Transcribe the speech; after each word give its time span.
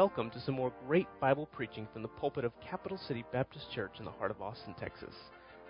Welcome 0.00 0.30
to 0.30 0.40
some 0.40 0.54
more 0.54 0.72
great 0.86 1.06
Bible 1.20 1.44
preaching 1.52 1.86
from 1.92 2.00
the 2.00 2.08
pulpit 2.08 2.42
of 2.42 2.58
Capital 2.66 2.96
City 3.06 3.22
Baptist 3.34 3.66
Church 3.74 3.98
in 3.98 4.06
the 4.06 4.10
heart 4.10 4.30
of 4.30 4.40
Austin, 4.40 4.74
Texas. 4.80 5.12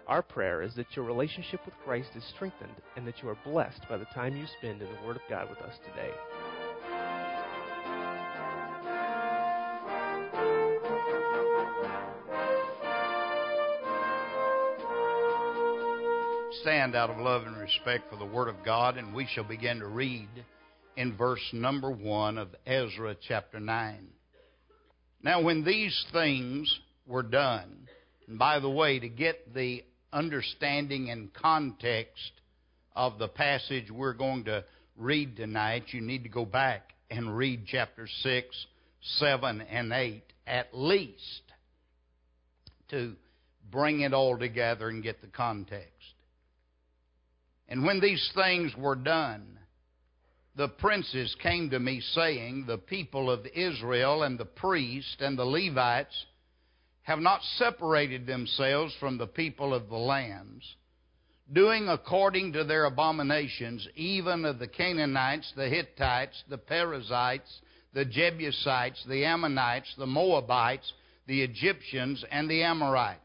Our 0.07 0.23
prayer 0.23 0.63
is 0.63 0.73
that 0.77 0.95
your 0.95 1.05
relationship 1.05 1.59
with 1.65 1.75
Christ 1.85 2.11
is 2.15 2.23
strengthened 2.37 2.77
and 2.95 3.05
that 3.09 3.21
you 3.25 3.29
are 3.29 3.37
blessed 3.45 3.81
by 3.89 3.97
the 3.97 4.05
time 4.15 4.37
you 4.37 4.47
spend 4.57 4.83
in 4.83 4.89
the 4.89 5.05
Word 5.05 5.17
of 5.17 5.23
God 5.29 5.51
with 5.51 5.59
us 5.59 5.75
today. 5.85 6.13
Stand 16.63 16.95
out 16.95 17.11
of 17.11 17.19
love 17.19 17.49
and 17.49 17.57
respect 17.57 18.09
for 18.09 18.17
the 18.17 18.25
Word 18.25 18.47
of 18.47 18.65
God, 18.65 18.97
and 18.97 19.13
we 19.13 19.27
shall 19.27 19.43
begin 19.43 19.81
to 19.81 19.89
read 19.89 20.29
in 20.97 21.17
verse 21.17 21.51
number 21.53 21.91
1 21.91 22.39
of 22.39 22.55
Ezra 22.65 23.17
chapter 23.27 23.59
9. 23.59 24.07
Now, 25.23 25.43
when 25.43 25.65
these 25.65 26.07
things 26.13 26.81
were 27.07 27.23
done, 27.23 27.89
and 28.27 28.39
by 28.39 28.59
the 28.59 28.71
way, 28.71 28.99
to 28.99 29.09
get 29.09 29.53
the 29.55 29.85
understanding 30.13 31.11
and 31.11 31.33
context 31.35 32.33
of 32.97 33.19
the 33.19 33.29
passage 33.29 33.91
we're 33.91 34.15
going 34.15 34.45
to 34.45 34.65
read 34.97 35.37
tonight, 35.37 35.85
you 35.89 36.01
need 36.01 36.23
to 36.23 36.29
go 36.29 36.45
back 36.45 36.95
and 37.11 37.37
read 37.37 37.65
chapter 37.67 38.07
6, 38.23 38.67
7, 39.19 39.61
and 39.61 39.93
8 39.93 40.23
at 40.47 40.77
least 40.77 41.43
to 42.89 43.15
bring 43.71 44.01
it 44.01 44.13
all 44.13 44.37
together 44.37 44.89
and 44.89 45.03
get 45.03 45.21
the 45.21 45.29
context. 45.29 45.87
And 47.69 47.85
when 47.85 48.01
these 48.01 48.31
things 48.35 48.73
were 48.77 48.97
done, 48.97 49.60
the 50.57 50.69
princes 50.69 51.35
came 51.43 51.71
to 51.71 51.79
me, 51.79 52.01
saying, 52.01 52.65
The 52.67 52.79
people 52.79 53.31
of 53.31 53.47
Israel 53.55 54.25
and 54.25 54.39
the 54.39 54.45
priests 54.45 55.17
and 55.21 55.39
the 55.39 55.45
Levites 55.45 56.27
have 57.03 57.21
not 57.21 57.43
separated 57.57 58.27
themselves 58.27 58.95
from 59.01 59.17
the 59.17 59.27
people 59.27 59.73
of 59.73 59.89
the 59.89 59.97
lands, 59.97 60.65
doing 61.53 61.89
according 61.89 62.53
to 62.53 62.65
their 62.65 62.85
abominations, 62.85 63.87
even 63.95 64.45
of 64.45 64.59
the 64.59 64.69
Canaanites, 64.69 65.53
the 65.57 65.69
Hittites, 65.69 66.43
the 66.49 66.59
Perizzites, 66.59 67.61
the 67.93 68.05
Jebusites, 68.05 69.05
the 69.09 69.25
Ammonites, 69.25 69.93
the 69.99 70.07
Moabites, 70.07 70.93
the 71.27 71.43
Egyptians, 71.43 72.25
and 72.31 72.49
the 72.51 72.63
Amorites. 72.63 73.21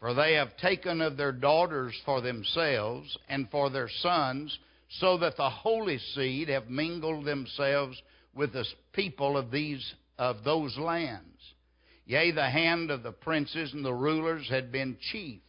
For 0.00 0.12
they 0.12 0.34
have 0.34 0.56
taken 0.58 1.00
of 1.00 1.16
their 1.16 1.32
daughters 1.32 1.94
for 2.04 2.20
themselves 2.20 3.16
and 3.28 3.50
for 3.50 3.70
their 3.70 3.88
sons 3.88 4.58
so 5.00 5.18
that 5.18 5.36
the 5.36 5.50
holy 5.50 5.98
seed 6.14 6.48
have 6.48 6.68
mingled 6.68 7.24
themselves 7.24 8.00
with 8.34 8.52
the 8.52 8.64
people 8.92 9.36
of 9.36 9.50
these 9.50 9.94
of 10.18 10.44
those 10.44 10.76
lands. 10.78 11.22
Yea, 12.06 12.30
the 12.30 12.48
hand 12.48 12.90
of 12.90 13.02
the 13.02 13.12
princes 13.12 13.72
and 13.72 13.84
the 13.84 13.92
rulers 13.92 14.48
had 14.48 14.70
been 14.70 14.96
chief 15.12 15.40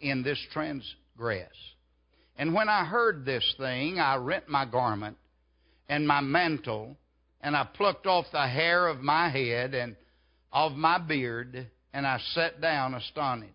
in 0.00 0.22
this 0.22 0.38
transgress. 0.52 1.52
And 2.36 2.54
when 2.54 2.68
I 2.68 2.84
heard 2.84 3.24
this 3.24 3.54
thing, 3.58 4.00
I 4.00 4.16
rent 4.16 4.48
my 4.48 4.64
garment 4.64 5.18
and 5.88 6.08
my 6.08 6.20
mantle, 6.20 6.96
and 7.40 7.54
I 7.54 7.64
plucked 7.64 8.06
off 8.06 8.24
the 8.32 8.46
hair 8.46 8.86
of 8.88 9.00
my 9.00 9.28
head 9.28 9.74
and 9.74 9.94
of 10.52 10.72
my 10.72 10.98
beard, 10.98 11.68
and 11.92 12.06
I 12.06 12.18
sat 12.32 12.60
down 12.60 12.94
astonished. 12.94 13.52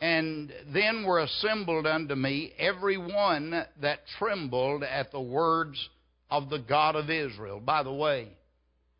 And 0.00 0.50
then 0.72 1.04
were 1.04 1.20
assembled 1.20 1.86
unto 1.86 2.14
me 2.14 2.52
every 2.58 2.96
one 2.96 3.66
that 3.82 4.00
trembled 4.18 4.82
at 4.82 5.12
the 5.12 5.20
words 5.20 5.88
of 6.30 6.48
the 6.48 6.58
God 6.58 6.96
of 6.96 7.10
Israel. 7.10 7.60
By 7.60 7.82
the 7.82 7.92
way, 7.92 8.28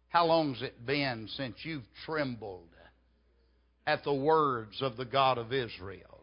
how 0.09 0.27
long's 0.27 0.61
it 0.61 0.85
been 0.85 1.29
since 1.37 1.57
you've 1.63 1.85
trembled 2.05 2.69
at 3.87 4.05
the 4.05 4.13
words 4.13 4.83
of 4.83 4.97
the 4.97 5.05
God 5.05 5.39
of 5.39 5.53
Israel? 5.53 6.21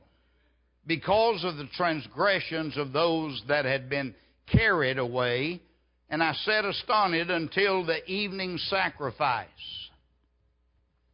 Because 0.85 1.44
of 1.44 1.57
the 1.57 1.68
transgressions 1.75 2.78
of 2.78 2.94
those 2.94 3.41
that 3.47 3.66
had 3.66 3.90
been 3.90 4.13
carried 4.52 5.00
away, 5.00 5.62
and 6.09 6.22
I 6.22 6.34
sat 6.34 6.66
astonished 6.66 7.29
until 7.29 7.85
the 7.85 8.06
evening 8.06 8.57
sacrifice. 8.69 9.47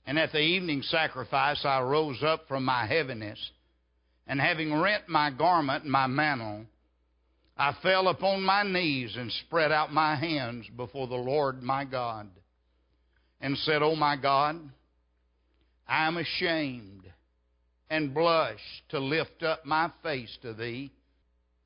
And 0.05 0.19
at 0.19 0.31
the 0.31 0.39
evening 0.39 0.81
sacrifice 0.81 1.63
I 1.63 1.81
rose 1.81 2.21
up 2.23 2.47
from 2.47 2.65
my 2.65 2.85
heaviness, 2.85 3.39
and 4.27 4.39
having 4.39 4.73
rent 4.73 5.07
my 5.07 5.31
garment 5.31 5.83
and 5.83 5.91
my 5.91 6.07
mantle, 6.07 6.65
I 7.57 7.73
fell 7.81 8.07
upon 8.07 8.41
my 8.41 8.63
knees 8.63 9.15
and 9.15 9.31
spread 9.31 9.71
out 9.71 9.93
my 9.93 10.15
hands 10.15 10.65
before 10.75 11.07
the 11.07 11.15
Lord 11.15 11.61
my 11.61 11.85
God, 11.85 12.29
and 13.39 13.57
said, 13.59 13.81
O 13.81 13.95
my 13.95 14.15
God, 14.17 14.59
I 15.87 16.07
am 16.07 16.17
ashamed 16.17 17.03
and 17.89 18.13
blush 18.13 18.59
to 18.89 18.99
lift 18.99 19.43
up 19.43 19.65
my 19.65 19.91
face 20.01 20.35
to 20.41 20.53
thee, 20.53 20.91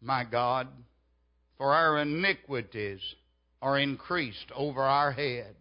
my 0.01 0.23
God, 0.23 0.67
for 1.57 1.73
our 1.73 1.99
iniquities 1.99 2.99
are 3.61 3.79
increased 3.79 4.51
over 4.53 4.81
our 4.81 5.11
head 5.11 5.55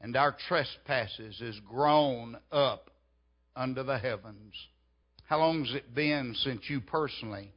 and 0.00 0.16
our 0.16 0.36
trespasses 0.48 1.40
is 1.40 1.60
grown 1.68 2.36
up 2.50 2.90
under 3.54 3.82
the 3.82 3.98
heavens. 3.98 4.54
How 5.24 5.38
long 5.38 5.64
has 5.64 5.74
it 5.74 5.94
been 5.94 6.34
since 6.42 6.62
you 6.68 6.80
personally 6.80 7.52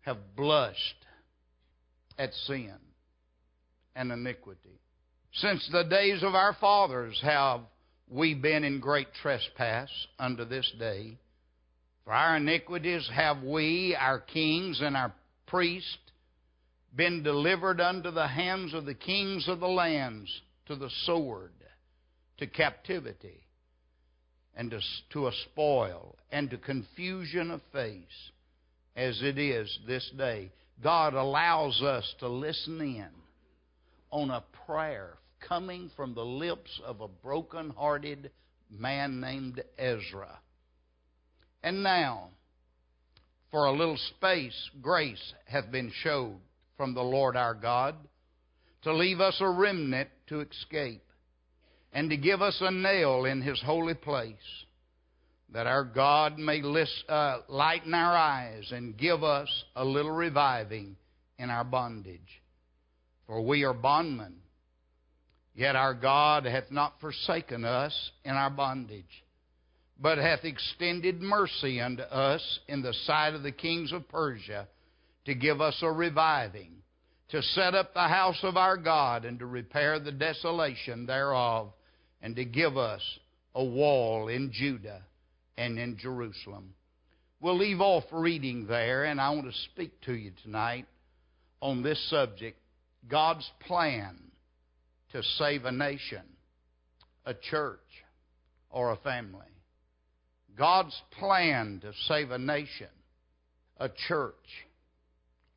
have 0.00 0.36
blushed 0.36 1.06
at 2.18 2.32
sin 2.46 2.74
and 3.94 4.10
iniquity? 4.10 4.80
Since 5.34 5.68
the 5.70 5.84
days 5.84 6.22
of 6.22 6.34
our 6.34 6.56
fathers 6.60 7.18
have 7.22 7.60
we 8.08 8.34
been 8.34 8.64
in 8.64 8.80
great 8.80 9.08
trespass 9.22 9.88
unto 10.18 10.44
this 10.44 10.70
day. 10.78 11.18
For 12.04 12.12
our 12.12 12.36
iniquities 12.36 13.08
have 13.12 13.42
we, 13.42 13.96
our 13.98 14.20
kings 14.20 14.80
and 14.82 14.96
our 14.96 15.12
priests, 15.46 15.98
been 16.94 17.22
delivered 17.22 17.80
unto 17.80 18.10
the 18.10 18.28
hands 18.28 18.74
of 18.74 18.84
the 18.84 18.94
kings 18.94 19.48
of 19.48 19.58
the 19.58 19.68
lands 19.68 20.30
to 20.66 20.76
the 20.76 20.90
sword, 21.04 21.52
to 22.38 22.46
captivity, 22.46 23.46
and 24.56 24.70
to, 24.70 24.80
to 25.10 25.26
a 25.26 25.32
spoil, 25.50 26.16
and 26.30 26.50
to 26.50 26.58
confusion 26.58 27.50
of 27.50 27.60
face, 27.72 28.30
as 28.96 29.20
it 29.22 29.38
is 29.38 29.78
this 29.86 30.08
day. 30.16 30.50
God 30.82 31.14
allows 31.14 31.82
us 31.82 32.14
to 32.20 32.28
listen 32.28 32.80
in 32.80 33.08
on 34.10 34.30
a 34.30 34.44
prayer 34.66 35.18
coming 35.40 35.90
from 35.96 36.14
the 36.14 36.24
lips 36.24 36.80
of 36.84 37.00
a 37.00 37.08
broken 37.08 37.70
hearted 37.70 38.30
man 38.70 39.20
named 39.20 39.62
Ezra. 39.78 40.38
And 41.62 41.82
now, 41.82 42.30
for 43.50 43.66
a 43.66 43.72
little 43.72 43.98
space, 44.16 44.70
grace 44.82 45.32
hath 45.46 45.70
been 45.70 45.92
showed 46.02 46.38
from 46.76 46.94
the 46.94 47.02
Lord 47.02 47.36
our 47.36 47.54
God 47.54 47.94
to 48.82 48.92
leave 48.92 49.20
us 49.20 49.36
a 49.40 49.48
remnant 49.48 50.08
to 50.28 50.40
escape, 50.40 51.04
and 51.92 52.10
to 52.10 52.16
give 52.16 52.42
us 52.42 52.56
a 52.60 52.70
nail 52.70 53.24
in 53.24 53.42
his 53.42 53.60
holy 53.62 53.94
place, 53.94 54.34
that 55.52 55.66
our 55.66 55.84
God 55.84 56.38
may 56.38 56.60
uh, 57.08 57.38
lighten 57.48 57.94
our 57.94 58.16
eyes 58.16 58.72
and 58.72 58.96
give 58.96 59.22
us 59.22 59.48
a 59.76 59.84
little 59.84 60.10
reviving 60.10 60.96
in 61.38 61.50
our 61.50 61.64
bondage. 61.64 62.42
For 63.26 63.40
we 63.40 63.64
are 63.64 63.74
bondmen, 63.74 64.36
yet 65.54 65.76
our 65.76 65.94
God 65.94 66.44
hath 66.44 66.70
not 66.70 67.00
forsaken 67.00 67.64
us 67.64 68.10
in 68.24 68.32
our 68.32 68.50
bondage, 68.50 69.04
but 70.00 70.18
hath 70.18 70.44
extended 70.44 71.22
mercy 71.22 71.80
unto 71.80 72.02
us 72.02 72.60
in 72.68 72.82
the 72.82 72.94
sight 73.04 73.34
of 73.34 73.42
the 73.42 73.52
kings 73.52 73.92
of 73.92 74.08
Persia 74.08 74.66
to 75.26 75.34
give 75.34 75.60
us 75.60 75.78
a 75.82 75.90
reviving 75.90 76.82
to 77.30 77.42
set 77.42 77.74
up 77.74 77.94
the 77.94 78.08
house 78.08 78.38
of 78.42 78.56
our 78.56 78.76
God 78.76 79.24
and 79.24 79.38
to 79.38 79.46
repair 79.46 79.98
the 79.98 80.12
desolation 80.12 81.06
thereof, 81.06 81.72
and 82.22 82.36
to 82.36 82.44
give 82.44 82.76
us 82.76 83.02
a 83.54 83.64
wall 83.64 84.28
in 84.28 84.50
Judah 84.52 85.02
and 85.56 85.78
in 85.78 85.96
Jerusalem. 85.96 86.74
We'll 87.40 87.58
leave 87.58 87.80
off 87.80 88.04
reading 88.10 88.66
there, 88.66 89.04
and 89.04 89.20
I 89.20 89.30
want 89.30 89.44
to 89.46 89.58
speak 89.72 90.00
to 90.02 90.14
you 90.14 90.32
tonight 90.42 90.86
on 91.60 91.82
this 91.82 92.02
subject 92.08 92.58
God's 93.08 93.48
plan 93.66 94.18
to 95.12 95.22
save 95.38 95.64
a 95.64 95.72
nation, 95.72 96.22
a 97.26 97.34
church, 97.34 97.78
or 98.70 98.92
a 98.92 98.96
family. 98.96 99.40
God's 100.56 100.98
plan 101.18 101.80
to 101.82 101.92
save 102.08 102.30
a 102.30 102.38
nation, 102.38 102.88
a 103.78 103.88
church, 104.08 104.34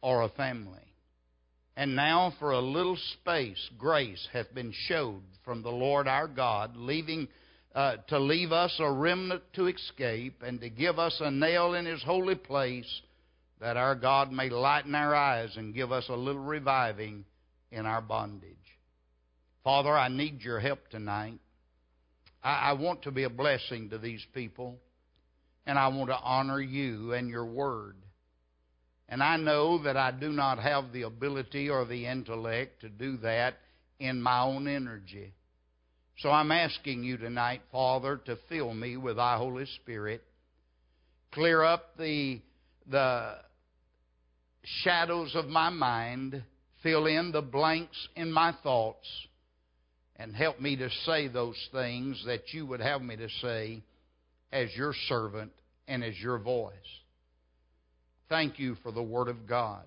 or 0.01 0.23
a 0.23 0.29
family. 0.29 0.86
And 1.77 1.95
now, 1.95 2.33
for 2.39 2.53
a 2.53 2.59
little 2.59 2.97
space, 3.13 3.69
grace 3.77 4.27
hath 4.33 4.51
been 4.51 4.73
showed 4.87 5.21
from 5.45 5.61
the 5.61 5.69
Lord 5.69 6.07
our 6.07 6.27
God, 6.27 6.75
leaving 6.75 7.27
uh, 7.75 7.97
to 8.07 8.17
leave 8.17 8.51
us 8.51 8.75
a 8.79 8.91
remnant 8.91 9.43
to 9.53 9.67
escape, 9.67 10.41
and 10.41 10.59
to 10.61 10.69
give 10.69 10.97
us 10.97 11.15
a 11.19 11.29
nail 11.29 11.75
in 11.75 11.85
His 11.85 12.01
holy 12.01 12.33
place, 12.33 13.01
that 13.61 13.77
our 13.77 13.93
God 13.93 14.31
may 14.31 14.49
lighten 14.49 14.95
our 14.95 15.13
eyes 15.13 15.55
and 15.55 15.75
give 15.75 15.91
us 15.91 16.05
a 16.09 16.15
little 16.15 16.41
reviving 16.41 17.25
in 17.71 17.85
our 17.85 18.01
bondage. 18.01 18.55
Father, 19.63 19.95
I 19.95 20.07
need 20.07 20.41
your 20.41 20.59
help 20.59 20.89
tonight. 20.89 21.39
I, 22.43 22.69
I 22.69 22.73
want 22.73 23.03
to 23.03 23.11
be 23.11 23.21
a 23.21 23.29
blessing 23.29 23.91
to 23.91 23.99
these 23.99 24.25
people, 24.33 24.79
and 25.67 25.77
I 25.77 25.89
want 25.89 26.09
to 26.09 26.17
honor 26.17 26.59
you 26.59 27.13
and 27.13 27.29
your 27.29 27.45
word. 27.45 27.97
And 29.09 29.23
I 29.23 29.37
know 29.37 29.81
that 29.83 29.95
I 29.95 30.11
do 30.11 30.31
not 30.31 30.59
have 30.59 30.91
the 30.91 31.03
ability 31.03 31.69
or 31.69 31.85
the 31.85 32.05
intellect 32.05 32.81
to 32.81 32.89
do 32.89 33.17
that 33.17 33.55
in 33.99 34.21
my 34.21 34.41
own 34.41 34.67
energy. 34.67 35.33
So 36.19 36.29
I'm 36.29 36.51
asking 36.51 37.03
you 37.03 37.17
tonight, 37.17 37.61
Father, 37.71 38.17
to 38.25 38.37
fill 38.49 38.73
me 38.73 38.97
with 38.97 39.17
thy 39.17 39.37
Holy 39.37 39.65
Spirit. 39.81 40.23
Clear 41.31 41.63
up 41.63 41.95
the, 41.97 42.41
the 42.89 43.35
shadows 44.83 45.31
of 45.35 45.45
my 45.45 45.69
mind. 45.69 46.43
Fill 46.83 47.05
in 47.05 47.31
the 47.31 47.41
blanks 47.41 48.07
in 48.15 48.31
my 48.31 48.53
thoughts. 48.63 49.07
And 50.17 50.35
help 50.35 50.59
me 50.59 50.75
to 50.77 50.89
say 51.05 51.27
those 51.27 51.55
things 51.71 52.21
that 52.25 52.51
you 52.51 52.65
would 52.65 52.81
have 52.81 53.01
me 53.01 53.15
to 53.15 53.29
say 53.41 53.83
as 54.51 54.69
your 54.75 54.93
servant 55.07 55.51
and 55.87 56.03
as 56.03 56.17
your 56.19 56.39
voice. 56.39 56.73
Thank 58.29 58.59
you 58.59 58.75
for 58.83 58.91
the 58.91 59.03
Word 59.03 59.29
of 59.29 59.47
God. 59.47 59.83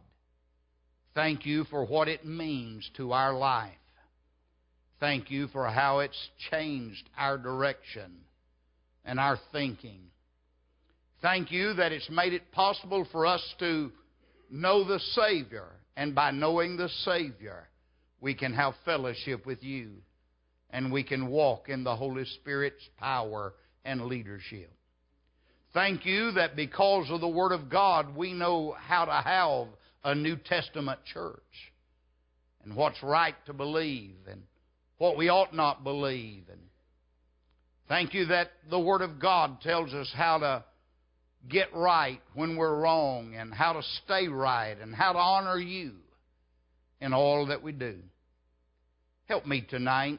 Thank 1.15 1.45
you 1.45 1.65
for 1.65 1.85
what 1.85 2.09
it 2.09 2.25
means 2.25 2.89
to 2.97 3.13
our 3.13 3.35
life. 3.35 3.73
Thank 4.99 5.31
you 5.31 5.49
for 5.49 5.69
how 5.69 6.01
it's 6.01 6.29
changed 6.51 7.09
our 7.17 7.37
direction 7.37 8.13
and 9.05 9.19
our 9.19 9.39
thinking. 9.51 10.01
Thank 11.23 11.51
you 11.51 11.75
that 11.75 11.93
it's 11.93 12.09
made 12.11 12.33
it 12.33 12.53
possible 12.53 13.07
for 13.11 13.27
us 13.27 13.43
to 13.59 13.91
know 14.51 14.85
the 14.85 15.01
Savior, 15.15 15.67
and 15.97 16.15
by 16.15 16.31
knowing 16.31 16.77
the 16.77 16.89
Savior, 17.05 17.69
we 18.21 18.35
can 18.35 18.53
have 18.53 18.75
fellowship 18.85 19.47
with 19.47 19.63
you, 19.63 19.91
and 20.71 20.93
we 20.93 21.03
can 21.03 21.29
walk 21.29 21.69
in 21.69 21.85
the 21.85 21.97
Holy 21.97 22.25
Spirit's 22.25 22.89
power 22.99 23.55
and 23.85 24.03
leadership. 24.03 24.71
Thank 25.73 26.05
you 26.05 26.33
that 26.33 26.57
because 26.57 27.11
of 27.11 27.21
the 27.21 27.29
Word 27.29 27.53
of 27.53 27.71
God, 27.71 28.17
we 28.17 28.33
know 28.33 28.75
how 28.79 29.05
to 29.05 29.13
have 29.13 29.69
a 30.03 30.15
New 30.15 30.37
Testament 30.37 30.99
church 31.13 31.41
and 32.65 32.75
what's 32.75 33.01
right 33.03 33.37
to 33.47 33.53
believe 33.53 34.17
and 34.29 34.43
what 34.99 35.17
we 35.17 35.29
ought 35.29 35.55
not 35.55 35.85
believe. 35.85 36.43
And 36.51 36.61
thank 37.89 38.15
you 38.15 38.27
that 38.27 38.51
the 38.69 38.81
Word 38.81 39.01
of 39.01 39.21
God 39.21 39.61
tells 39.61 39.95
us 39.95 40.11
how 40.13 40.39
to 40.39 40.65
get 41.49 41.73
right 41.73 42.21
when 42.35 42.57
we're 42.57 42.81
wrong 42.81 43.35
and 43.37 43.55
how 43.55 43.75
to 43.75 43.83
stay 44.05 44.27
right 44.27 44.77
and 44.81 44.93
how 44.95 45.13
to 45.13 45.19
honor 45.19 45.59
you 45.59 45.93
in 47.01 47.13
all 47.13 47.47
that 47.47 47.63
we 47.63 47.71
do. 47.73 47.97
Help 49.27 49.47
me 49.47 49.65
tonight 49.71 50.19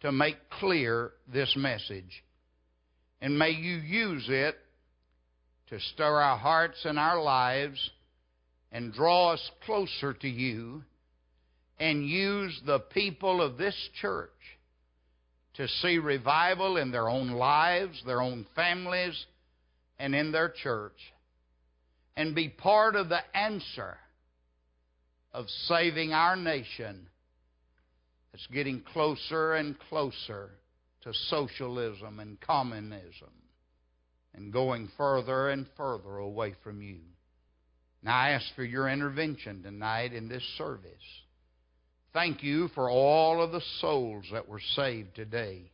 to 0.00 0.10
make 0.10 0.36
clear 0.58 1.12
this 1.32 1.54
message 1.56 2.24
and 3.20 3.38
may 3.38 3.50
you 3.50 3.76
use 3.76 4.26
it 4.28 4.56
to 5.68 5.80
stir 5.80 6.20
our 6.20 6.38
hearts 6.38 6.84
and 6.84 6.98
our 6.98 7.20
lives 7.20 7.90
and 8.72 8.92
draw 8.92 9.32
us 9.32 9.50
closer 9.64 10.12
to 10.12 10.28
you 10.28 10.82
and 11.78 12.08
use 12.08 12.60
the 12.66 12.78
people 12.78 13.42
of 13.42 13.58
this 13.58 13.76
church 14.00 14.30
to 15.54 15.66
see 15.68 15.98
revival 15.98 16.76
in 16.76 16.90
their 16.90 17.08
own 17.08 17.30
lives, 17.30 18.02
their 18.06 18.20
own 18.20 18.46
families, 18.54 19.26
and 19.98 20.14
in 20.14 20.30
their 20.30 20.50
church, 20.62 20.96
and 22.16 22.34
be 22.34 22.48
part 22.48 22.96
of 22.96 23.08
the 23.08 23.36
answer 23.36 23.96
of 25.32 25.46
saving 25.66 26.12
our 26.12 26.36
nation 26.36 27.06
that's 28.32 28.46
getting 28.48 28.82
closer 28.92 29.54
and 29.54 29.76
closer 29.88 30.50
to 31.06 31.12
socialism 31.30 32.18
and 32.18 32.40
communism 32.40 33.30
and 34.34 34.52
going 34.52 34.88
further 34.96 35.50
and 35.50 35.66
further 35.76 36.16
away 36.16 36.52
from 36.64 36.82
you. 36.82 36.98
Now 38.02 38.16
I 38.16 38.30
ask 38.30 38.44
for 38.56 38.64
your 38.64 38.88
intervention 38.88 39.62
tonight 39.62 40.12
in 40.12 40.28
this 40.28 40.42
service. 40.58 40.90
Thank 42.12 42.42
you 42.42 42.68
for 42.74 42.90
all 42.90 43.40
of 43.40 43.52
the 43.52 43.62
souls 43.80 44.24
that 44.32 44.48
were 44.48 44.60
saved 44.74 45.14
today 45.14 45.70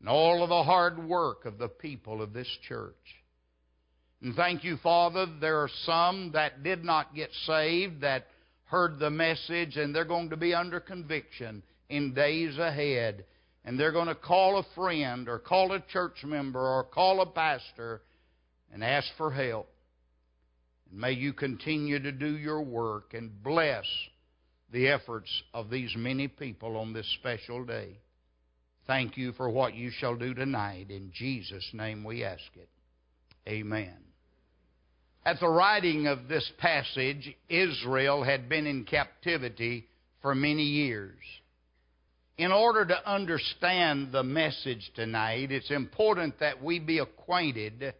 and 0.00 0.08
all 0.08 0.42
of 0.42 0.50
the 0.50 0.62
hard 0.62 1.02
work 1.08 1.46
of 1.46 1.56
the 1.56 1.68
people 1.68 2.20
of 2.20 2.34
this 2.34 2.48
church. 2.68 2.94
And 4.20 4.34
thank 4.34 4.64
you, 4.64 4.76
Father, 4.82 5.26
there 5.40 5.60
are 5.60 5.70
some 5.86 6.32
that 6.34 6.62
did 6.62 6.84
not 6.84 7.14
get 7.14 7.30
saved 7.46 8.02
that 8.02 8.26
heard 8.64 8.98
the 8.98 9.10
message 9.10 9.78
and 9.78 9.94
they're 9.94 10.04
going 10.04 10.28
to 10.28 10.36
be 10.36 10.52
under 10.52 10.78
conviction 10.78 11.62
in 11.88 12.12
days 12.12 12.58
ahead 12.58 13.24
and 13.64 13.78
they're 13.78 13.92
going 13.92 14.08
to 14.08 14.14
call 14.14 14.58
a 14.58 14.74
friend 14.74 15.28
or 15.28 15.38
call 15.38 15.72
a 15.72 15.80
church 15.92 16.24
member 16.24 16.60
or 16.60 16.84
call 16.84 17.20
a 17.20 17.26
pastor 17.26 18.02
and 18.72 18.82
ask 18.82 19.06
for 19.16 19.30
help. 19.30 19.68
And 20.90 21.00
may 21.00 21.12
you 21.12 21.32
continue 21.32 22.00
to 22.00 22.12
do 22.12 22.36
your 22.36 22.62
work 22.62 23.14
and 23.14 23.42
bless 23.42 23.84
the 24.72 24.88
efforts 24.88 25.30
of 25.54 25.70
these 25.70 25.92
many 25.96 26.28
people 26.28 26.76
on 26.76 26.92
this 26.92 27.06
special 27.20 27.64
day. 27.64 27.98
Thank 28.86 29.16
you 29.16 29.32
for 29.32 29.48
what 29.48 29.74
you 29.74 29.90
shall 29.90 30.16
do 30.16 30.34
tonight. 30.34 30.90
In 30.90 31.12
Jesus' 31.14 31.68
name 31.72 32.02
we 32.02 32.24
ask 32.24 32.42
it. 32.56 32.68
Amen. 33.46 33.96
At 35.24 35.38
the 35.38 35.48
writing 35.48 36.08
of 36.08 36.26
this 36.26 36.50
passage, 36.58 37.36
Israel 37.48 38.24
had 38.24 38.48
been 38.48 38.66
in 38.66 38.84
captivity 38.84 39.86
for 40.20 40.34
many 40.34 40.64
years 40.64 41.18
in 42.38 42.50
order 42.50 42.84
to 42.86 43.10
understand 43.10 44.12
the 44.12 44.22
message 44.22 44.90
tonight, 44.94 45.52
it's 45.52 45.70
important 45.70 46.40
that 46.40 46.62
we 46.62 46.78
be 46.78 46.98
acquainted 46.98 47.94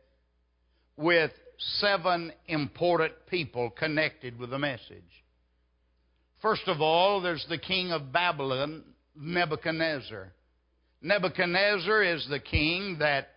with 0.96 1.30
seven 1.58 2.32
important 2.46 3.12
people 3.28 3.70
connected 3.70 4.38
with 4.38 4.50
the 4.50 4.58
message. 4.58 5.02
First 6.40 6.62
of 6.66 6.80
all, 6.80 7.20
there's 7.20 7.46
the 7.48 7.58
king 7.58 7.92
of 7.92 8.12
Babylon, 8.12 8.82
Nebuchadnezzar. 9.14 10.32
Nebuchadnezzar 11.02 12.02
is 12.02 12.26
the 12.28 12.40
king 12.40 12.96
that 12.98 13.28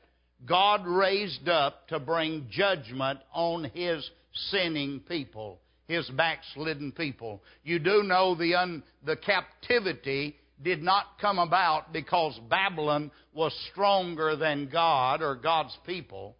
God 0.45 0.85
raised 0.85 1.47
up 1.49 1.87
to 1.89 1.99
bring 1.99 2.47
judgment 2.49 3.19
on 3.33 3.65
his 3.73 4.09
sinning 4.49 5.01
people, 5.07 5.59
his 5.87 6.09
backslidden 6.09 6.91
people. 6.91 7.41
You 7.63 7.79
do 7.79 8.03
know 8.03 8.35
the, 8.35 8.55
un, 8.55 8.83
the 9.05 9.15
captivity 9.15 10.35
did 10.63 10.81
not 10.81 11.19
come 11.19 11.39
about 11.39 11.91
because 11.91 12.39
Babylon 12.49 13.11
was 13.33 13.53
stronger 13.71 14.35
than 14.35 14.69
God 14.71 15.21
or 15.21 15.35
God's 15.35 15.77
people. 15.85 16.35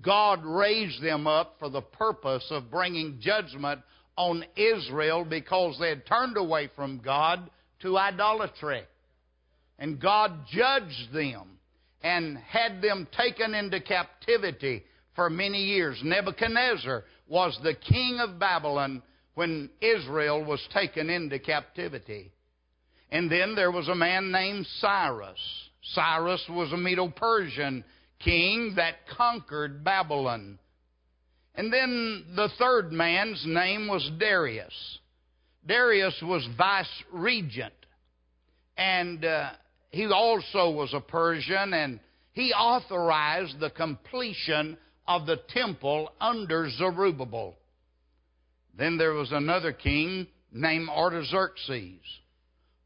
God 0.00 0.44
raised 0.44 1.02
them 1.02 1.26
up 1.26 1.56
for 1.58 1.68
the 1.68 1.82
purpose 1.82 2.46
of 2.50 2.70
bringing 2.70 3.18
judgment 3.20 3.80
on 4.16 4.44
Israel 4.56 5.24
because 5.24 5.76
they 5.78 5.90
had 5.90 6.06
turned 6.06 6.36
away 6.36 6.70
from 6.74 6.98
God 6.98 7.50
to 7.80 7.98
idolatry. 7.98 8.82
And 9.78 10.00
God 10.00 10.32
judged 10.50 11.12
them 11.12 11.58
and 12.02 12.38
had 12.38 12.80
them 12.80 13.06
taken 13.16 13.54
into 13.54 13.80
captivity 13.80 14.84
for 15.14 15.28
many 15.28 15.64
years. 15.64 16.00
Nebuchadnezzar 16.02 17.04
was 17.28 17.58
the 17.62 17.74
king 17.74 18.18
of 18.20 18.38
Babylon 18.38 19.02
when 19.34 19.70
Israel 19.80 20.44
was 20.44 20.66
taken 20.72 21.10
into 21.10 21.38
captivity. 21.38 22.32
And 23.12 23.30
then 23.30 23.54
there 23.54 23.70
was 23.70 23.88
a 23.88 23.94
man 23.94 24.32
named 24.32 24.66
Cyrus. 24.80 25.38
Cyrus 25.82 26.42
was 26.48 26.72
a 26.72 26.78
Medo 26.78 27.08
Persian 27.08 27.84
king 28.18 28.72
that 28.76 29.06
conquered 29.06 29.84
Babylon. 29.84 30.58
And 31.54 31.70
then 31.70 32.24
the 32.34 32.48
third 32.58 32.90
man's 32.90 33.44
name 33.46 33.86
was 33.86 34.10
Darius. 34.18 34.72
Darius 35.66 36.18
was 36.22 36.48
vice 36.56 37.02
regent. 37.12 37.74
And 38.78 39.22
uh, 39.22 39.50
he 39.90 40.06
also 40.06 40.70
was 40.70 40.94
a 40.94 41.00
Persian, 41.00 41.74
and 41.74 42.00
he 42.32 42.54
authorized 42.54 43.60
the 43.60 43.68
completion 43.68 44.78
of 45.06 45.26
the 45.26 45.36
temple 45.50 46.10
under 46.18 46.70
Zerubbabel. 46.70 47.58
Then 48.74 48.96
there 48.96 49.12
was 49.12 49.32
another 49.32 49.74
king 49.74 50.28
named 50.50 50.88
Artaxerxes. 50.88 52.00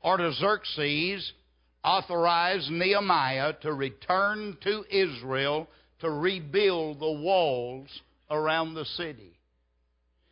Artaxerxes 0.07 1.33
authorized 1.83 2.71
Nehemiah 2.71 3.55
to 3.63 3.73
return 3.73 4.57
to 4.63 4.85
Israel 4.89 5.69
to 5.99 6.09
rebuild 6.09 7.01
the 7.01 7.11
walls 7.11 7.89
around 8.31 8.75
the 8.75 8.85
city. 8.85 9.33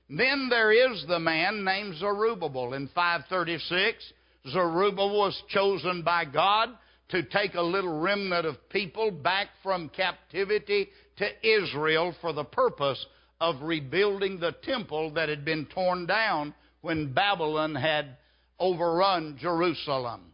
Then 0.08 0.48
there 0.48 0.70
is 0.70 1.04
the 1.08 1.18
man 1.18 1.64
named 1.64 1.96
Zerubbabel. 1.96 2.74
In 2.74 2.88
536, 2.94 4.12
Zerubbabel 4.50 5.18
was 5.18 5.42
chosen 5.48 6.02
by 6.02 6.24
God 6.24 6.68
to 7.08 7.24
take 7.24 7.54
a 7.54 7.62
little 7.62 8.00
remnant 8.00 8.46
of 8.46 8.68
people 8.68 9.10
back 9.10 9.48
from 9.62 9.88
captivity 9.88 10.88
to 11.16 11.26
Israel 11.46 12.14
for 12.20 12.32
the 12.32 12.44
purpose 12.44 13.04
of 13.40 13.62
rebuilding 13.62 14.38
the 14.38 14.54
temple 14.62 15.10
that 15.14 15.28
had 15.28 15.44
been 15.44 15.66
torn 15.66 16.06
down 16.06 16.54
when 16.80 17.12
Babylon 17.12 17.74
had 17.74 18.16
overrun 18.58 19.36
Jerusalem. 19.40 20.32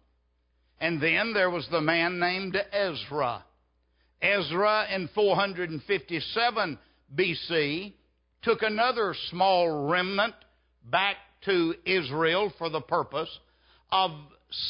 And 0.80 1.00
then 1.00 1.32
there 1.34 1.50
was 1.50 1.66
the 1.70 1.80
man 1.80 2.18
named 2.18 2.56
Ezra. 2.72 3.44
Ezra 4.22 4.86
in 4.94 5.08
457 5.14 6.78
BC 7.14 7.92
took 8.42 8.62
another 8.62 9.14
small 9.30 9.88
remnant 9.88 10.34
back 10.90 11.16
to 11.44 11.74
Israel 11.84 12.52
for 12.58 12.70
the 12.70 12.80
purpose 12.80 13.30
of 13.90 14.10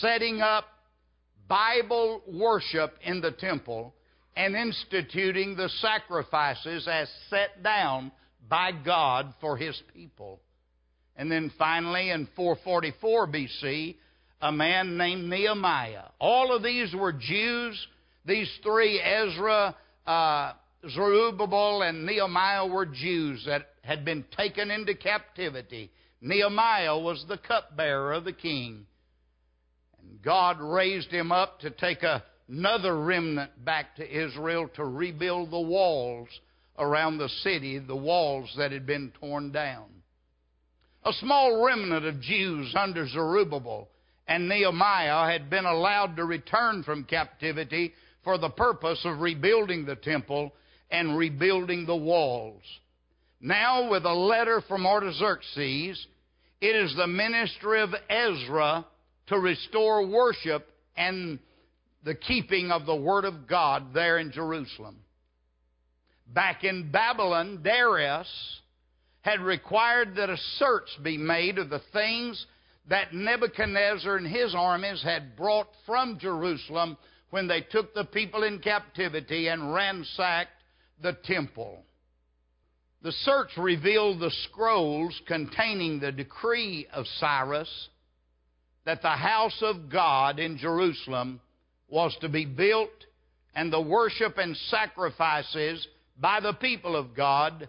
setting 0.00 0.40
up 0.40 0.64
Bible 1.49 2.23
worship 2.26 2.95
in 3.02 3.21
the 3.21 3.33
temple 3.33 3.95
and 4.37 4.54
instituting 4.54 5.57
the 5.57 5.69
sacrifices 5.80 6.87
as 6.90 7.09
set 7.28 7.62
down 7.62 8.12
by 8.49 8.71
God 8.73 9.35
for 9.40 9.57
His 9.57 9.80
people. 9.92 10.40
And 11.20 11.30
then 11.30 11.52
finally, 11.58 12.08
in 12.12 12.26
444 12.34 13.26
BC, 13.26 13.94
a 14.40 14.50
man 14.50 14.96
named 14.96 15.28
Nehemiah. 15.28 16.04
All 16.18 16.56
of 16.56 16.62
these 16.62 16.94
were 16.94 17.12
Jews. 17.12 17.86
These 18.24 18.50
three, 18.62 18.98
Ezra, 18.98 19.76
uh, 20.06 20.52
Zerubbabel, 20.88 21.82
and 21.82 22.06
Nehemiah, 22.06 22.66
were 22.66 22.86
Jews 22.86 23.44
that 23.44 23.66
had 23.82 24.02
been 24.02 24.24
taken 24.34 24.70
into 24.70 24.94
captivity. 24.94 25.90
Nehemiah 26.22 26.98
was 26.98 27.22
the 27.28 27.36
cupbearer 27.36 28.14
of 28.14 28.24
the 28.24 28.32
king. 28.32 28.86
And 30.00 30.22
God 30.22 30.58
raised 30.58 31.10
him 31.10 31.32
up 31.32 31.60
to 31.60 31.70
take 31.70 32.02
another 32.48 32.98
remnant 32.98 33.62
back 33.62 33.94
to 33.96 34.24
Israel 34.24 34.70
to 34.76 34.86
rebuild 34.86 35.50
the 35.50 35.60
walls 35.60 36.28
around 36.78 37.18
the 37.18 37.28
city, 37.42 37.78
the 37.78 37.94
walls 37.94 38.50
that 38.56 38.72
had 38.72 38.86
been 38.86 39.12
torn 39.20 39.52
down. 39.52 40.00
A 41.04 41.12
small 41.14 41.64
remnant 41.64 42.04
of 42.04 42.21
Jews 42.21 42.75
under 42.76 43.09
Zerubbabel 43.09 43.88
and 44.28 44.49
Nehemiah 44.49 45.30
had 45.30 45.49
been 45.49 45.64
allowed 45.64 46.16
to 46.16 46.25
return 46.25 46.83
from 46.83 47.04
captivity 47.04 47.95
for 48.23 48.37
the 48.38 48.50
purpose 48.50 49.00
of 49.04 49.21
rebuilding 49.21 49.87
the 49.87 49.97
temple 49.97 50.52
and 50.90 51.16
rebuilding 51.16 51.87
the 51.87 51.97
walls. 51.97 52.62
Now, 53.40 53.90
with 53.90 54.04
a 54.04 54.12
letter 54.12 54.61
from 54.69 54.87
Artaxerxes, 54.87 56.07
it 56.61 56.76
is 56.76 56.95
the 56.95 57.07
ministry 57.07 57.80
of 57.80 57.95
Ezra 58.11 58.85
to 59.28 59.38
restore 59.38 60.07
worship 60.07 60.69
and 60.97 61.38
the 62.04 62.14
keeping 62.14 62.71
of 62.71 62.85
the 62.85 62.97
Word 62.97 63.25
of 63.25 63.47
God 63.47 63.95
there 63.95 64.19
in 64.19 64.33
Jerusalem. 64.33 64.97
Back 66.26 66.62
in 66.62 66.90
Babylon, 66.92 67.61
Darius 67.62 68.28
had 69.22 69.40
required 69.40 70.14
that 70.16 70.30
a 70.30 70.36
search 70.56 70.88
be 71.02 71.16
made 71.16 71.58
of 71.58 71.68
the 71.68 71.82
things 71.92 72.46
that 72.88 73.12
Nebuchadnezzar 73.12 74.16
and 74.16 74.26
his 74.26 74.54
armies 74.54 75.02
had 75.02 75.36
brought 75.36 75.68
from 75.86 76.18
Jerusalem 76.18 76.96
when 77.30 77.46
they 77.46 77.60
took 77.60 77.94
the 77.94 78.04
people 78.04 78.42
in 78.42 78.58
captivity 78.58 79.48
and 79.48 79.72
ransacked 79.72 80.50
the 81.02 81.16
temple. 81.24 81.84
The 83.02 83.12
search 83.12 83.50
revealed 83.56 84.20
the 84.20 84.32
scrolls 84.44 85.18
containing 85.26 86.00
the 86.00 86.12
decree 86.12 86.86
of 86.92 87.06
Cyrus 87.18 87.88
that 88.84 89.02
the 89.02 89.08
house 89.08 89.58
of 89.62 89.90
God 89.90 90.38
in 90.38 90.58
Jerusalem 90.58 91.40
was 91.88 92.16
to 92.20 92.28
be 92.28 92.44
built 92.44 92.90
and 93.54 93.72
the 93.72 93.80
worship 93.80 94.38
and 94.38 94.56
sacrifices 94.68 95.86
by 96.18 96.40
the 96.40 96.52
people 96.54 96.96
of 96.96 97.14
God 97.14 97.68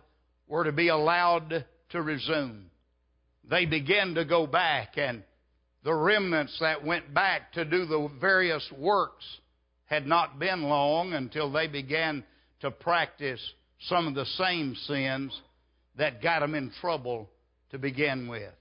were 0.51 0.65
to 0.65 0.73
be 0.73 0.89
allowed 0.89 1.65
to 1.91 2.01
resume. 2.01 2.69
They 3.49 3.65
began 3.65 4.15
to 4.15 4.25
go 4.25 4.45
back, 4.45 4.97
and 4.97 5.23
the 5.85 5.93
remnants 5.93 6.57
that 6.59 6.85
went 6.85 7.13
back 7.13 7.53
to 7.53 7.63
do 7.63 7.85
the 7.85 8.11
various 8.19 8.69
works 8.77 9.23
had 9.85 10.05
not 10.05 10.39
been 10.39 10.63
long 10.63 11.13
until 11.13 11.49
they 11.49 11.67
began 11.67 12.25
to 12.59 12.69
practice 12.69 13.39
some 13.87 14.07
of 14.07 14.13
the 14.13 14.25
same 14.25 14.75
sins 14.75 15.33
that 15.97 16.21
got 16.21 16.41
them 16.41 16.53
in 16.53 16.69
trouble 16.81 17.29
to 17.71 17.79
begin 17.79 18.27
with. 18.27 18.53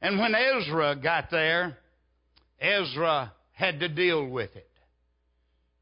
And 0.00 0.20
when 0.20 0.36
Ezra 0.36 0.94
got 0.94 1.32
there, 1.32 1.78
Ezra 2.60 3.32
had 3.54 3.80
to 3.80 3.88
deal 3.88 4.24
with 4.24 4.54
it 4.54 4.70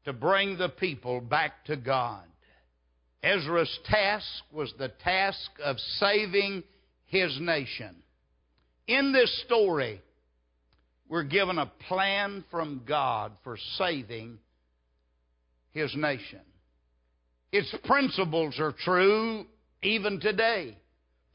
to 0.05 0.13
bring 0.13 0.57
the 0.57 0.69
people 0.69 1.21
back 1.21 1.63
to 1.65 1.77
God. 1.77 2.23
Ezra's 3.23 3.79
task 3.85 4.43
was 4.51 4.73
the 4.77 4.89
task 5.03 5.51
of 5.63 5.77
saving 5.99 6.63
his 7.05 7.37
nation. 7.39 7.95
In 8.87 9.13
this 9.13 9.43
story, 9.45 10.01
we're 11.07 11.23
given 11.23 11.57
a 11.57 11.71
plan 11.87 12.43
from 12.49 12.81
God 12.87 13.33
for 13.43 13.57
saving 13.77 14.39
his 15.71 15.93
nation. 15.95 16.41
Its 17.51 17.73
principles 17.83 18.59
are 18.59 18.71
true 18.71 19.45
even 19.83 20.19
today. 20.19 20.77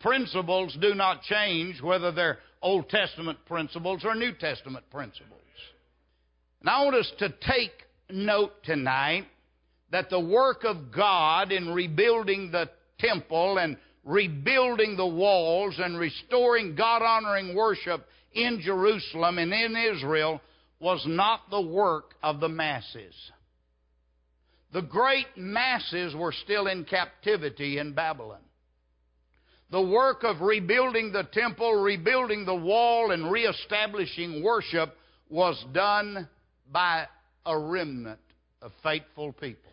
Principles 0.00 0.76
do 0.80 0.94
not 0.94 1.22
change 1.22 1.80
whether 1.80 2.10
they're 2.10 2.38
Old 2.62 2.88
Testament 2.88 3.38
principles 3.46 4.02
or 4.04 4.14
New 4.14 4.32
Testament 4.32 4.84
principles. 4.90 5.32
And 6.60 6.70
I 6.70 6.84
want 6.84 6.96
us 6.96 7.12
to 7.18 7.28
take 7.28 7.72
note 8.10 8.52
tonight 8.64 9.26
that 9.90 10.10
the 10.10 10.20
work 10.20 10.64
of 10.64 10.92
God 10.94 11.52
in 11.52 11.72
rebuilding 11.72 12.50
the 12.50 12.68
temple 12.98 13.58
and 13.58 13.76
rebuilding 14.04 14.96
the 14.96 15.06
walls 15.06 15.74
and 15.78 15.98
restoring 15.98 16.74
God 16.74 17.02
honoring 17.02 17.54
worship 17.54 18.06
in 18.32 18.60
Jerusalem 18.62 19.38
and 19.38 19.52
in 19.52 19.76
Israel 19.76 20.40
was 20.80 21.02
not 21.06 21.50
the 21.50 21.60
work 21.60 22.14
of 22.22 22.40
the 22.40 22.48
masses. 22.48 23.14
The 24.72 24.82
great 24.82 25.26
masses 25.36 26.14
were 26.14 26.32
still 26.32 26.66
in 26.66 26.84
captivity 26.84 27.78
in 27.78 27.94
Babylon. 27.94 28.40
The 29.70 29.82
work 29.82 30.22
of 30.22 30.42
rebuilding 30.42 31.12
the 31.12 31.24
temple, 31.32 31.74
rebuilding 31.74 32.44
the 32.44 32.54
wall, 32.54 33.10
and 33.10 33.30
reestablishing 33.32 34.42
worship 34.42 34.94
was 35.28 35.62
done 35.72 36.28
by 36.70 37.06
a 37.44 37.58
remnant 37.58 38.20
of 38.62 38.70
faithful 38.82 39.32
people. 39.32 39.65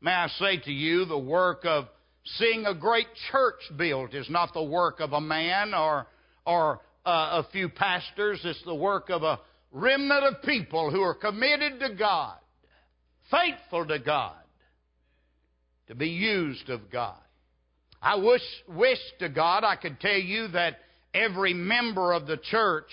May 0.00 0.12
I 0.12 0.28
say 0.38 0.58
to 0.58 0.72
you, 0.72 1.04
the 1.04 1.18
work 1.18 1.64
of 1.64 1.86
seeing 2.24 2.66
a 2.66 2.74
great 2.74 3.08
church 3.30 3.60
built 3.76 4.14
is 4.14 4.28
not 4.30 4.54
the 4.54 4.62
work 4.62 5.00
of 5.00 5.12
a 5.12 5.20
man 5.20 5.74
or, 5.74 6.06
or 6.46 6.80
uh, 7.04 7.42
a 7.44 7.46
few 7.52 7.68
pastors. 7.68 8.40
It's 8.44 8.62
the 8.64 8.74
work 8.74 9.10
of 9.10 9.22
a 9.22 9.40
remnant 9.72 10.24
of 10.24 10.42
people 10.42 10.90
who 10.90 11.02
are 11.02 11.14
committed 11.14 11.80
to 11.80 11.94
God 11.94 12.36
faithful 13.30 13.86
to 13.86 13.98
God, 13.98 14.34
to 15.88 15.94
be 15.94 16.08
used 16.08 16.68
of 16.68 16.90
God. 16.90 17.18
I 18.02 18.16
wish, 18.16 18.42
wish 18.68 18.98
to 19.20 19.28
God 19.28 19.64
I 19.64 19.76
could 19.76 20.00
tell 20.00 20.18
you 20.18 20.48
that 20.48 20.78
every 21.14 21.54
member 21.54 22.12
of 22.12 22.26
the 22.26 22.38
church 22.38 22.88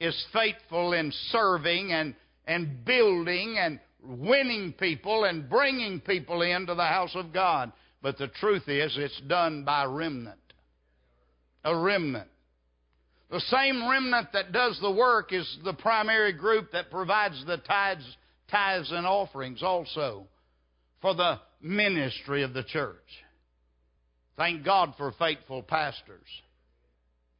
is 0.00 0.26
faithful 0.32 0.92
in 0.92 1.12
serving 1.30 1.92
and, 1.92 2.14
and 2.46 2.84
building 2.84 3.56
and 3.58 3.78
winning 4.06 4.72
people 4.72 5.24
and 5.24 5.48
bringing 5.48 6.00
people 6.00 6.42
into 6.42 6.74
the 6.74 6.84
house 6.84 7.14
of 7.14 7.32
God. 7.32 7.72
But 8.02 8.18
the 8.18 8.28
truth 8.28 8.68
is, 8.68 8.96
it's 8.98 9.20
done 9.28 9.64
by 9.64 9.84
remnant. 9.84 10.38
A 11.64 11.76
remnant. 11.76 12.28
The 13.30 13.40
same 13.40 13.88
remnant 13.88 14.28
that 14.32 14.52
does 14.52 14.78
the 14.80 14.90
work 14.90 15.32
is 15.32 15.58
the 15.64 15.72
primary 15.72 16.32
group 16.32 16.72
that 16.72 16.90
provides 16.90 17.42
the 17.46 17.56
tithes 17.58 18.04
tithes 18.50 18.92
and 18.92 19.06
offerings 19.06 19.62
also 19.62 20.26
for 21.00 21.14
the 21.14 21.40
ministry 21.60 22.42
of 22.42 22.52
the 22.52 22.62
church. 22.62 22.96
Thank 24.36 24.64
God 24.64 24.94
for 24.96 25.12
faithful 25.18 25.62
pastors. 25.62 26.26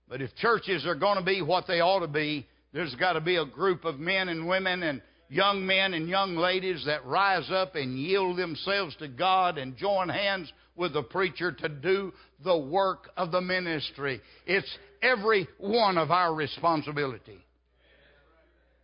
But 0.08 0.22
if 0.22 0.34
churches 0.36 0.86
are 0.86 0.94
going 0.94 1.18
to 1.18 1.24
be 1.24 1.42
what 1.42 1.66
they 1.66 1.80
ought 1.80 2.00
to 2.00 2.08
be, 2.08 2.46
there's 2.72 2.94
got 2.96 3.14
to 3.14 3.20
be 3.20 3.36
a 3.36 3.44
group 3.44 3.84
of 3.84 3.98
men 3.98 4.28
and 4.28 4.48
women 4.48 4.82
and 4.82 5.02
young 5.34 5.66
men 5.66 5.94
and 5.94 6.08
young 6.08 6.36
ladies 6.36 6.84
that 6.86 7.04
rise 7.04 7.50
up 7.50 7.74
and 7.74 7.98
yield 7.98 8.38
themselves 8.38 8.94
to 8.96 9.08
God 9.08 9.58
and 9.58 9.76
join 9.76 10.08
hands 10.08 10.52
with 10.76 10.92
the 10.92 11.02
preacher 11.02 11.50
to 11.50 11.68
do 11.68 12.12
the 12.44 12.56
work 12.56 13.10
of 13.16 13.32
the 13.32 13.40
ministry. 13.40 14.20
It's 14.46 14.78
every 15.02 15.48
one 15.58 15.98
of 15.98 16.10
our 16.10 16.32
responsibility 16.32 17.38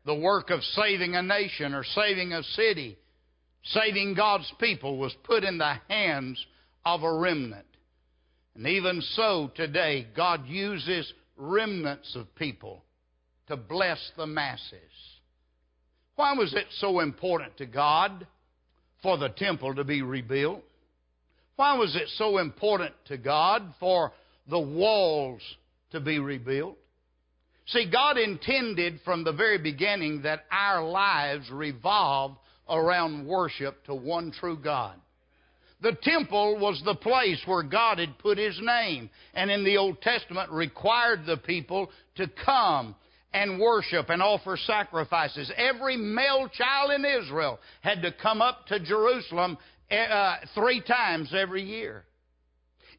the 0.07 0.15
work 0.15 0.49
of 0.49 0.63
saving 0.63 1.15
a 1.15 1.23
nation 1.23 1.75
or 1.75 1.85
saving 1.85 2.33
a 2.33 2.43
city, 2.43 2.97
saving 3.65 4.15
God's 4.15 4.51
people 4.59 4.97
was 4.97 5.15
put 5.25 5.45
in 5.45 5.59
the 5.59 5.75
hands 5.89 6.45
of 6.87 7.03
a 7.03 7.19
remnant. 7.19 7.67
And 8.55 8.67
even 8.67 9.03
so, 9.15 9.53
today, 9.55 10.07
God 10.17 10.47
uses 10.47 11.13
remnants 11.37 12.17
of 12.17 12.35
people 12.35 12.83
to 13.49 13.59
bless 13.59 14.01
the 14.17 14.27
masses. 14.27 15.10
Why 16.21 16.35
was 16.35 16.53
it 16.53 16.67
so 16.81 17.01
important 17.01 17.57
to 17.57 17.65
God 17.65 18.27
for 19.03 19.17
the 19.17 19.31
temple 19.31 19.75
to 19.75 19.85
be 19.85 20.03
rebuilt? 20.03 20.63
Why 21.57 21.79
was 21.79 21.97
it 21.97 22.11
so 22.17 22.37
important 22.37 22.93
to 23.07 23.17
God 23.17 23.63
for 23.81 24.13
the 24.47 24.61
walls 24.61 25.41
to 25.93 25.99
be 25.99 26.19
rebuilt? 26.19 26.77
See, 27.69 27.91
God 27.91 28.19
intended 28.19 29.01
from 29.03 29.25
the 29.25 29.33
very 29.33 29.57
beginning 29.57 30.21
that 30.21 30.45
our 30.53 30.87
lives 30.87 31.51
revolve 31.51 32.37
around 32.69 33.27
worship 33.27 33.83
to 33.87 33.95
one 33.95 34.31
true 34.31 34.59
God. 34.59 34.97
The 35.81 35.97
temple 36.03 36.59
was 36.59 36.83
the 36.85 36.97
place 36.97 37.41
where 37.47 37.63
God 37.63 37.99
had 37.99 38.19
put 38.19 38.37
His 38.37 38.61
name, 38.61 39.09
and 39.33 39.51
in 39.51 39.65
the 39.65 39.79
Old 39.79 40.03
Testament 40.03 40.51
required 40.51 41.25
the 41.25 41.39
people 41.39 41.89
to 42.17 42.31
come 42.45 42.95
and 43.33 43.61
worship 43.61 44.11
and 44.11 44.23
offer 44.23 44.57
sacrifices. 44.67 45.51
Every 45.57 45.97
male 45.97 46.49
child 46.49 46.93
in 46.93 47.05
Israel 47.05 47.59
had 47.81 48.03
to 48.03 48.13
come 48.13 48.43
up 48.43 48.67
to 48.69 48.81
Jerusalem 48.81 49.57
uh, 49.91 50.37
three 50.55 50.81
times 50.81 51.33
every 51.35 51.63
year. 51.63 52.05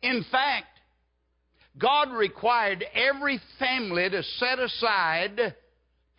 In 0.02 0.26
fact, 0.32 0.68
God 1.78 2.12
required 2.12 2.84
every 2.94 3.40
family 3.60 4.10
to 4.10 4.24
set 4.24 4.60
aside 4.60 5.56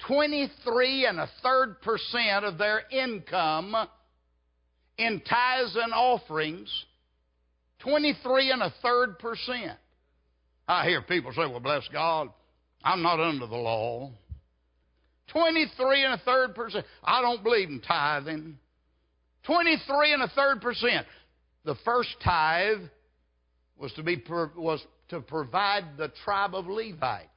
23 0.07 1.07
and 1.07 1.21
a 1.21 1.29
third 1.43 1.81
percent 1.83 2.45
of 2.45 2.59
their 2.59 2.83
income 2.91 3.75
in 4.99 5.21
tithes 5.21 5.77
and 5.77 5.93
offerings. 5.93 6.71
23 7.81 8.53
and 8.53 8.63
a 8.63 8.73
third 8.83 9.19
percent. 9.19 9.79
I 10.69 10.87
hear 10.87 11.03
people 11.03 11.33
say, 11.33 11.41
well, 11.41 11.61
bless 11.61 11.87
God, 11.93 12.29
I'm 12.85 13.03
not 13.03 13.21
under 13.21 13.47
the 13.47 13.57
law. 13.57 14.11
23 15.33 16.05
and 16.05 16.15
a 16.15 16.25
third 16.25 16.55
percent. 16.55 16.85
I 17.03 17.23
don't 17.23 17.43
believe 17.43 17.69
in 17.69 17.81
tithing. 17.81 18.59
23 19.45 20.13
and 20.13 20.23
a 20.23 20.29
third 20.29 20.61
percent. 20.61 21.07
The 21.65 21.77
first 21.85 22.11
tithe 22.23 22.83
was 23.79 23.93
to 23.95 24.03
be 24.03 24.23
was 24.57 24.85
to 25.09 25.21
provide 25.21 25.97
the 25.97 26.13
tribe 26.25 26.55
of 26.55 26.67
Levite 26.67 27.29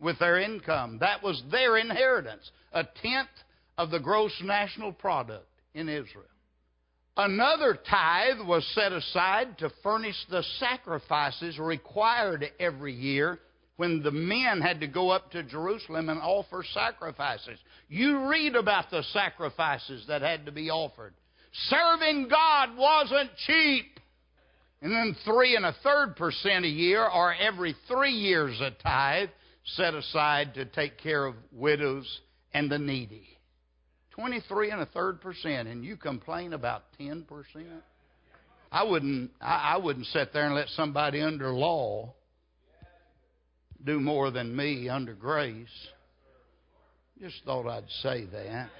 with 0.00 0.18
their 0.18 0.38
income. 0.38 0.98
That 1.00 1.22
was 1.22 1.42
their 1.50 1.76
inheritance, 1.76 2.50
a 2.72 2.84
tenth 3.02 3.28
of 3.76 3.90
the 3.90 4.00
gross 4.00 4.32
national 4.42 4.92
product 4.92 5.46
in 5.74 5.88
Israel. 5.88 6.24
Another 7.16 7.78
tithe 7.88 8.46
was 8.46 8.66
set 8.74 8.92
aside 8.92 9.58
to 9.58 9.70
furnish 9.82 10.16
the 10.30 10.42
sacrifices 10.58 11.58
required 11.58 12.46
every 12.58 12.94
year 12.94 13.40
when 13.80 14.02
the 14.02 14.10
men 14.10 14.60
had 14.60 14.78
to 14.80 14.86
go 14.86 15.08
up 15.08 15.30
to 15.30 15.42
Jerusalem 15.42 16.10
and 16.10 16.20
offer 16.20 16.62
sacrifices. 16.74 17.58
You 17.88 18.28
read 18.28 18.54
about 18.54 18.90
the 18.90 19.02
sacrifices 19.04 20.04
that 20.06 20.20
had 20.20 20.44
to 20.44 20.52
be 20.52 20.68
offered. 20.68 21.14
Serving 21.70 22.28
God 22.28 22.76
wasn't 22.76 23.30
cheap. 23.46 23.98
And 24.82 24.92
then 24.92 25.16
three 25.24 25.56
and 25.56 25.64
a 25.64 25.74
third 25.82 26.14
percent 26.16 26.66
a 26.66 26.68
year, 26.68 27.08
or 27.08 27.34
every 27.34 27.74
three 27.88 28.12
years 28.12 28.60
a 28.60 28.70
tithe, 28.82 29.30
set 29.64 29.94
aside 29.94 30.52
to 30.54 30.66
take 30.66 30.98
care 30.98 31.24
of 31.24 31.34
widows 31.50 32.20
and 32.52 32.70
the 32.70 32.78
needy. 32.78 33.28
23 34.10 34.72
and 34.72 34.82
a 34.82 34.86
third 34.86 35.22
percent, 35.22 35.68
and 35.68 35.86
you 35.86 35.96
complain 35.96 36.52
about 36.52 36.82
10 36.98 37.22
percent? 37.22 37.82
I 38.70 38.82
wouldn't, 38.82 39.30
I, 39.40 39.72
I 39.72 39.76
wouldn't 39.78 40.04
sit 40.08 40.34
there 40.34 40.44
and 40.44 40.54
let 40.54 40.68
somebody 40.68 41.22
under 41.22 41.48
law 41.48 42.12
do 43.84 44.00
more 44.00 44.30
than 44.30 44.54
me 44.54 44.88
under 44.88 45.14
grace. 45.14 45.68
Just 47.20 47.44
thought 47.44 47.68
I'd 47.68 47.90
say 48.02 48.26
that. 48.32 48.70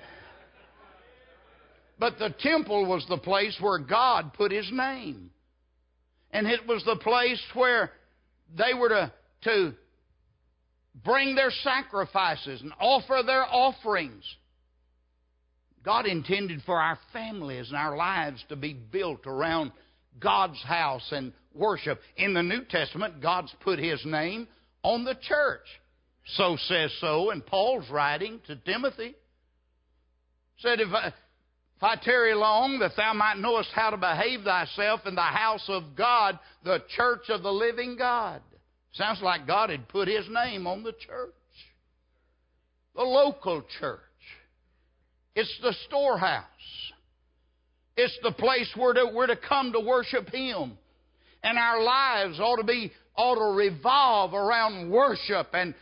But 1.98 2.18
the 2.18 2.34
temple 2.40 2.86
was 2.86 3.04
the 3.08 3.18
place 3.18 3.56
where 3.60 3.78
God 3.78 4.32
put 4.32 4.50
His 4.50 4.68
name. 4.72 5.30
And 6.30 6.46
it 6.46 6.66
was 6.66 6.82
the 6.84 6.96
place 6.96 7.42
where 7.54 7.90
they 8.56 8.72
were 8.72 8.88
to, 8.88 9.12
to 9.44 9.74
bring 11.04 11.34
their 11.34 11.50
sacrifices 11.50 12.62
and 12.62 12.72
offer 12.80 13.22
their 13.24 13.44
offerings. 13.44 14.24
God 15.84 16.06
intended 16.06 16.62
for 16.64 16.80
our 16.80 16.98
families 17.12 17.68
and 17.68 17.76
our 17.76 17.96
lives 17.96 18.42
to 18.48 18.56
be 18.56 18.74
built 18.74 19.26
around 19.26 19.72
God's 20.18 20.62
house 20.62 21.06
and 21.10 21.32
worship. 21.54 22.00
In 22.16 22.34
the 22.34 22.42
New 22.42 22.64
Testament, 22.64 23.20
God's 23.20 23.54
put 23.60 23.78
His 23.78 24.00
name 24.04 24.48
on 24.82 25.04
the 25.04 25.14
church. 25.14 25.66
So 26.36 26.56
says 26.66 26.92
so 27.00 27.30
in 27.30 27.40
Paul's 27.40 27.88
writing 27.90 28.40
to 28.46 28.56
Timothy. 28.56 29.14
Said, 30.58 30.80
if 30.80 30.92
I, 30.92 31.08
if 31.08 31.82
I 31.82 31.96
tarry 31.96 32.34
long, 32.34 32.78
that 32.80 32.92
thou 32.96 33.14
might 33.14 33.38
knowest 33.38 33.70
how 33.74 33.90
to 33.90 33.96
behave 33.96 34.42
thyself 34.42 35.00
in 35.06 35.14
the 35.14 35.22
house 35.22 35.64
of 35.68 35.96
God, 35.96 36.38
the 36.64 36.82
church 36.96 37.30
of 37.30 37.42
the 37.42 37.52
living 37.52 37.96
God. 37.96 38.42
Sounds 38.92 39.22
like 39.22 39.46
God 39.46 39.70
had 39.70 39.88
put 39.88 40.08
His 40.08 40.26
name 40.28 40.66
on 40.66 40.82
the 40.82 40.92
church. 40.92 41.34
The 42.94 43.02
local 43.02 43.62
church. 43.80 44.00
It's 45.34 45.58
the 45.62 45.74
storehouse. 45.86 46.44
It's 47.96 48.18
the 48.22 48.32
place 48.32 48.70
where 48.76 48.92
to, 48.94 49.10
we're 49.14 49.28
to 49.28 49.36
come 49.36 49.72
to 49.72 49.80
worship 49.80 50.28
Him. 50.28 50.76
And 51.42 51.56
our 51.56 51.82
lives 51.82 52.38
ought 52.40 52.56
to 52.56 52.64
be 52.64 52.92
ought 53.16 53.36
to 53.36 53.56
revolve 53.56 54.34
around 54.34 54.90
worship 54.90 55.48
and 55.52 55.74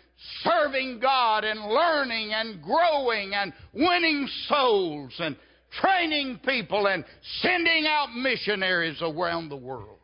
serving 0.42 0.98
God 1.00 1.44
and 1.44 1.60
learning 1.60 2.32
and 2.32 2.62
growing 2.62 3.34
and 3.34 3.52
winning 3.72 4.28
souls 4.46 5.14
and 5.18 5.36
training 5.80 6.40
people 6.44 6.86
and 6.86 7.04
sending 7.40 7.86
out 7.86 8.14
missionaries 8.14 9.00
around 9.00 9.48
the 9.48 9.56
world. 9.56 9.98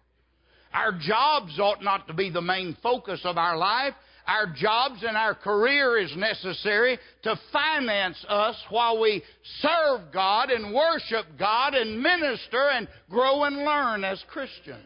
Our 0.73 0.93
jobs 0.93 1.59
ought 1.59 1.83
not 1.83 2.07
to 2.09 2.15
be 2.15 2.31
the 2.31 2.43
main 2.43 2.77
focus 2.83 3.21
of 3.25 3.39
our 3.39 3.57
life. 3.57 3.95
Our 4.27 4.47
jobs 4.57 5.05
and 5.07 5.17
our 5.17 5.35
career 5.35 5.99
is 5.99 6.17
necessary 6.17 6.99
to 7.23 7.39
finance 7.53 8.25
us 8.29 8.57
while 8.71 8.99
we 8.99 9.23
serve 9.61 10.13
God 10.13 10.51
and 10.51 10.75
worship 10.75 11.27
God 11.39 11.75
and 11.75 12.03
minister 12.03 12.71
and 12.71 12.89
grow 13.11 13.45
and 13.45 13.59
learn 13.59 14.03
as 14.03 14.23
Christians. 14.29 14.81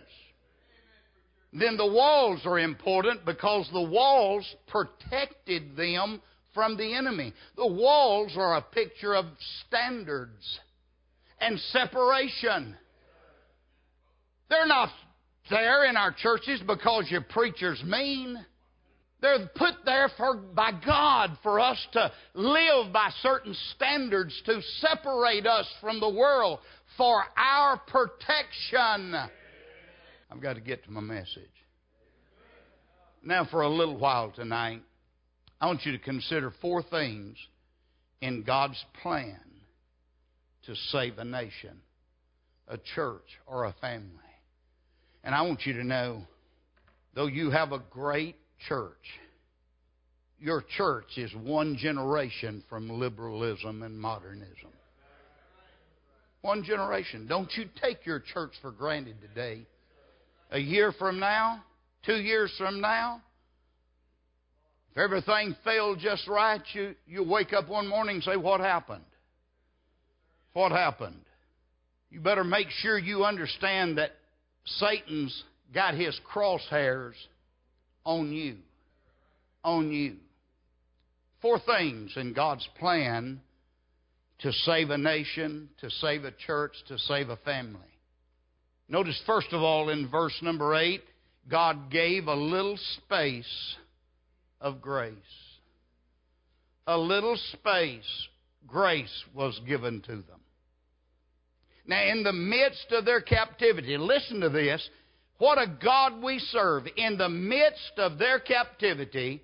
Then 1.53 1.77
the 1.77 1.87
walls 1.87 2.43
are 2.45 2.59
important 2.59 3.25
because 3.25 3.69
the 3.73 3.83
walls 3.83 4.45
protected 4.67 5.77
them 5.77 6.21
from 6.55 6.77
the 6.77 6.95
enemy. 6.95 7.33
The 7.57 7.67
walls 7.67 8.33
are 8.37 8.57
a 8.57 8.63
picture 8.63 9.15
of 9.15 9.27
standards 9.67 10.61
and 11.41 11.59
separation. 11.73 12.77
They're 14.51 14.67
not 14.67 14.91
there 15.51 15.85
in 15.87 15.97
our 15.97 16.13
churches 16.13 16.61
because 16.67 17.11
your 17.11 17.23
preacher's 17.23 17.83
mean. 17.85 18.45
They're 19.21 19.49
put 19.57 19.75
there 19.85 20.11
for, 20.17 20.37
by 20.37 20.71
God 20.85 21.39
for 21.43 21.59
us 21.59 21.79
to 21.93 22.13
live 22.35 22.93
by 22.93 23.11
certain 23.23 23.55
standards 23.75 24.41
to 24.47 24.61
separate 24.81 25.47
us 25.47 25.67
from 25.81 25.99
the 25.99 26.09
world 26.09 26.61
for 26.97 27.25
our 27.37 27.79
protection. 27.79 29.15
I've 30.31 30.41
got 30.41 30.55
to 30.55 30.61
get 30.61 30.85
to 30.85 30.91
my 30.91 31.01
message. 31.01 31.51
Now, 33.23 33.47
for 33.51 33.63
a 33.63 33.69
little 33.69 33.97
while 33.97 34.31
tonight, 34.31 34.83
I 35.61 35.67
want 35.67 35.85
you 35.85 35.93
to 35.93 35.99
consider 35.99 36.53
four 36.61 36.83
things 36.83 37.37
in 38.21 38.43
God's 38.43 38.83
plan 39.03 39.41
to 40.67 40.75
save 40.93 41.19
a 41.19 41.25
nation, 41.25 41.81
a 42.69 42.79
church, 42.95 43.25
or 43.47 43.65
a 43.65 43.75
family. 43.81 44.11
And 45.25 45.35
I 45.35 45.43
want 45.43 45.67
you 45.67 45.73
to 45.75 45.85
know, 45.85 46.23
though 47.15 47.27
you 47.27 47.51
have 47.51 47.73
a 47.73 47.83
great 47.91 48.37
church, 48.69 48.93
your 50.39 50.63
church 50.77 51.17
is 51.17 51.33
one 51.35 51.77
generation 51.77 52.63
from 52.69 52.89
liberalism 52.89 53.83
and 53.83 53.99
modernism. 53.99 54.71
One 56.43 56.63
generation. 56.63 57.27
Don't 57.27 57.51
you 57.57 57.65
take 57.83 58.07
your 58.07 58.21
church 58.21 58.53
for 58.63 58.71
granted 58.71 59.17
today. 59.21 59.67
A 60.51 60.59
year 60.59 60.93
from 60.93 61.19
now, 61.19 61.63
two 62.05 62.17
years 62.17 62.53
from 62.57 62.81
now, 62.81 63.21
if 64.93 64.99
everything 64.99 65.55
failed 65.65 65.99
just 66.01 66.27
right, 66.27 66.63
you, 66.73 66.95
you 67.07 67.23
wake 67.23 67.53
up 67.53 67.69
one 67.69 67.87
morning 67.87 68.17
and 68.17 68.25
say, 68.25 68.37
What 68.37 68.61
happened? 68.61 69.05
What 70.55 70.73
happened? 70.73 71.21
You 72.11 72.21
better 72.21 72.45
make 72.45 72.69
sure 72.71 72.99
you 72.99 73.25
understand 73.25 73.99
that 73.99 74.13
Satan's 74.65 75.45
got 75.75 75.95
his 75.95 76.19
crosshairs 76.33 77.13
on 78.05 78.33
you. 78.33 78.57
On 79.63 79.93
you. 79.93 80.17
Four 81.43 81.61
things 81.61 82.13
in 82.17 82.33
God's 82.33 82.67
plan 82.79 83.41
to 84.41 84.53
save 84.53 84.91
a 84.91 84.99
nation, 84.99 85.69
to 85.81 85.91
save 85.91 86.25
a 86.25 86.33
church, 86.33 86.73
to 86.89 86.99
save 86.99 87.29
a 87.29 87.37
family. 87.37 87.81
Notice, 88.89 89.21
first 89.27 89.49
of 89.53 89.63
all, 89.63 89.91
in 89.91 90.09
verse 90.09 90.37
number 90.41 90.75
8, 90.75 91.03
God 91.49 91.91
gave 91.91 92.27
a 92.27 92.35
little 92.35 92.79
space 92.97 93.77
of 94.61 94.81
grace. 94.81 95.15
A 96.87 96.97
little 96.97 97.37
space, 97.53 98.29
grace 98.67 99.25
was 99.35 99.61
given 99.67 100.01
to 100.03 100.13
them. 100.13 100.41
Now, 101.87 102.03
in 102.03 102.23
the 102.23 102.33
midst 102.33 102.93
of 102.93 103.05
their 103.05 103.21
captivity, 103.21 103.97
listen 103.97 104.41
to 104.41 104.49
this. 104.49 104.87
What 105.39 105.59
a 105.59 105.67
God 105.83 106.23
we 106.23 106.39
serve. 106.39 106.85
In 106.97 107.17
the 107.17 107.29
midst 107.29 107.93
of 107.99 108.19
their 108.19 108.41
captivity, 108.41 109.43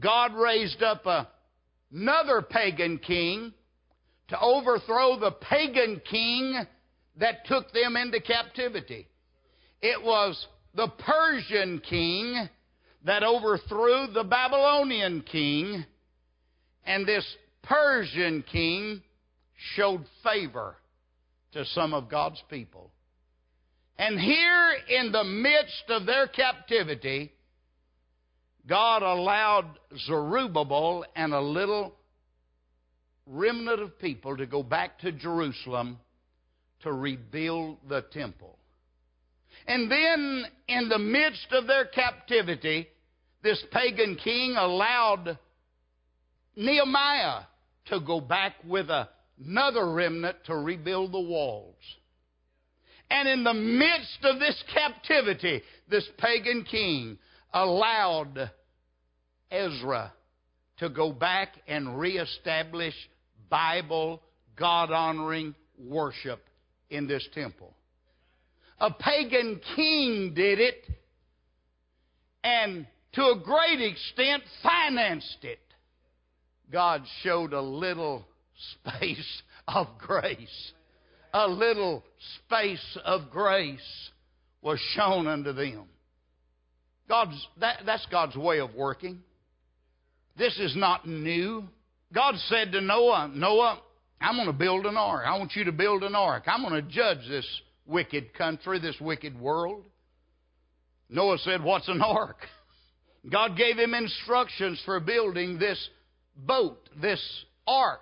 God 0.00 0.34
raised 0.34 0.82
up 0.82 1.06
a, 1.06 1.28
another 1.92 2.42
pagan 2.42 2.98
king 2.98 3.52
to 4.28 4.40
overthrow 4.40 5.18
the 5.18 5.32
pagan 5.32 6.00
king 6.08 6.66
that 7.18 7.46
took 7.46 7.72
them 7.72 7.96
into 7.96 8.20
captivity. 8.20 9.08
It 9.80 10.02
was 10.02 10.46
the 10.74 10.88
Persian 10.88 11.80
king 11.80 12.48
that 13.04 13.22
overthrew 13.22 14.06
the 14.12 14.24
Babylonian 14.24 15.22
king, 15.22 15.84
and 16.84 17.06
this 17.06 17.24
Persian 17.62 18.42
king 18.50 19.02
showed 19.74 20.04
favor 20.22 20.76
to 21.52 21.64
some 21.66 21.94
of 21.94 22.08
God's 22.08 22.42
people. 22.50 22.90
And 23.98 24.18
here 24.18 24.72
in 24.88 25.12
the 25.12 25.22
midst 25.22 25.84
of 25.88 26.06
their 26.06 26.26
captivity, 26.26 27.32
God 28.66 29.02
allowed 29.02 29.78
Zerubbabel 30.06 31.04
and 31.14 31.32
a 31.32 31.40
little 31.40 31.94
remnant 33.26 33.80
of 33.80 33.98
people 33.98 34.36
to 34.36 34.46
go 34.46 34.62
back 34.62 34.98
to 35.00 35.12
Jerusalem 35.12 35.98
to 36.84 36.92
rebuild 36.92 37.78
the 37.88 38.02
temple. 38.12 38.58
And 39.66 39.90
then, 39.90 40.44
in 40.68 40.88
the 40.88 40.98
midst 40.98 41.46
of 41.52 41.66
their 41.66 41.86
captivity, 41.86 42.86
this 43.42 43.62
pagan 43.72 44.16
king 44.22 44.54
allowed 44.56 45.38
Nehemiah 46.56 47.42
to 47.86 48.00
go 48.00 48.20
back 48.20 48.52
with 48.66 48.88
another 48.90 49.90
remnant 49.92 50.36
to 50.46 50.56
rebuild 50.56 51.12
the 51.12 51.20
walls. 51.20 51.74
And 53.10 53.28
in 53.28 53.44
the 53.44 53.54
midst 53.54 54.18
of 54.24 54.38
this 54.38 54.62
captivity, 54.72 55.62
this 55.88 56.08
pagan 56.18 56.64
king 56.70 57.18
allowed 57.52 58.50
Ezra 59.50 60.12
to 60.78 60.88
go 60.88 61.12
back 61.12 61.54
and 61.66 61.98
reestablish 61.98 62.94
Bible, 63.48 64.20
God 64.56 64.90
honoring 64.90 65.54
worship 65.78 66.40
in 66.94 67.06
this 67.06 67.26
temple. 67.34 67.74
A 68.80 68.90
pagan 68.90 69.60
king 69.76 70.32
did 70.34 70.58
it 70.58 70.84
and 72.42 72.86
to 73.14 73.22
a 73.22 73.40
great 73.42 73.80
extent 73.80 74.42
financed 74.62 75.38
it. 75.42 75.60
God 76.70 77.02
showed 77.22 77.52
a 77.52 77.60
little 77.60 78.26
space 78.72 79.42
of 79.68 79.86
grace. 79.98 80.72
A 81.32 81.48
little 81.48 82.04
space 82.36 82.98
of 83.04 83.30
grace 83.30 84.10
was 84.62 84.78
shown 84.94 85.26
unto 85.26 85.52
them. 85.52 85.86
God's, 87.08 87.46
that, 87.60 87.80
that's 87.84 88.06
God's 88.06 88.36
way 88.36 88.60
of 88.60 88.74
working. 88.74 89.20
This 90.36 90.58
is 90.58 90.74
not 90.76 91.06
new. 91.06 91.64
God 92.12 92.34
said 92.48 92.72
to 92.72 92.80
Noah, 92.80 93.30
Noah, 93.32 93.80
I'm 94.24 94.36
going 94.36 94.46
to 94.46 94.52
build 94.52 94.86
an 94.86 94.96
ark. 94.96 95.24
I 95.26 95.36
want 95.38 95.54
you 95.54 95.64
to 95.64 95.72
build 95.72 96.02
an 96.02 96.14
ark. 96.14 96.44
I'm 96.46 96.62
going 96.62 96.82
to 96.82 96.90
judge 96.90 97.28
this 97.28 97.46
wicked 97.86 98.32
country, 98.34 98.80
this 98.80 98.96
wicked 99.00 99.38
world. 99.38 99.84
Noah 101.10 101.38
said, 101.38 101.62
What's 101.62 101.88
an 101.88 102.00
ark? 102.00 102.38
God 103.30 103.56
gave 103.56 103.76
him 103.76 103.94
instructions 103.94 104.80
for 104.84 104.98
building 105.00 105.58
this 105.58 105.88
boat, 106.36 106.88
this 107.00 107.20
ark. 107.66 108.00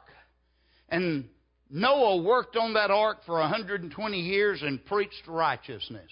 And 0.88 1.28
Noah 1.70 2.22
worked 2.22 2.56
on 2.56 2.74
that 2.74 2.90
ark 2.90 3.18
for 3.26 3.38
120 3.38 4.20
years 4.20 4.62
and 4.62 4.84
preached 4.84 5.26
righteousness. 5.26 6.10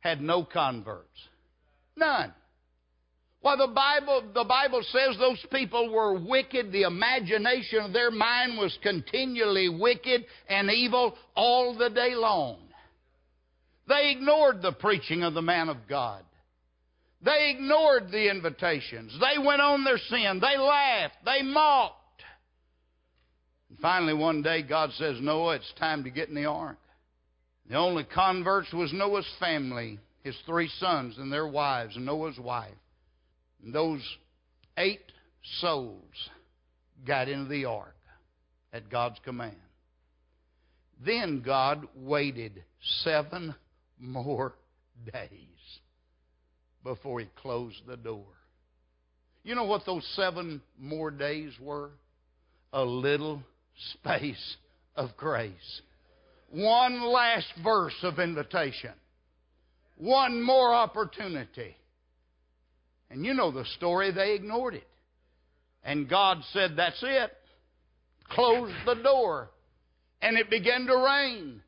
Had 0.00 0.20
no 0.20 0.44
converts. 0.44 1.18
None. 1.96 2.32
Well, 3.46 3.58
the 3.58 3.72
Bible, 3.72 4.24
the 4.34 4.42
Bible 4.42 4.82
says 4.90 5.16
those 5.20 5.38
people 5.52 5.92
were 5.92 6.18
wicked. 6.18 6.72
The 6.72 6.82
imagination 6.82 7.78
of 7.78 7.92
their 7.92 8.10
mind 8.10 8.58
was 8.58 8.76
continually 8.82 9.68
wicked 9.68 10.24
and 10.48 10.68
evil 10.68 11.16
all 11.36 11.78
the 11.78 11.88
day 11.88 12.16
long. 12.16 12.58
They 13.86 14.10
ignored 14.10 14.62
the 14.62 14.72
preaching 14.72 15.22
of 15.22 15.34
the 15.34 15.42
man 15.42 15.68
of 15.68 15.76
God. 15.88 16.24
They 17.24 17.54
ignored 17.54 18.10
the 18.10 18.28
invitations. 18.28 19.16
They 19.20 19.38
went 19.40 19.60
on 19.60 19.84
their 19.84 19.98
sin. 19.98 20.40
They 20.40 20.58
laughed. 20.58 21.14
They 21.24 21.42
mocked. 21.42 22.22
And 23.70 23.78
finally, 23.78 24.14
one 24.14 24.42
day, 24.42 24.62
God 24.62 24.90
says, 24.98 25.18
Noah, 25.20 25.54
it's 25.54 25.72
time 25.78 26.02
to 26.02 26.10
get 26.10 26.28
in 26.28 26.34
the 26.34 26.46
ark. 26.46 26.78
The 27.70 27.76
only 27.76 28.02
converts 28.02 28.72
was 28.72 28.92
Noah's 28.92 29.32
family, 29.38 30.00
his 30.24 30.34
three 30.46 30.68
sons 30.80 31.14
and 31.16 31.32
their 31.32 31.46
wives, 31.46 31.94
and 31.94 32.06
Noah's 32.06 32.40
wife. 32.40 32.74
And 33.66 33.74
those 33.74 34.00
eight 34.78 35.10
souls 35.58 36.30
got 37.04 37.28
into 37.28 37.48
the 37.48 37.64
ark 37.64 37.96
at 38.72 38.88
God's 38.88 39.18
command. 39.24 39.56
Then 41.04 41.42
God 41.44 41.88
waited 41.96 42.62
seven 43.02 43.56
more 43.98 44.54
days 45.12 45.80
before 46.84 47.18
he 47.18 47.26
closed 47.42 47.82
the 47.88 47.96
door. 47.96 48.28
You 49.42 49.56
know 49.56 49.64
what 49.64 49.84
those 49.84 50.06
seven 50.14 50.62
more 50.78 51.10
days 51.10 51.52
were? 51.60 51.90
A 52.72 52.84
little 52.84 53.42
space 53.94 54.56
of 54.94 55.16
grace. 55.16 55.82
One 56.52 57.02
last 57.02 57.48
verse 57.64 57.96
of 58.04 58.20
invitation. 58.20 58.92
One 59.96 60.40
more 60.40 60.72
opportunity. 60.72 61.74
And 63.10 63.24
you 63.24 63.34
know 63.34 63.50
the 63.50 63.64
story, 63.76 64.12
they 64.12 64.34
ignored 64.34 64.74
it. 64.74 64.86
And 65.84 66.08
God 66.08 66.38
said, 66.52 66.72
That's 66.76 67.02
it. 67.02 67.32
Close 68.30 68.72
the 68.84 68.94
door. 68.94 69.50
And 70.20 70.36
it 70.36 70.50
began 70.50 70.86
to 70.86 70.96
rain. 70.96 71.62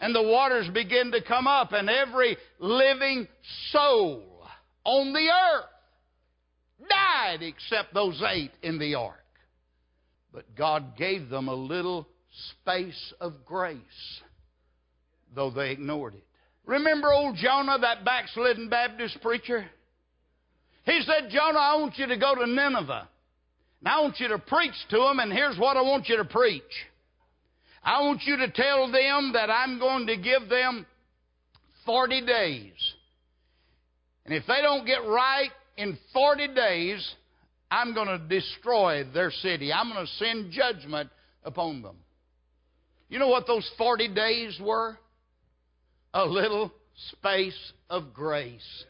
And 0.00 0.14
the 0.14 0.22
waters 0.22 0.68
began 0.74 1.12
to 1.12 1.22
come 1.22 1.46
up, 1.46 1.72
and 1.72 1.88
every 1.88 2.36
living 2.58 3.28
soul 3.70 4.44
on 4.84 5.12
the 5.12 5.28
earth 5.30 6.88
died 6.88 7.42
except 7.42 7.94
those 7.94 8.20
eight 8.28 8.50
in 8.62 8.78
the 8.78 8.96
ark. 8.96 9.22
But 10.32 10.56
God 10.56 10.96
gave 10.96 11.28
them 11.28 11.48
a 11.48 11.54
little 11.54 12.08
space 12.50 13.14
of 13.20 13.44
grace, 13.44 13.78
though 15.34 15.50
they 15.50 15.70
ignored 15.70 16.14
it. 16.14 16.24
Remember 16.64 17.12
old 17.12 17.36
Jonah, 17.36 17.78
that 17.78 18.04
backslidden 18.04 18.68
Baptist 18.68 19.20
preacher? 19.20 19.66
He 20.84 21.00
said, 21.06 21.30
Jonah, 21.30 21.58
I 21.58 21.76
want 21.76 21.98
you 21.98 22.06
to 22.06 22.16
go 22.16 22.34
to 22.34 22.46
Nineveh. 22.46 23.08
And 23.80 23.88
I 23.88 24.00
want 24.00 24.18
you 24.20 24.28
to 24.28 24.38
preach 24.38 24.74
to 24.90 24.96
them, 24.98 25.18
and 25.18 25.32
here's 25.32 25.58
what 25.58 25.76
I 25.76 25.82
want 25.82 26.08
you 26.08 26.16
to 26.16 26.24
preach. 26.24 26.62
I 27.82 28.00
want 28.02 28.22
you 28.24 28.36
to 28.36 28.50
tell 28.50 28.90
them 28.90 29.32
that 29.34 29.50
I'm 29.50 29.78
going 29.78 30.06
to 30.06 30.16
give 30.16 30.48
them 30.48 30.86
40 31.84 32.24
days 32.24 32.94
and 34.24 34.34
if 34.34 34.44
they 34.46 34.60
don't 34.62 34.86
get 34.86 35.04
right 35.06 35.50
in 35.76 35.98
40 36.12 36.48
days, 36.54 37.14
I'm 37.70 37.94
going 37.94 38.08
to 38.08 38.18
destroy 38.18 39.04
their 39.12 39.30
city. 39.30 39.72
I'm 39.72 39.92
going 39.92 40.06
to 40.06 40.12
send 40.12 40.52
judgment 40.52 41.10
upon 41.44 41.82
them. 41.82 41.96
You 43.08 43.18
know 43.18 43.28
what 43.28 43.46
those 43.46 43.68
40 43.76 44.08
days 44.08 44.58
were? 44.62 44.96
A 46.14 46.24
little 46.24 46.72
space 47.10 47.72
of 47.90 48.14
grace. 48.14 48.84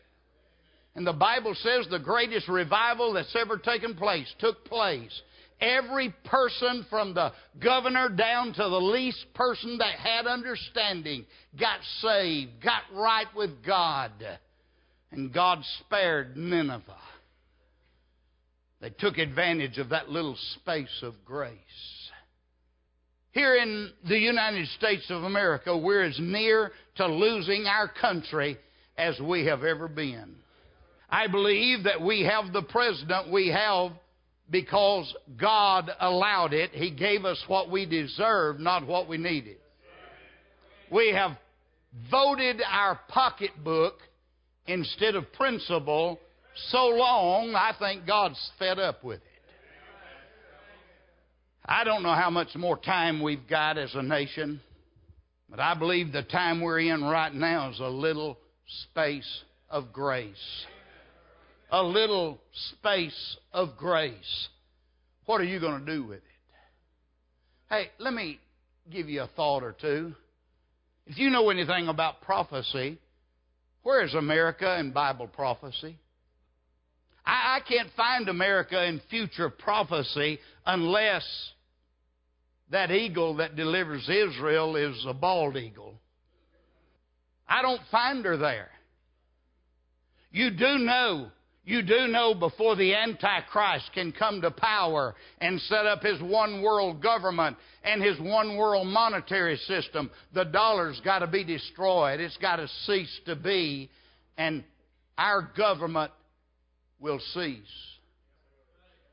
And 0.95 1.07
the 1.07 1.13
Bible 1.13 1.55
says 1.55 1.87
the 1.91 1.99
greatest 1.99 2.49
revival 2.49 3.15
that's 3.15 3.35
ever 3.35 3.57
taken 3.57 3.95
place 3.95 4.33
took 4.39 4.65
place. 4.67 5.23
Every 5.61 6.13
person 6.25 6.85
from 6.91 7.15
the 7.15 7.33
governor 7.63 8.09
down 8.09 8.53
to 8.53 8.63
the 8.63 8.81
least 8.81 9.25
person 9.35 9.79
that 9.79 9.95
had 9.95 10.27
understanding 10.27 11.25
got 11.59 11.79
saved, 12.01 12.51
got 12.63 12.83
right 12.93 13.29
with 13.35 13.65
God. 13.65 14.11
And 15.13 15.33
God 15.33 15.61
spared 15.81 16.37
Nineveh. 16.37 16.83
They 18.81 18.91
took 18.91 19.19
advantage 19.19 19.79
of 19.79 19.91
that 19.91 20.09
little 20.09 20.37
space 20.57 21.03
of 21.03 21.15
grace. 21.25 21.57
Here 23.31 23.55
in 23.57 23.93
the 24.07 24.19
United 24.19 24.67
States 24.69 25.07
of 25.09 25.23
America, 25.23 25.77
we're 25.79 26.03
as 26.03 26.19
near 26.19 26.73
to 26.97 27.07
losing 27.07 27.67
our 27.67 27.89
country 27.89 28.59
as 28.99 29.19
we 29.21 29.47
have 29.47 29.65
ever 29.65 29.89
been. 29.89 30.35
I 31.13 31.27
believe 31.27 31.85
that 31.85 32.01
we 32.01 32.23
have 32.23 32.55
the 32.55 32.63
president 32.63 33.31
we 33.31 33.49
have 33.49 33.93
because 34.49 35.15
God 35.39 35.91
allowed 36.01 36.55
it. 36.55 36.71
He 36.71 36.91
gave 36.91 37.27
us 37.27 37.43
what 37.49 37.71
we 37.71 37.85
deserved, 37.85 38.61
not 38.61 38.87
what 38.87 39.09
we 39.11 39.19
needed. 39.19 39.59
We 40.91 41.13
have 41.13 41.33
voted 42.11 42.63
our 42.67 42.99
pocketbook 43.09 43.99
instead 44.67 45.15
of 45.15 45.31
principle 45.35 46.19
so 46.71 46.87
long, 46.87 47.55
I 47.55 47.75
think 47.79 48.07
God's 48.07 48.51
fed 48.59 48.79
up 48.79 49.05
with 49.05 49.19
it. 49.19 49.27
I 51.65 51.85
don't 51.85 52.03
know 52.03 52.15
how 52.15 52.31
much 52.31 52.55
more 52.57 52.79
time 52.79 53.23
we've 53.23 53.47
got 53.49 53.77
as 53.77 53.95
a 53.95 54.03
nation, 54.03 54.63
but 55.51 55.61
I 55.61 55.75
believe 55.75 56.11
the 56.11 56.23
time 56.23 56.63
we're 56.63 56.81
in 56.81 57.05
right 57.05 57.33
now 57.33 57.71
is 57.71 57.81
a 57.81 57.85
little 57.87 58.39
space 58.67 59.43
of 59.69 59.93
grace. 59.93 60.67
A 61.73 61.83
little 61.83 62.39
space 62.71 63.37
of 63.53 63.77
grace, 63.79 64.49
what 65.25 65.41
are 65.41 65.45
you 65.45 65.59
going 65.59 65.85
to 65.85 65.93
do 65.93 66.05
with 66.05 66.19
it? 66.19 66.23
Hey, 67.71 67.87
let 67.99 68.13
me 68.13 68.39
give 68.93 69.09
you 69.09 69.23
a 69.23 69.27
thought 69.29 69.63
or 69.63 69.75
two. 69.81 70.15
If 71.07 71.17
you 71.17 71.31
know 71.31 71.49
anything 71.49 71.89
about 71.89 72.21
prophecy, 72.21 72.99
where 73.83 74.05
is 74.05 74.13
America 74.13 74.79
in 74.79 74.93
Bible 74.93 75.27
prophecy? 75.27 75.97
I, 77.25 77.57
I 77.57 77.61
can't 77.67 77.89
find 77.97 78.29
America 78.29 78.85
in 78.85 79.01
future 79.09 79.49
prophecy 79.49 80.41
unless 80.67 81.25
that 82.71 82.91
eagle 82.91 83.37
that 83.37 83.57
delivers 83.57 84.09
Israel 84.11 84.77
is 84.77 85.05
a 85.09 85.15
bald 85.15 85.57
eagle. 85.57 85.95
I 87.49 87.63
don't 87.63 87.81
find 87.91 88.23
her 88.27 88.37
there. 88.37 88.71
You 90.31 90.51
do 90.51 90.79
know 90.79 91.31
you 91.65 91.83
do 91.83 92.09
know 92.09 92.35
before 92.35 92.75
the 92.75 92.95
Antichrist 92.95 93.91
can 93.95 94.11
come 94.13 94.41
to 94.41 94.51
power 94.51 95.15
and 95.39 95.61
set 95.63 95.87
up 95.87 96.03
his 96.03 96.21
one 96.21 96.61
world 96.61 97.01
government 97.01 97.57
and 97.85 98.03
his 98.03 98.19
one 98.19 98.57
world 98.57 98.89
monetary 98.89 99.57
system, 99.57 100.11
the 100.35 100.45
dollar's 100.45 101.01
got 101.05 101.21
to 101.21 101.29
be 101.29 101.45
destroyed. 101.45 102.19
It's 102.19 102.37
got 102.39 102.57
to 102.57 102.67
cease 102.87 103.21
to 103.27 103.37
be, 103.37 103.91
and 104.37 104.65
our 105.17 105.51
government 105.57 106.11
will 106.99 107.21
cease. 107.33 107.63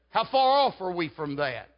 How 0.09 0.25
far 0.31 0.67
off 0.67 0.81
are 0.81 0.91
we 0.91 1.09
from 1.09 1.35
that? 1.35 1.69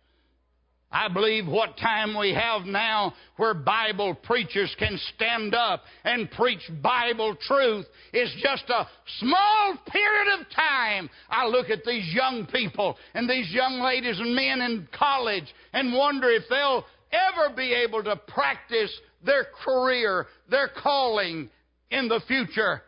I 0.92 1.08
believe 1.08 1.48
what 1.48 1.78
time 1.78 2.18
we 2.18 2.34
have 2.34 2.64
now 2.64 3.14
where 3.38 3.54
Bible 3.54 4.14
preachers 4.14 4.76
can 4.78 5.00
stand 5.16 5.56
up 5.56 5.84
and 6.04 6.30
preach 6.32 6.60
Bible 6.84 7.36
truth 7.48 7.86
is 8.14 8.30
just 8.44 8.70
a 8.70 8.88
small 9.20 9.78
period 9.90 10.40
of 10.40 10.50
time. 10.54 11.10
I 11.30 11.48
look 11.48 11.70
at 11.70 11.86
these 11.86 12.14
young 12.14 12.46
people 12.46 12.98
and 13.14 13.30
these 13.30 13.50
young 13.52 13.80
ladies 13.80 14.20
and 14.20 14.36
men 14.36 14.62
in 14.62 14.88
college 14.98 15.46
and 15.72 15.94
wonder 15.94 16.30
if 16.30 16.44
they'll 16.50 16.86
ever 17.12 17.56
be 17.56 17.74
able 17.74 18.04
to 18.04 18.18
practice 18.28 18.92
their 19.24 19.46
career, 19.64 20.28
their 20.50 20.70
calling 20.84 21.50
in 21.90 22.10
the 22.10 22.20
future. 22.28 22.82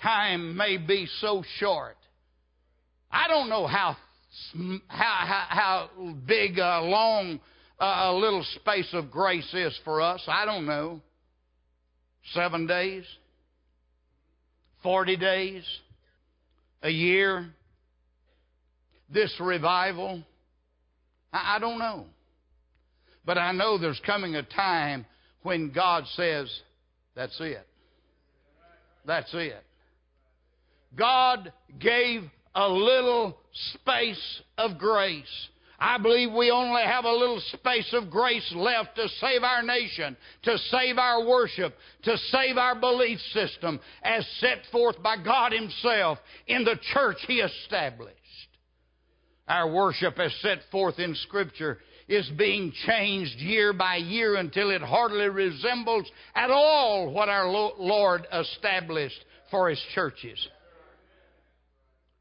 Time 0.00 0.56
may 0.56 0.78
be 0.78 1.06
so 1.20 1.42
short. 1.58 1.96
I 3.10 3.28
don't 3.28 3.48
know 3.48 3.66
how 3.66 3.96
how, 4.88 5.24
how, 5.26 5.44
how 5.48 5.90
big, 6.26 6.58
uh, 6.58 6.82
long 6.82 7.40
uh, 7.80 7.84
a 7.84 8.14
little 8.14 8.44
space 8.56 8.88
of 8.92 9.10
grace 9.10 9.52
is 9.52 9.78
for 9.84 10.00
us. 10.00 10.22
I 10.26 10.44
don't 10.44 10.66
know. 10.66 11.00
Seven 12.32 12.66
days? 12.66 13.04
40 14.82 15.16
days? 15.16 15.64
A 16.82 16.90
year? 16.90 17.50
This 19.12 19.34
revival? 19.40 20.22
I, 21.32 21.56
I 21.56 21.58
don't 21.58 21.78
know. 21.78 22.06
But 23.24 23.38
I 23.38 23.52
know 23.52 23.78
there's 23.78 24.00
coming 24.04 24.34
a 24.36 24.42
time 24.42 25.06
when 25.42 25.72
God 25.72 26.04
says, 26.14 26.50
That's 27.14 27.36
it. 27.40 27.66
That's 29.06 29.30
it. 29.34 29.62
God 30.96 31.52
gave 31.78 32.22
a 32.54 32.68
little 32.68 33.36
space 33.52 34.42
of 34.58 34.78
grace. 34.78 35.48
I 35.78 35.98
believe 35.98 36.32
we 36.32 36.50
only 36.50 36.82
have 36.82 37.04
a 37.04 37.12
little 37.12 37.40
space 37.52 37.92
of 37.92 38.10
grace 38.10 38.50
left 38.54 38.96
to 38.96 39.08
save 39.20 39.42
our 39.42 39.62
nation, 39.62 40.16
to 40.44 40.56
save 40.70 40.98
our 40.98 41.26
worship, 41.26 41.74
to 42.04 42.16
save 42.30 42.56
our 42.56 42.78
belief 42.78 43.18
system 43.32 43.80
as 44.02 44.26
set 44.38 44.58
forth 44.70 45.02
by 45.02 45.16
God 45.22 45.52
Himself 45.52 46.18
in 46.46 46.64
the 46.64 46.78
church 46.94 47.18
He 47.26 47.40
established. 47.40 48.14
Our 49.48 49.70
worship 49.70 50.18
as 50.18 50.32
set 50.40 50.60
forth 50.70 50.98
in 50.98 51.14
Scripture 51.16 51.78
is 52.08 52.30
being 52.38 52.72
changed 52.86 53.36
year 53.38 53.72
by 53.72 53.96
year 53.96 54.36
until 54.36 54.70
it 54.70 54.80
hardly 54.80 55.28
resembles 55.28 56.10
at 56.34 56.50
all 56.50 57.12
what 57.12 57.28
our 57.28 57.48
Lord 57.48 58.26
established 58.32 59.22
for 59.50 59.68
His 59.68 59.82
churches. 59.94 60.48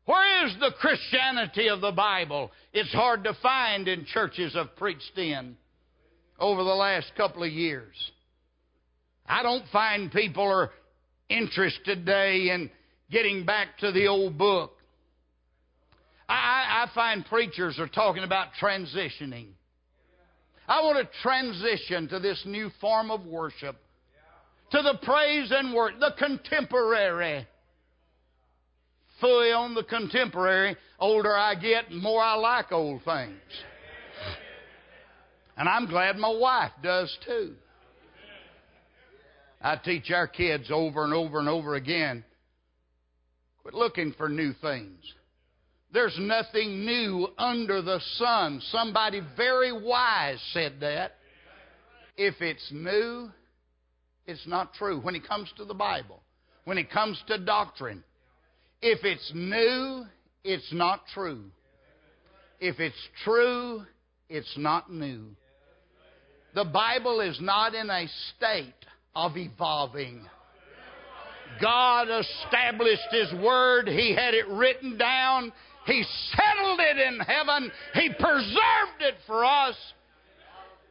Where 0.05 0.45
is 0.47 0.55
the 0.59 0.71
Christianity 0.79 1.69
of 1.69 1.79
the 1.79 1.91
Bible? 1.91 2.51
It's 2.73 2.91
hard 2.91 3.23
to 3.23 3.33
find 3.41 3.87
in 3.87 4.05
churches 4.05 4.55
I've 4.55 4.75
preached 4.75 5.17
in 5.17 5.55
over 6.39 6.63
the 6.63 6.69
last 6.69 7.11
couple 7.15 7.43
of 7.43 7.51
years. 7.51 7.95
I 9.25 9.43
don't 9.43 9.63
find 9.71 10.11
people 10.11 10.43
are 10.43 10.71
interested 11.29 11.85
today 11.85 12.49
in 12.49 12.69
getting 13.11 13.45
back 13.45 13.77
to 13.79 13.93
the 13.93 14.07
old 14.07 14.37
book. 14.37 14.73
I, 16.27 16.85
I 16.85 16.93
find 16.93 17.25
preachers 17.25 17.79
are 17.79 17.87
talking 17.87 18.23
about 18.23 18.47
transitioning. 18.61 19.47
I 20.67 20.81
want 20.81 20.97
to 20.97 21.21
transition 21.21 22.09
to 22.09 22.19
this 22.19 22.41
new 22.45 22.69
form 22.81 23.09
of 23.09 23.25
worship, 23.25 23.77
to 24.71 24.81
the 24.81 24.99
praise 25.03 25.51
and 25.51 25.73
worship, 25.73 25.99
the 25.99 26.13
contemporary 26.17 27.47
fully 29.23 29.53
on 29.53 29.73
the 29.73 29.83
contemporary. 29.83 30.75
Older 30.99 31.35
I 31.35 31.55
get, 31.55 31.91
more 31.91 32.21
I 32.21 32.35
like 32.35 32.73
old 32.73 33.01
things. 33.03 33.39
And 35.55 35.69
I'm 35.69 35.87
glad 35.87 36.17
my 36.17 36.29
wife 36.29 36.71
does 36.83 37.15
too. 37.25 37.55
I 39.61 39.77
teach 39.77 40.11
our 40.11 40.27
kids 40.27 40.69
over 40.69 41.05
and 41.05 41.13
over 41.13 41.39
and 41.39 41.47
over 41.47 41.75
again 41.75 42.25
quit 43.61 43.73
looking 43.73 44.13
for 44.17 44.27
new 44.27 44.51
things. 44.61 44.99
There's 45.93 46.17
nothing 46.19 46.85
new 46.85 47.29
under 47.37 47.81
the 47.81 48.01
sun. 48.17 48.61
Somebody 48.71 49.21
very 49.37 49.71
wise 49.71 50.39
said 50.51 50.73
that. 50.81 51.13
If 52.17 52.41
it's 52.41 52.67
new, 52.73 53.31
it's 54.25 54.45
not 54.45 54.73
true. 54.73 54.99
When 54.99 55.15
it 55.15 55.25
comes 55.25 55.49
to 55.55 55.63
the 55.63 55.73
Bible, 55.73 56.21
when 56.65 56.77
it 56.77 56.91
comes 56.91 57.21
to 57.27 57.37
doctrine, 57.37 58.03
if 58.83 59.05
it's 59.05 59.31
new, 59.33 60.03
it's 60.43 60.73
not 60.73 61.03
true. 61.13 61.45
If 62.59 62.81
it's 62.81 62.95
true, 63.23 63.83
it's 64.29 64.53
not 64.57 64.91
new. 64.91 65.27
The 66.53 66.65
Bible 66.65 67.21
is 67.21 67.39
not 67.41 67.73
in 67.73 67.89
a 67.89 68.07
state 68.35 68.73
of 69.15 69.37
evolving. 69.37 70.25
God 71.61 72.09
established 72.09 73.07
His 73.09 73.33
Word. 73.41 73.87
He 73.87 74.13
had 74.13 74.33
it 74.33 74.49
written 74.49 74.97
down. 74.97 75.53
He 75.85 76.03
settled 76.35 76.79
it 76.81 76.97
in 76.97 77.19
heaven. 77.21 77.71
He 77.93 78.09
preserved 78.19 79.01
it 79.01 79.15
for 79.25 79.45
us. 79.45 79.75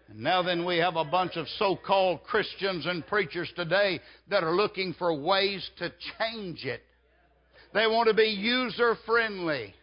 And 0.09 0.21
now 0.21 0.43
then, 0.43 0.65
we 0.65 0.79
have 0.79 0.97
a 0.97 1.05
bunch 1.05 1.37
of 1.37 1.47
so 1.59 1.77
called 1.77 2.23
Christians 2.25 2.87
and 2.87 3.07
preachers 3.07 3.53
today 3.55 4.01
that 4.31 4.45
are 4.45 4.55
looking 4.57 4.95
for 4.99 5.15
ways 5.15 5.69
to 5.79 5.93
change 6.19 6.65
it. 6.65 6.83
They 7.75 7.87
want 7.87 8.09
to 8.09 8.15
be 8.15 8.25
user 8.25 8.97
friendly. 9.07 9.75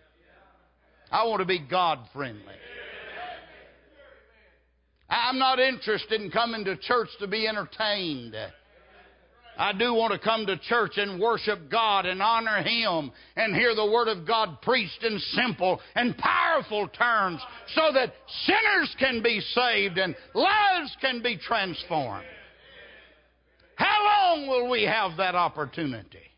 I 1.12 1.26
want 1.26 1.40
to 1.40 1.46
be 1.46 1.60
God 1.60 2.00
friendly. 2.14 2.44
I'm 5.10 5.40
not 5.40 5.60
interested 5.60 6.22
in 6.22 6.30
coming 6.30 6.66
to 6.66 6.78
church 6.78 7.10
to 7.20 7.28
be 7.28 7.48
entertained. 7.48 8.36
I 9.58 9.74
do 9.74 9.94
want 9.94 10.14
to 10.14 10.20
come 10.20 10.46
to 10.46 10.58
church 10.58 10.94
and 10.96 11.20
worship 11.20 11.70
God 11.70 12.06
and 12.06 12.22
honor 12.22 12.62
Him 12.62 13.12
and 13.36 13.54
hear 13.54 13.76
the 13.76 13.86
Word 13.86 14.08
of 14.08 14.26
God 14.26 14.62
preached 14.62 15.04
in 15.04 15.20
simple 15.34 15.82
and 15.96 16.18
powerful 16.18 16.88
terms 16.88 17.42
so 17.76 17.92
that 17.94 18.14
sinners 18.46 18.96
can 19.00 19.22
be 19.22 19.42
saved 19.54 19.98
and 19.98 20.16
lives 20.34 20.96
can 21.02 21.22
be 21.22 21.38
transformed. 21.38 22.26
How 23.76 24.06
long 24.06 24.48
will 24.48 24.70
we 24.70 24.84
have 24.84 25.18
that 25.18 25.36
opportunity? 25.36 26.29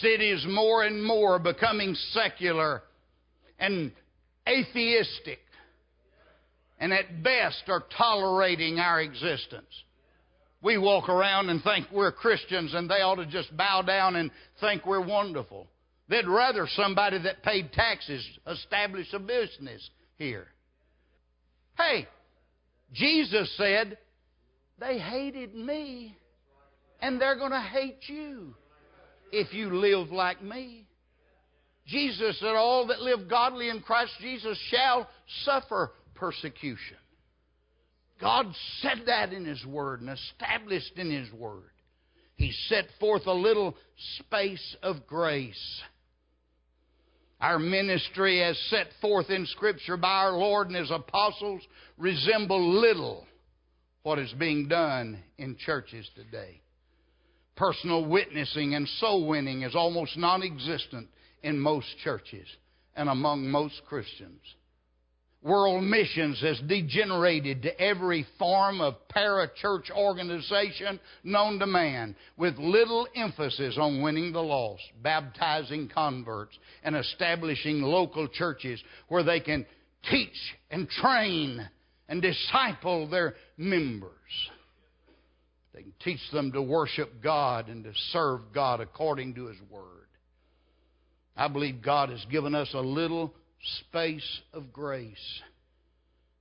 Cities 0.00 0.44
more 0.48 0.82
and 0.84 1.02
more 1.02 1.38
becoming 1.38 1.94
secular 2.12 2.82
and 3.58 3.92
atheistic, 4.48 5.40
and 6.78 6.92
at 6.92 7.22
best 7.22 7.62
are 7.68 7.84
tolerating 7.96 8.78
our 8.78 9.00
existence. 9.00 9.66
We 10.62 10.78
walk 10.78 11.08
around 11.08 11.50
and 11.50 11.62
think 11.62 11.86
we're 11.92 12.12
Christians, 12.12 12.72
and 12.74 12.90
they 12.90 13.02
ought 13.02 13.16
to 13.16 13.26
just 13.26 13.54
bow 13.56 13.82
down 13.82 14.16
and 14.16 14.30
think 14.60 14.86
we're 14.86 15.06
wonderful. 15.06 15.66
They'd 16.08 16.26
rather 16.26 16.66
somebody 16.74 17.18
that 17.22 17.42
paid 17.42 17.72
taxes 17.72 18.26
establish 18.46 19.06
a 19.12 19.18
business 19.18 19.88
here. 20.16 20.46
Hey, 21.76 22.06
Jesus 22.92 23.54
said, 23.56 23.98
They 24.78 24.98
hated 24.98 25.54
me, 25.54 26.16
and 27.00 27.20
they're 27.20 27.38
going 27.38 27.52
to 27.52 27.60
hate 27.60 28.00
you 28.06 28.54
if 29.34 29.52
you 29.52 29.74
live 29.76 30.10
like 30.10 30.42
me. 30.42 30.86
Jesus 31.86 32.38
said, 32.40 32.54
All 32.54 32.86
that 32.86 33.00
live 33.00 33.28
godly 33.28 33.68
in 33.68 33.80
Christ 33.80 34.12
Jesus 34.20 34.58
shall 34.70 35.08
suffer 35.44 35.92
persecution. 36.14 36.96
God 38.20 38.46
said 38.80 39.02
that 39.06 39.32
in 39.32 39.44
His 39.44 39.64
Word 39.66 40.00
and 40.00 40.10
established 40.10 40.92
in 40.96 41.10
His 41.10 41.30
Word. 41.32 41.70
He 42.36 42.52
set 42.68 42.86
forth 42.98 43.26
a 43.26 43.32
little 43.32 43.76
space 44.18 44.76
of 44.82 45.06
grace. 45.06 45.82
Our 47.40 47.58
ministry, 47.58 48.42
as 48.42 48.58
set 48.70 48.86
forth 49.00 49.28
in 49.28 49.46
Scripture 49.46 49.96
by 49.96 50.08
our 50.08 50.32
Lord 50.32 50.68
and 50.68 50.76
His 50.76 50.90
apostles, 50.90 51.62
resemble 51.98 52.80
little 52.80 53.26
what 54.02 54.18
is 54.18 54.32
being 54.38 54.68
done 54.68 55.22
in 55.38 55.56
churches 55.56 56.08
today. 56.14 56.60
Personal 57.56 58.04
witnessing 58.04 58.74
and 58.74 58.88
soul 59.00 59.26
winning 59.26 59.62
is 59.62 59.76
almost 59.76 60.16
non 60.16 60.42
existent 60.42 61.08
in 61.42 61.58
most 61.58 61.86
churches 62.02 62.46
and 62.96 63.08
among 63.08 63.48
most 63.48 63.80
Christians. 63.86 64.40
World 65.44 65.84
missions 65.84 66.40
has 66.40 66.58
degenerated 66.60 67.62
to 67.62 67.80
every 67.80 68.26
form 68.38 68.80
of 68.80 68.94
para-church 69.08 69.90
organization 69.94 70.98
known 71.22 71.58
to 71.58 71.66
man, 71.66 72.16
with 72.38 72.56
little 72.56 73.06
emphasis 73.14 73.76
on 73.78 74.00
winning 74.00 74.32
the 74.32 74.40
lost, 74.40 74.82
baptizing 75.02 75.90
converts, 75.92 76.56
and 76.82 76.96
establishing 76.96 77.82
local 77.82 78.26
churches 78.26 78.82
where 79.08 79.22
they 79.22 79.38
can 79.38 79.66
teach 80.10 80.54
and 80.70 80.88
train 80.88 81.68
and 82.08 82.22
disciple 82.22 83.06
their 83.06 83.34
members. 83.58 84.10
They 85.74 85.82
can 85.82 85.94
teach 86.02 86.20
them 86.32 86.52
to 86.52 86.62
worship 86.62 87.22
God 87.22 87.68
and 87.68 87.82
to 87.84 87.92
serve 88.12 88.40
God 88.54 88.80
according 88.80 89.34
to 89.34 89.46
His 89.46 89.58
Word. 89.68 90.06
I 91.36 91.48
believe 91.48 91.82
God 91.82 92.10
has 92.10 92.24
given 92.30 92.54
us 92.54 92.70
a 92.74 92.80
little 92.80 93.34
space 93.80 94.40
of 94.52 94.72
grace. 94.72 95.40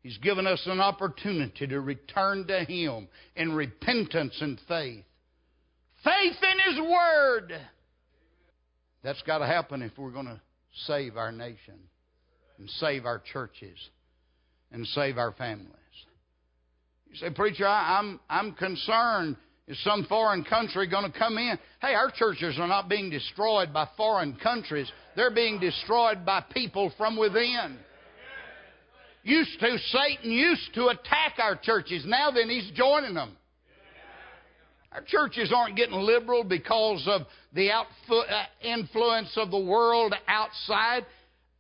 He's 0.04 0.18
given 0.20 0.46
us 0.46 0.62
an 0.68 0.80
opportunity 0.80 1.66
to 1.66 1.80
return 1.80 2.46
to 2.48 2.64
Him 2.66 3.08
in 3.36 3.54
repentance 3.54 4.38
and 4.40 4.60
faith. 4.68 5.04
Faith 6.04 6.36
in 6.42 6.74
His 6.74 6.82
Word. 6.82 7.54
That's 9.04 9.22
got 9.24 9.40
to 9.40 9.48
happen 9.48 9.82
if 9.82 9.98
we're 9.98 10.12
going 10.12 10.28
to 10.28 10.42
save 10.86 11.18
our 11.18 11.32
nation 11.32 11.80
and 12.60 12.70
save 12.70 13.06
our 13.06 13.20
churches 13.20 13.78
and 14.72 14.86
save 14.88 15.18
our 15.18 15.32
families. 15.32 15.72
You 17.14 17.20
say, 17.20 17.30
Preacher, 17.30 17.68
I, 17.68 18.00
I'm, 18.00 18.20
I'm 18.28 18.54
concerned. 18.54 19.38
Is 19.68 19.82
some 19.84 20.06
foreign 20.10 20.44
country 20.44 20.88
going 20.88 21.10
to 21.10 21.18
come 21.18 21.38
in? 21.38 21.58
Hey, 21.80 21.94
our 21.94 22.12
churches 22.12 22.58
are 22.60 22.68
not 22.68 22.90
being 22.90 23.10
destroyed 23.10 23.72
by 23.72 23.88
foreign 23.96 24.36
countries. 24.36 24.92
They're 25.16 25.34
being 25.34 25.60
destroyed 25.60 26.26
by 26.26 26.44
people 26.54 26.92
from 26.98 27.16
within. 27.16 27.78
Used 29.24 29.58
to, 29.60 29.78
Satan 29.78 30.32
used 30.32 30.74
to 30.74 30.88
attack 30.88 31.36
our 31.38 31.56
churches. 31.56 32.04
Now 32.06 32.32
then, 32.32 32.50
he's 32.50 32.72
joining 32.76 33.14
them. 33.14 33.38
Our 34.92 35.04
churches 35.06 35.54
aren't 35.56 35.78
getting 35.78 35.96
liberal 35.96 36.44
because 36.44 37.04
of 37.08 37.22
the 37.54 37.70
uh, 37.70 37.84
influence 38.62 39.32
of 39.38 39.50
the 39.50 39.64
world 39.64 40.14
outside. 40.28 41.06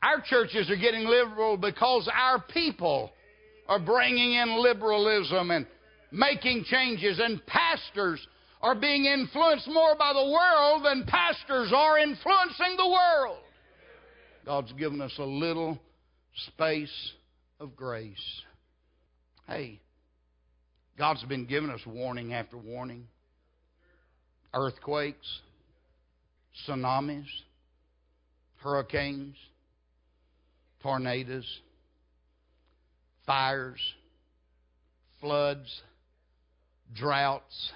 Our 0.01 0.21
churches 0.25 0.69
are 0.69 0.75
getting 0.75 1.05
liberal 1.05 1.57
because 1.57 2.09
our 2.13 2.43
people 2.53 3.11
are 3.67 3.79
bringing 3.79 4.33
in 4.33 4.61
liberalism 4.61 5.51
and 5.51 5.65
making 6.11 6.63
changes, 6.65 7.19
and 7.19 7.45
pastors 7.45 8.25
are 8.61 8.75
being 8.75 9.05
influenced 9.05 9.67
more 9.67 9.95
by 9.97 10.13
the 10.13 10.31
world 10.31 10.85
than 10.85 11.05
pastors 11.05 11.71
are 11.75 11.97
influencing 11.99 12.77
the 12.77 12.87
world. 12.87 13.39
God's 14.45 14.71
given 14.73 15.01
us 15.01 15.13
a 15.17 15.23
little 15.23 15.79
space 16.47 17.11
of 17.59 17.75
grace. 17.75 18.41
Hey, 19.47 19.79
God's 20.97 21.23
been 21.23 21.45
giving 21.45 21.69
us 21.69 21.81
warning 21.85 22.33
after 22.33 22.57
warning 22.57 23.07
earthquakes, 24.53 25.41
tsunamis, 26.67 27.25
hurricanes, 28.57 29.35
tornadoes, 30.81 31.59
fires, 33.25 33.79
floods, 35.19 35.81
droughts. 36.95 37.71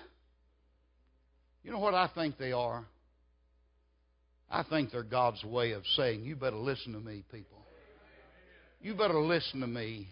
You 1.64 1.72
know 1.72 1.80
what 1.80 1.94
I 1.94 2.10
think 2.14 2.38
they 2.38 2.52
are? 2.52 2.86
I 4.50 4.64
think 4.64 4.92
they're 4.92 5.04
God's 5.04 5.44
way 5.44 5.72
of 5.72 5.84
saying, 5.96 6.24
You 6.24 6.36
better 6.36 6.58
listen 6.58 6.94
to 6.94 7.00
me, 7.00 7.24
people. 7.32 7.58
You 8.82 8.94
better 8.94 9.20
listen 9.20 9.62
to 9.62 9.68
me. 9.68 10.08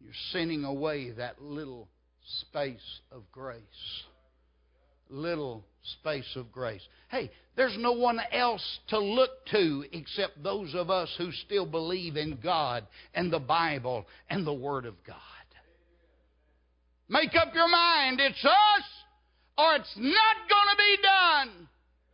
You're 0.00 0.12
sending 0.32 0.64
away 0.64 1.10
that 1.12 1.42
little 1.42 1.88
space 2.40 3.00
of 3.12 3.22
grace. 3.30 3.58
Little 5.10 5.64
space 6.00 6.36
of 6.36 6.52
grace. 6.52 6.82
Hey, 7.10 7.30
there's 7.56 7.76
no 7.78 7.92
one 7.92 8.20
else 8.32 8.78
to 8.88 8.98
look 8.98 9.30
to 9.52 9.84
except 9.92 10.42
those 10.42 10.74
of 10.74 10.90
us 10.90 11.12
who 11.18 11.32
still 11.32 11.66
believe 11.66 12.16
in 12.16 12.38
God 12.42 12.86
and 13.14 13.32
the 13.32 13.38
Bible 13.38 14.06
and 14.28 14.46
the 14.46 14.52
Word 14.52 14.84
of 14.86 14.94
God. 15.06 15.16
Make 17.08 17.34
up 17.34 17.54
your 17.54 17.68
mind. 17.68 18.20
It's 18.20 18.44
us 18.44 18.84
or 19.56 19.74
it's 19.74 19.94
not 19.96 20.36
going 20.48 20.68
to 20.70 20.76
be 20.76 20.98
done. 21.02 21.68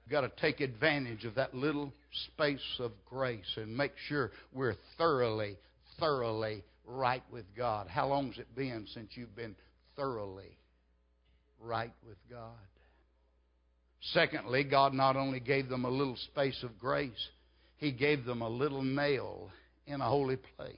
You've 0.05 0.13
got 0.13 0.21
to 0.21 0.41
take 0.41 0.61
advantage 0.61 1.25
of 1.25 1.35
that 1.35 1.55
little 1.55 1.93
space 2.27 2.61
of 2.79 2.93
grace 3.05 3.57
and 3.57 3.77
make 3.77 3.93
sure 4.09 4.31
we're 4.53 4.77
thoroughly, 4.97 5.57
thoroughly 5.99 6.63
right 6.87 7.23
with 7.33 7.45
God. 7.57 7.89
How 7.89 8.09
long's 8.09 8.39
it 8.39 8.55
been 8.55 8.87
since 8.93 9.11
you've 9.15 9.35
been 9.35 9.57
thoroughly 9.97 10.57
right 11.61 11.93
with 12.07 12.19
God? 12.31 12.53
Secondly, 14.13 14.65
God 14.65 14.93
not 14.93 15.17
only 15.17 15.41
gave 15.41 15.69
them 15.69 15.85
a 15.85 15.91
little 15.91 16.17
space 16.17 16.63
of 16.63 16.79
grace, 16.79 17.29
He 17.79 17.91
gave 17.91 18.25
them 18.25 18.43
a 18.43 18.49
little 18.49 18.83
nail 18.83 19.51
in 19.87 20.01
a 20.01 20.09
holy 20.09 20.37
place. 20.37 20.77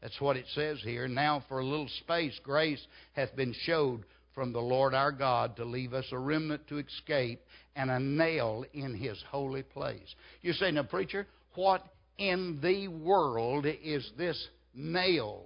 That's 0.00 0.20
what 0.20 0.36
it 0.36 0.46
says 0.54 0.78
here. 0.82 1.08
Now, 1.08 1.42
for 1.48 1.58
a 1.58 1.64
little 1.64 1.88
space, 2.00 2.38
grace 2.44 2.84
hath 3.14 3.34
been 3.34 3.54
showed 3.64 4.04
from 4.34 4.52
the 4.52 4.60
Lord 4.60 4.94
our 4.94 5.10
God 5.10 5.56
to 5.56 5.64
leave 5.64 5.94
us 5.94 6.04
a 6.12 6.18
remnant 6.18 6.68
to 6.68 6.78
escape 6.78 7.40
and 7.74 7.90
a 7.90 7.98
nail 7.98 8.64
in 8.74 8.94
his 8.94 9.20
holy 9.30 9.62
place. 9.62 10.14
You 10.42 10.52
say, 10.52 10.70
now, 10.70 10.84
preacher, 10.84 11.26
what 11.54 11.84
in 12.18 12.60
the 12.62 12.88
world 12.88 13.66
is 13.66 14.08
this 14.16 14.48
nail 14.74 15.44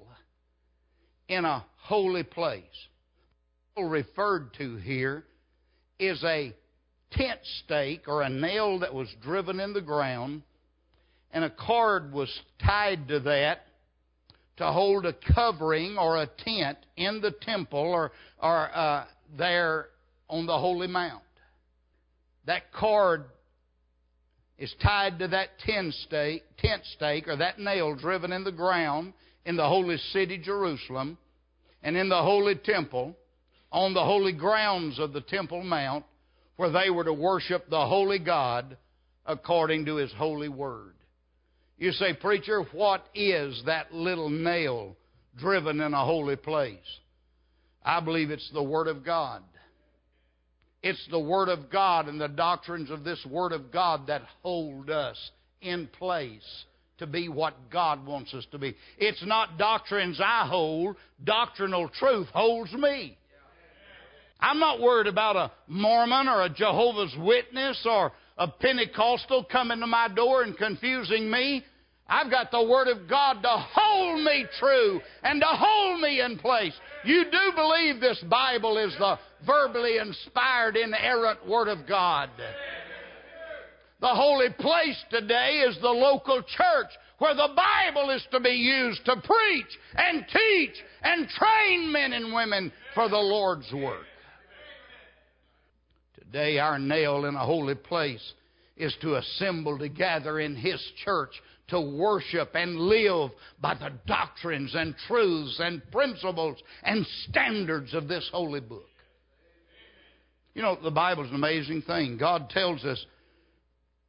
in 1.28 1.44
a 1.44 1.64
holy 1.78 2.24
place? 2.24 2.64
Referred 3.78 4.52
to 4.58 4.76
here 4.76 5.24
is 5.98 6.22
a 6.24 6.54
tent 7.12 7.40
stake 7.64 8.08
or 8.08 8.22
a 8.22 8.28
nail 8.28 8.78
that 8.80 8.94
was 8.94 9.08
driven 9.22 9.60
in 9.60 9.72
the 9.72 9.80
ground, 9.80 10.42
and 11.32 11.44
a 11.44 11.50
cord 11.50 12.12
was 12.12 12.30
tied 12.64 13.08
to 13.08 13.20
that 13.20 13.66
to 14.56 14.66
hold 14.66 15.06
a 15.06 15.14
covering 15.34 15.96
or 15.96 16.18
a 16.18 16.28
tent 16.44 16.78
in 16.96 17.20
the 17.20 17.30
temple 17.30 17.78
or, 17.78 18.12
or 18.42 18.76
uh, 18.76 19.06
there 19.38 19.86
on 20.28 20.46
the 20.46 20.58
holy 20.58 20.86
mount. 20.86 21.22
That 22.46 22.72
cord 22.72 23.24
is 24.58 24.74
tied 24.82 25.18
to 25.20 25.28
that 25.28 25.58
tent 25.60 25.94
stake, 26.06 26.44
tent 26.58 26.82
stake 26.94 27.26
or 27.26 27.36
that 27.36 27.58
nail 27.58 27.94
driven 27.94 28.32
in 28.32 28.44
the 28.44 28.52
ground 28.52 29.14
in 29.46 29.56
the 29.56 29.66
holy 29.66 29.96
city 30.12 30.36
Jerusalem 30.36 31.16
and 31.82 31.96
in 31.96 32.08
the 32.08 32.22
holy 32.22 32.54
temple 32.54 33.16
on 33.72 33.94
the 33.94 34.04
holy 34.04 34.32
grounds 34.32 34.98
of 34.98 35.12
the 35.12 35.20
Temple 35.22 35.62
Mount 35.62 36.04
where 36.60 36.70
they 36.70 36.90
were 36.90 37.04
to 37.04 37.12
worship 37.14 37.70
the 37.70 37.86
holy 37.86 38.18
God 38.18 38.76
according 39.24 39.86
to 39.86 39.96
his 39.96 40.12
holy 40.12 40.50
word. 40.50 40.92
You 41.78 41.90
say, 41.92 42.12
Preacher, 42.12 42.64
what 42.72 43.06
is 43.14 43.62
that 43.64 43.94
little 43.94 44.28
nail 44.28 44.94
driven 45.38 45.80
in 45.80 45.94
a 45.94 46.04
holy 46.04 46.36
place? 46.36 46.76
I 47.82 48.00
believe 48.00 48.30
it's 48.30 48.50
the 48.52 48.62
Word 48.62 48.88
of 48.88 49.02
God. 49.02 49.42
It's 50.82 51.02
the 51.10 51.18
Word 51.18 51.48
of 51.48 51.70
God 51.70 52.08
and 52.08 52.20
the 52.20 52.28
doctrines 52.28 52.90
of 52.90 53.04
this 53.04 53.24
Word 53.30 53.52
of 53.52 53.72
God 53.72 54.08
that 54.08 54.20
hold 54.42 54.90
us 54.90 55.16
in 55.62 55.86
place 55.86 56.64
to 56.98 57.06
be 57.06 57.30
what 57.30 57.54
God 57.72 58.04
wants 58.04 58.34
us 58.34 58.46
to 58.52 58.58
be. 58.58 58.76
It's 58.98 59.24
not 59.24 59.56
doctrines 59.56 60.20
I 60.22 60.46
hold, 60.46 60.96
doctrinal 61.24 61.88
truth 61.88 62.28
holds 62.34 62.74
me. 62.74 63.16
I'm 64.40 64.58
not 64.58 64.80
worried 64.80 65.06
about 65.06 65.36
a 65.36 65.50
Mormon 65.68 66.28
or 66.28 66.42
a 66.42 66.48
Jehovah's 66.48 67.14
Witness 67.18 67.80
or 67.84 68.12
a 68.38 68.48
Pentecostal 68.48 69.44
coming 69.44 69.80
to 69.80 69.86
my 69.86 70.08
door 70.08 70.42
and 70.42 70.56
confusing 70.56 71.30
me. 71.30 71.64
I've 72.08 72.30
got 72.30 72.50
the 72.50 72.64
Word 72.64 72.88
of 72.88 73.08
God 73.08 73.42
to 73.42 73.48
hold 73.48 74.24
me 74.24 74.44
true 74.58 75.00
and 75.22 75.40
to 75.40 75.46
hold 75.46 76.00
me 76.00 76.20
in 76.20 76.38
place. 76.38 76.72
You 77.04 77.24
do 77.24 77.52
believe 77.54 78.00
this 78.00 78.22
Bible 78.28 78.78
is 78.78 78.92
the 78.98 79.18
verbally 79.46 79.98
inspired, 79.98 80.76
inerrant 80.76 81.46
Word 81.46 81.68
of 81.68 81.86
God. 81.86 82.30
The 84.00 84.08
holy 84.08 84.48
place 84.58 84.96
today 85.10 85.64
is 85.68 85.76
the 85.80 85.88
local 85.88 86.42
church 86.42 86.88
where 87.18 87.34
the 87.34 87.50
Bible 87.54 88.10
is 88.10 88.26
to 88.32 88.40
be 88.40 88.50
used 88.50 89.04
to 89.04 89.16
preach 89.16 89.78
and 89.94 90.24
teach 90.26 90.74
and 91.02 91.28
train 91.28 91.92
men 91.92 92.14
and 92.14 92.32
women 92.32 92.72
for 92.94 93.10
the 93.10 93.18
Lord's 93.18 93.70
work. 93.72 94.06
Today, 96.32 96.60
our 96.60 96.78
nail 96.78 97.24
in 97.24 97.34
a 97.34 97.44
holy 97.44 97.74
place 97.74 98.34
is 98.76 98.94
to 99.00 99.16
assemble 99.16 99.76
together 99.76 100.38
in 100.38 100.54
His 100.54 100.80
church 101.04 101.30
to 101.68 101.80
worship 101.80 102.54
and 102.54 102.76
live 102.76 103.30
by 103.60 103.74
the 103.74 103.90
doctrines 104.06 104.72
and 104.76 104.94
truths 105.08 105.58
and 105.58 105.82
principles 105.90 106.56
and 106.84 107.04
standards 107.28 107.94
of 107.94 108.06
this 108.06 108.28
holy 108.32 108.60
book. 108.60 108.86
You 110.54 110.62
know, 110.62 110.78
the 110.80 110.92
Bible's 110.92 111.30
an 111.30 111.34
amazing 111.34 111.82
thing. 111.82 112.16
God 112.16 112.48
tells 112.50 112.84
us 112.84 113.04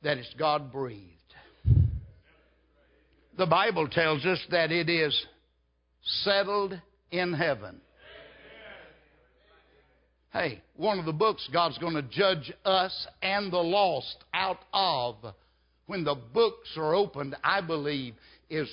that 0.03 0.19
it's 0.19 0.33
God 0.37 0.71
breathed. 0.71 1.07
The 3.35 3.47
Bible 3.47 3.87
tells 3.87 4.23
us 4.27 4.39
that 4.51 4.71
it 4.71 4.89
is 4.89 5.25
settled 6.23 6.79
in 7.09 7.33
heaven. 7.33 7.81
Hey, 10.33 10.61
one 10.77 10.97
of 10.97 11.05
the 11.05 11.11
books 11.11 11.49
God's 11.51 11.77
going 11.77 11.95
to 11.95 12.03
judge 12.03 12.53
us 12.63 13.07
and 13.21 13.51
the 13.51 13.57
lost 13.57 14.23
out 14.33 14.59
of 14.73 15.15
when 15.87 16.05
the 16.05 16.15
books 16.33 16.69
are 16.77 16.95
opened, 16.95 17.35
I 17.43 17.59
believe, 17.59 18.13
is 18.49 18.69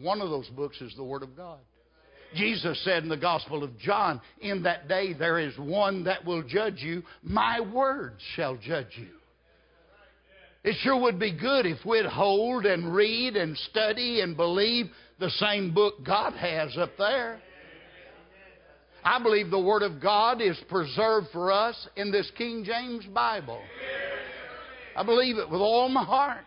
one 0.00 0.22
of 0.22 0.30
those 0.30 0.48
books 0.48 0.80
is 0.80 0.94
the 0.96 1.04
Word 1.04 1.22
of 1.22 1.36
God. 1.36 1.58
Jesus 2.34 2.82
said 2.82 3.02
in 3.02 3.10
the 3.10 3.16
Gospel 3.16 3.62
of 3.62 3.78
John, 3.78 4.22
In 4.40 4.62
that 4.62 4.88
day 4.88 5.12
there 5.12 5.38
is 5.38 5.56
one 5.58 6.04
that 6.04 6.24
will 6.24 6.42
judge 6.42 6.78
you. 6.78 7.02
My 7.22 7.60
word 7.60 8.14
shall 8.34 8.56
judge 8.56 8.96
you. 8.96 9.08
It 10.64 10.76
sure 10.80 10.98
would 10.98 11.18
be 11.18 11.36
good 11.36 11.66
if 11.66 11.84
we'd 11.84 12.06
hold 12.06 12.64
and 12.64 12.94
read 12.94 13.36
and 13.36 13.54
study 13.70 14.22
and 14.22 14.34
believe 14.34 14.86
the 15.18 15.28
same 15.30 15.74
book 15.74 16.04
God 16.06 16.32
has 16.34 16.74
up 16.78 16.96
there. 16.96 17.40
I 19.04 19.20
believe 19.22 19.50
the 19.50 19.58
Word 19.58 19.82
of 19.82 20.00
God 20.00 20.40
is 20.40 20.58
preserved 20.68 21.28
for 21.32 21.50
us 21.50 21.88
in 21.96 22.12
this 22.12 22.30
King 22.36 22.64
James 22.64 23.04
Bible. 23.06 23.60
I 24.96 25.02
believe 25.02 25.38
it 25.38 25.50
with 25.50 25.60
all 25.60 25.88
my 25.88 26.04
heart. 26.04 26.44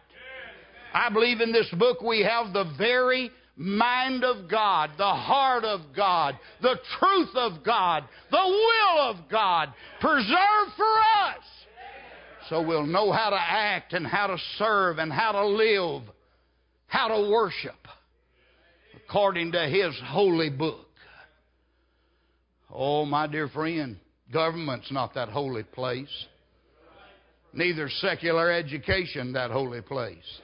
I 0.94 1.10
believe 1.10 1.42
in 1.42 1.52
this 1.52 1.70
book 1.78 2.02
we 2.02 2.22
have 2.22 2.54
the 2.54 2.74
very 2.78 3.30
mind 3.58 4.24
of 4.24 4.50
God, 4.50 4.92
the 4.98 5.04
heart 5.04 5.64
of 5.64 5.82
God, 5.96 6.38
the 6.62 6.78
truth 7.00 7.36
of 7.36 7.64
God, 7.66 8.04
the 8.32 8.38
will 8.38 9.02
of 9.02 9.18
God 9.30 9.74
preserved 10.00 10.72
for 10.78 10.98
us. 11.28 11.44
So 12.50 12.62
we'll 12.62 12.86
know 12.86 13.12
how 13.12 13.32
to 13.32 13.40
act 13.40 13.94
and 13.94 14.06
how 14.06 14.28
to 14.28 14.38
serve 14.58 15.00
and 15.00 15.12
how 15.12 15.32
to 15.32 15.46
live, 15.46 16.04
how 16.88 17.08
to 17.08 17.30
worship 17.30 17.76
according 19.08 19.52
to 19.54 19.68
His 19.68 19.94
holy 20.06 20.50
book. 20.50 20.85
Oh, 22.72 23.06
my 23.06 23.28
dear 23.28 23.48
friend, 23.48 23.98
government's 24.32 24.92
not 24.92 25.14
that 25.14 25.30
holy 25.30 25.64
place. 25.64 26.26
Neither 27.54 27.90
secular 27.90 28.52
education 28.52 29.34
that 29.34 29.52
holy 29.52 29.82
place. 29.82 30.42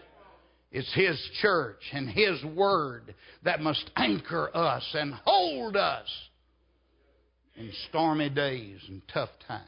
It's 0.72 0.93
His 0.93 1.19
church 1.41 1.82
and 1.91 2.09
His 2.09 2.43
Word 2.55 3.13
that 3.43 3.59
must 3.59 3.89
anchor 3.97 4.49
us 4.55 4.88
and 4.93 5.13
hold 5.26 5.76
us 5.76 6.07
in 7.57 7.72
stormy 7.89 8.30
days 8.30 8.80
and 8.88 9.01
tough 9.13 9.30
times. 9.47 9.67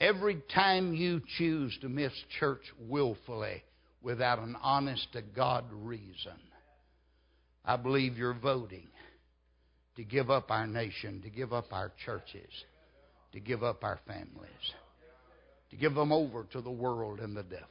Every 0.00 0.40
time 0.54 0.94
you 0.94 1.20
choose 1.36 1.76
to 1.80 1.88
miss 1.88 2.12
church 2.38 2.62
willfully 2.78 3.62
without 4.00 4.38
an 4.38 4.56
honest 4.62 5.12
to 5.12 5.22
God 5.22 5.64
reason, 5.72 6.38
I 7.64 7.76
believe 7.76 8.16
you're 8.16 8.38
voting 8.40 8.88
to 10.00 10.06
give 10.06 10.30
up 10.30 10.50
our 10.50 10.66
nation, 10.66 11.20
to 11.20 11.28
give 11.28 11.52
up 11.52 11.74
our 11.74 11.92
churches, 12.06 12.48
to 13.32 13.38
give 13.38 13.62
up 13.62 13.84
our 13.84 14.00
families, 14.06 14.72
to 15.68 15.76
give 15.76 15.94
them 15.94 16.10
over 16.10 16.44
to 16.44 16.62
the 16.62 16.70
world 16.70 17.20
and 17.20 17.36
the 17.36 17.42
devil. 17.42 17.66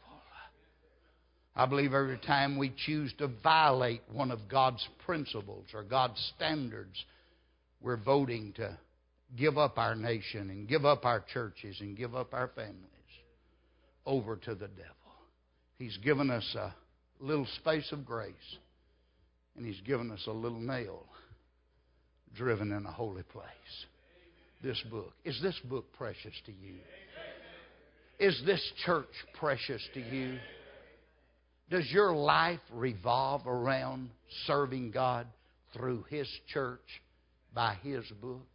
I 1.56 1.66
believe 1.66 1.92
every 1.96 2.20
time 2.20 2.60
we 2.60 2.72
choose 2.86 3.12
to 3.18 3.32
violate 3.42 4.04
one 4.14 4.30
of 4.30 4.48
God's 4.48 4.88
principles 5.08 5.66
or 5.74 5.82
God's 5.82 6.20
standards, 6.36 7.04
we're 7.82 7.98
voting 7.98 8.54
to 8.58 8.78
give 9.36 9.58
up 9.58 9.80
our 9.80 9.96
nation 9.96 10.52
and 10.52 10.68
give 10.68 10.86
up 10.86 11.06
our 11.06 11.26
churches 11.34 11.78
and 11.80 11.98
give 11.98 12.14
up 12.14 12.36
our 12.36 12.50
families 12.50 12.86
over 14.06 14.36
to 14.36 14.54
the 14.54 14.68
devil. 14.68 14.94
He's 15.80 15.98
given 15.98 16.30
us 16.30 16.56
a 16.56 16.76
little 17.20 17.48
space 17.56 17.92
of 17.92 18.06
grace, 18.06 18.36
and 19.58 19.66
He's 19.66 19.82
given 19.82 20.12
us 20.12 20.22
a 20.28 20.32
little 20.32 20.60
nail 20.60 21.08
driven 22.36 22.72
in 22.72 22.86
a 22.86 22.92
holy 22.92 23.24
place. 23.24 23.46
This 24.62 24.82
book. 24.90 25.14
Is 25.24 25.40
this 25.42 25.58
book 25.70 25.86
precious 25.98 26.34
to 26.46 26.52
you? 26.52 26.76
Is 28.20 28.42
this 28.46 28.62
church 28.86 29.08
precious 29.40 29.82
to 29.94 30.02
you? 30.02 30.38
Does 31.70 31.90
your 31.92 32.14
life 32.14 32.60
revolve 32.74 33.48
around 33.48 34.10
serving 34.46 34.92
God 34.92 35.28
through 35.74 36.06
His 36.10 36.28
church 36.52 36.80
by 37.54 37.76
His 37.84 38.04
book? 38.22 38.46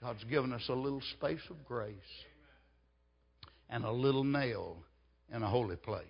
God's 0.00 0.24
given 0.24 0.52
us 0.52 0.64
a 0.68 0.74
little 0.74 1.02
space 1.18 1.42
of 1.50 1.62
grace 1.66 1.94
and 3.68 3.84
a 3.84 3.90
little 3.90 4.24
nail 4.24 4.76
in 5.34 5.42
a 5.42 5.48
holy 5.48 5.76
place. 5.76 6.04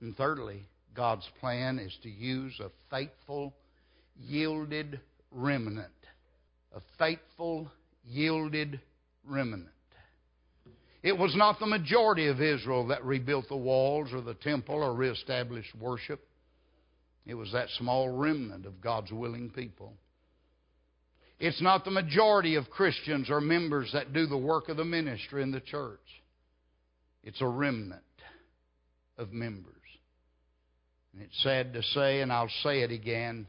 And 0.00 0.16
thirdly, 0.16 0.66
God's 0.94 1.28
plan 1.40 1.78
is 1.78 1.94
to 2.02 2.08
use 2.08 2.58
a 2.60 2.70
faithful, 2.90 3.52
yielded 4.18 5.00
remnant. 5.30 5.88
A 6.74 6.80
faithful, 6.98 7.70
yielded 8.04 8.80
remnant. 9.24 9.68
It 11.02 11.16
was 11.16 11.36
not 11.36 11.60
the 11.60 11.66
majority 11.66 12.26
of 12.26 12.40
Israel 12.40 12.88
that 12.88 13.04
rebuilt 13.04 13.48
the 13.48 13.56
walls 13.56 14.12
or 14.12 14.20
the 14.20 14.34
temple 14.34 14.82
or 14.82 14.92
reestablished 14.92 15.74
worship. 15.76 16.26
It 17.24 17.34
was 17.34 17.52
that 17.52 17.68
small 17.78 18.08
remnant 18.08 18.66
of 18.66 18.80
God's 18.80 19.12
willing 19.12 19.50
people. 19.50 19.94
It's 21.38 21.60
not 21.60 21.84
the 21.84 21.90
majority 21.90 22.54
of 22.54 22.70
Christians 22.70 23.28
or 23.30 23.40
members 23.40 23.90
that 23.92 24.12
do 24.12 24.26
the 24.26 24.38
work 24.38 24.68
of 24.68 24.78
the 24.78 24.84
ministry 24.84 25.42
in 25.42 25.50
the 25.50 25.60
church. 25.60 26.00
It's 27.22 27.40
a 27.40 27.46
remnant 27.46 28.02
of 29.18 29.32
members. 29.32 29.74
And 31.12 31.22
it's 31.22 31.42
sad 31.42 31.72
to 31.74 31.82
say, 31.82 32.20
and 32.20 32.32
I'll 32.32 32.50
say 32.62 32.80
it 32.80 32.90
again, 32.90 33.46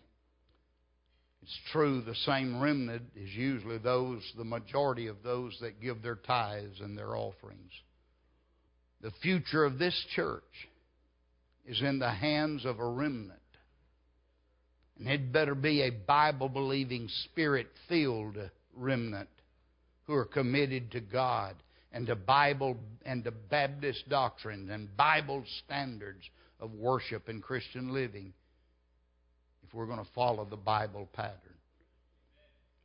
it's 1.48 1.72
true, 1.72 2.02
the 2.02 2.14
same 2.14 2.60
remnant 2.60 3.04
is 3.16 3.30
usually 3.34 3.78
those, 3.78 4.22
the 4.36 4.44
majority 4.44 5.08
of 5.08 5.24
those 5.24 5.58
that 5.62 5.80
give 5.80 6.02
their 6.02 6.16
tithes 6.18 6.82
and 6.82 6.98
their 6.98 7.16
offerings. 7.16 7.72
The 9.00 9.14
future 9.22 9.64
of 9.64 9.80
this 9.80 9.98
church 10.14 10.44
is 11.66 11.82
in 11.82 12.00
the 12.00 12.12
hands 12.12 12.66
of 12.66 12.80
a 12.80 12.86
remnant. 12.86 13.40
And 15.00 15.08
it 15.08 15.32
better 15.32 15.56
be 15.56 15.84
a 15.84 15.90
Bible 15.90 16.50
believing, 16.50 17.08
spirit 17.24 17.68
filled 17.88 18.36
remnant 18.76 19.30
who 20.06 20.16
are 20.16 20.26
committed 20.26 20.92
to 20.92 21.00
God 21.00 21.56
and 21.94 22.08
to 22.08 22.16
Bible 22.18 22.76
and 23.06 23.24
to 23.24 23.32
Baptist 23.32 24.10
doctrine 24.10 24.70
and 24.70 24.98
Bible 24.98 25.46
standards 25.64 26.26
of 26.60 26.74
worship 26.74 27.30
and 27.30 27.42
Christian 27.42 27.94
living 27.94 28.34
we're 29.78 29.86
going 29.86 30.04
to 30.04 30.12
follow 30.16 30.44
the 30.44 30.58
Bible 30.58 31.08
pattern. 31.14 31.38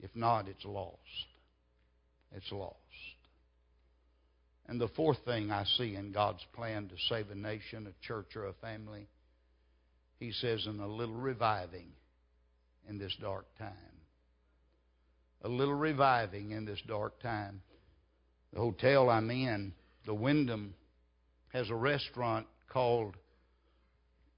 If 0.00 0.10
not, 0.14 0.46
it's 0.46 0.64
lost. 0.66 0.98
It's 2.36 2.52
lost. 2.52 2.76
And 4.68 4.78
the 4.78 4.88
fourth 4.88 5.16
thing 5.24 5.50
I 5.50 5.64
see 5.78 5.96
in 5.96 6.12
God's 6.12 6.44
plan 6.52 6.88
to 6.88 6.94
save 7.08 7.30
a 7.30 7.34
nation, 7.34 7.86
a 7.86 8.06
church, 8.06 8.36
or 8.36 8.44
a 8.44 8.52
family, 8.60 9.08
He 10.20 10.32
says, 10.32 10.66
in 10.66 10.80
a 10.80 10.86
little 10.86 11.14
reviving 11.14 11.88
in 12.86 12.98
this 12.98 13.16
dark 13.22 13.46
time. 13.56 13.72
A 15.44 15.48
little 15.48 15.74
reviving 15.74 16.50
in 16.50 16.66
this 16.66 16.82
dark 16.86 17.18
time. 17.22 17.62
The 18.52 18.60
hotel 18.60 19.08
I'm 19.08 19.30
in, 19.30 19.72
the 20.04 20.14
Wyndham, 20.14 20.74
has 21.54 21.70
a 21.70 21.74
restaurant 21.74 22.46
called 22.68 23.16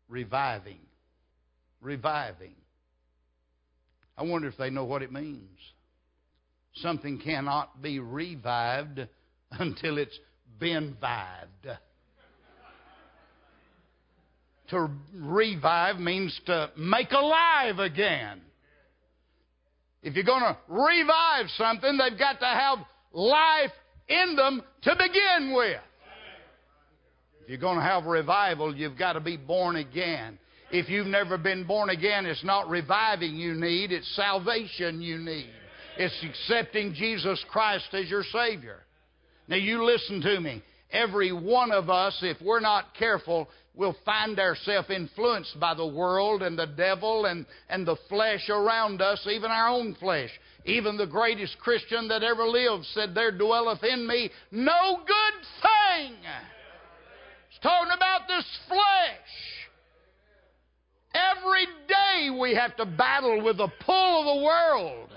Reviving 0.09 0.84
reviving. 1.85 2.55
I 4.17 4.23
wonder 4.25 4.49
if 4.49 4.57
they 4.57 4.71
know 4.71 4.85
what 4.85 5.03
it 5.03 5.13
means. 5.13 5.59
Something 6.77 7.21
cannot 7.21 7.83
be 7.83 8.01
revived 8.01 9.07
until 9.53 9.99
it's 9.99 10.19
been 10.59 10.97
vived. 11.01 11.79
to 14.71 14.91
revive 15.15 15.97
means 15.97 16.39
to 16.47 16.71
make 16.77 17.13
alive 17.13 17.79
again. 17.79 18.41
If 20.03 20.15
you're 20.15 20.25
going 20.25 20.43
to 20.43 20.57
revive 20.69 21.47
something, 21.57 21.97
they've 21.97 22.19
got 22.19 22.41
to 22.41 22.47
have 22.47 22.79
life 23.13 23.73
in 24.09 24.37
them 24.37 24.63
to 24.83 24.97
begin 24.97 25.55
with. 25.55 25.81
If 27.43 27.49
you're 27.51 27.59
going 27.59 27.79
to 27.79 27.85
have 27.85 28.05
revival, 28.05 28.75
you've 28.75 28.99
got 28.99 29.15
to 29.15 29.21
be 29.21 29.37
born 29.37 29.77
again. 29.77 30.39
If 30.71 30.89
you've 30.89 31.07
never 31.07 31.39
been 31.39 31.65
born 31.67 31.91
again, 31.91 32.27
it's 32.27 32.45
not 32.45 32.69
reviving 32.69 33.37
you 33.37 33.55
need, 33.55 33.93
it's 33.93 34.17
salvation 34.17 35.01
you 35.01 35.19
need. 35.19 35.51
It's 35.97 36.25
accepting 36.25 36.95
Jesus 36.95 37.43
Christ 37.51 37.87
as 37.93 38.11
your 38.11 38.25
Savior. 38.25 38.81
Now, 39.47 39.57
you 39.57 39.85
listen 39.85 40.21
to 40.23 40.41
me. 40.41 40.63
Every 40.91 41.33
one 41.33 41.73
of 41.73 41.91
us, 41.91 42.19
if 42.23 42.41
we're 42.41 42.61
not 42.61 42.95
careful, 42.99 43.49
will 43.75 43.97
find 44.05 44.39
ourselves 44.39 44.89
influenced 44.91 45.59
by 45.59 45.75
the 45.75 45.87
world 45.87 46.43
and 46.43 46.59
the 46.59 46.67
devil 46.67 47.27
and, 47.27 47.45
and 47.69 47.87
the 47.87 47.97
flesh 48.09 48.49
around 48.49 49.03
us, 49.03 49.27
even 49.29 49.51
our 49.51 49.69
own 49.69 49.95
flesh. 49.97 50.31
Even 50.65 50.97
the 50.97 51.07
greatest 51.07 51.59
Christian 51.59 52.09
that 52.09 52.23
ever 52.23 52.47
lived 52.47 52.85
said, 52.95 53.15
There 53.15 53.37
dwelleth 53.37 53.83
in 53.83 54.07
me 54.07 54.31
no 54.51 54.99
good 54.99 55.35
thing. 55.61 56.15
It's 57.51 57.59
talking 57.63 57.93
about 57.95 58.23
this 58.29 58.47
flesh. 58.69 59.64
Every 61.15 61.67
day 61.87 62.31
we 62.31 62.55
have 62.55 62.77
to 62.77 62.87
battle 62.87 63.43
with 63.43 63.59
the 63.59 63.69
pull 63.85 64.21
of 64.21 64.37
the 64.37 64.45
world. 64.45 65.11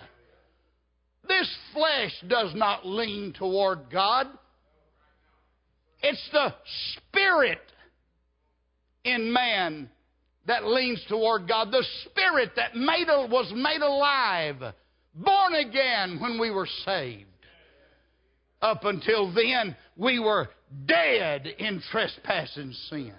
This 1.27 1.53
flesh 1.73 2.13
does 2.27 2.53
not 2.55 2.85
lean 2.85 3.33
toward 3.37 3.89
God. 3.91 4.27
It's 6.01 6.29
the 6.31 6.53
spirit 6.93 7.59
in 9.03 9.33
man 9.33 9.89
that 10.45 10.65
leans 10.65 11.03
toward 11.09 11.47
God. 11.47 11.71
The 11.71 11.85
spirit 12.05 12.51
that 12.55 12.75
made, 12.75 13.07
was 13.07 13.51
made 13.55 13.81
alive, 13.81 14.73
born 15.15 15.55
again 15.55 16.19
when 16.19 16.39
we 16.39 16.51
were 16.51 16.67
saved. 16.85 17.25
Up 18.61 18.85
until 18.85 19.33
then, 19.33 19.75
we 19.95 20.19
were 20.19 20.49
dead 20.85 21.47
in 21.47 21.81
trespass 21.91 22.55
and 22.55 22.73
sin. 22.89 23.13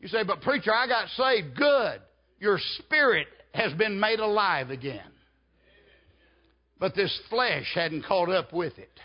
You 0.00 0.08
say, 0.08 0.22
but 0.24 0.42
preacher, 0.42 0.72
I 0.72 0.86
got 0.86 1.08
saved. 1.10 1.56
Good. 1.56 2.00
Your 2.40 2.58
spirit 2.78 3.26
has 3.52 3.72
been 3.74 3.98
made 3.98 4.20
alive 4.20 4.70
again. 4.70 5.00
But 6.78 6.94
this 6.94 7.18
flesh 7.28 7.66
hadn't 7.74 8.04
caught 8.04 8.30
up 8.30 8.52
with 8.52 8.78
it. 8.78 9.00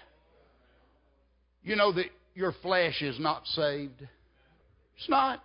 You 1.63 1.75
know 1.75 1.91
that 1.93 2.05
your 2.35 2.53
flesh 2.61 3.01
is 3.01 3.19
not 3.19 3.47
saved? 3.47 4.07
It's 4.97 5.09
not. 5.09 5.41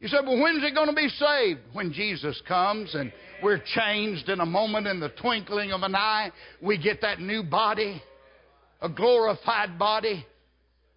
You 0.00 0.08
said, 0.08 0.20
well, 0.24 0.40
when's 0.40 0.64
it 0.64 0.74
going 0.74 0.88
to 0.88 0.94
be 0.94 1.08
saved? 1.08 1.60
When 1.72 1.92
Jesus 1.92 2.40
comes 2.46 2.94
and 2.94 3.12
we're 3.42 3.62
changed 3.74 4.28
in 4.28 4.40
a 4.40 4.46
moment, 4.46 4.86
in 4.86 5.00
the 5.00 5.08
twinkling 5.10 5.72
of 5.72 5.82
an 5.82 5.94
eye. 5.94 6.30
We 6.60 6.78
get 6.78 7.00
that 7.02 7.20
new 7.20 7.42
body, 7.42 8.02
a 8.80 8.88
glorified 8.88 9.78
body. 9.78 10.24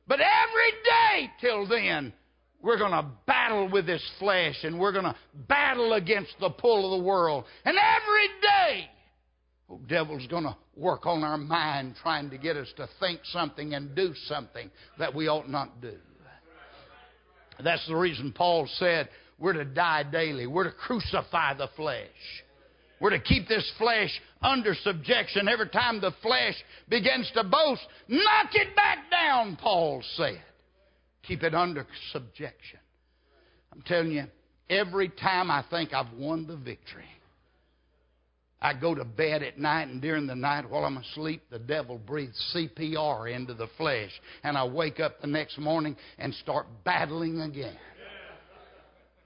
But 0.07 0.19
every 0.19 0.71
day 0.83 1.31
till 1.39 1.67
then, 1.67 2.13
we're 2.61 2.77
going 2.77 2.91
to 2.91 3.05
battle 3.25 3.69
with 3.69 3.85
this 3.85 4.03
flesh 4.19 4.55
and 4.63 4.79
we're 4.79 4.91
going 4.91 5.05
to 5.05 5.15
battle 5.47 5.93
against 5.93 6.33
the 6.39 6.49
pull 6.49 6.93
of 6.93 6.99
the 6.99 7.05
world. 7.05 7.45
And 7.65 7.77
every 7.77 8.27
day, 8.41 8.89
the 9.67 9.75
oh, 9.75 9.79
devil's 9.87 10.27
going 10.27 10.43
to 10.43 10.55
work 10.75 11.05
on 11.05 11.23
our 11.23 11.37
mind 11.37 11.95
trying 12.01 12.29
to 12.29 12.37
get 12.37 12.57
us 12.57 12.67
to 12.77 12.87
think 12.99 13.21
something 13.31 13.73
and 13.73 13.95
do 13.95 14.13
something 14.25 14.69
that 14.99 15.13
we 15.13 15.27
ought 15.27 15.49
not 15.49 15.81
do. 15.81 15.95
That's 17.63 17.85
the 17.87 17.95
reason 17.95 18.33
Paul 18.33 18.67
said 18.77 19.09
we're 19.39 19.53
to 19.53 19.65
die 19.65 20.03
daily. 20.03 20.47
We're 20.47 20.65
to 20.65 20.71
crucify 20.71 21.55
the 21.55 21.69
flesh. 21.75 22.07
We're 22.99 23.11
to 23.11 23.19
keep 23.19 23.47
this 23.47 23.69
flesh 23.79 24.11
under 24.41 24.75
subjection. 24.75 25.47
Every 25.47 25.69
time 25.69 26.01
the 26.01 26.11
flesh 26.21 26.55
begins 26.87 27.29
to 27.33 27.43
boast, 27.43 27.81
knock 28.07 28.49
it 28.53 28.75
back 28.75 29.09
down, 29.09 29.57
Paul 29.59 30.03
said. 30.15 30.41
Keep 31.27 31.43
it 31.43 31.53
under 31.53 31.85
subjection. 32.11 32.79
I'm 33.71 33.81
telling 33.83 34.11
you, 34.11 34.25
every 34.69 35.09
time 35.09 35.51
I 35.51 35.63
think 35.69 35.93
I've 35.93 36.11
won 36.13 36.47
the 36.47 36.57
victory, 36.57 37.05
I 38.61 38.73
go 38.73 38.93
to 38.93 39.03
bed 39.03 39.41
at 39.41 39.57
night, 39.57 39.87
and 39.87 40.01
during 40.01 40.27
the 40.27 40.35
night 40.35 40.69
while 40.69 40.85
I'm 40.85 40.97
asleep, 40.97 41.41
the 41.49 41.57
devil 41.57 41.97
breathes 41.97 42.39
CPR 42.55 43.35
into 43.35 43.55
the 43.55 43.67
flesh. 43.75 44.11
And 44.43 44.55
I 44.55 44.65
wake 44.65 44.99
up 44.99 45.19
the 45.19 45.27
next 45.27 45.57
morning 45.57 45.95
and 46.19 46.33
start 46.35 46.67
battling 46.83 47.41
again. 47.41 47.77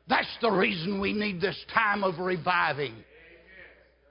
That's 0.08 0.38
the 0.42 0.52
reason 0.52 1.02
we 1.02 1.12
need 1.12 1.42
this 1.42 1.60
time 1.74 2.04
of 2.04 2.20
reviving. 2.20 2.94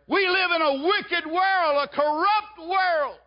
We 0.07 0.28
live 0.28 0.51
in 0.57 0.61
a 0.61 0.85
wicked 0.85 1.26
world, 1.26 1.89
a 1.89 1.89
corrupt 1.89 2.59
world. 2.59 3.18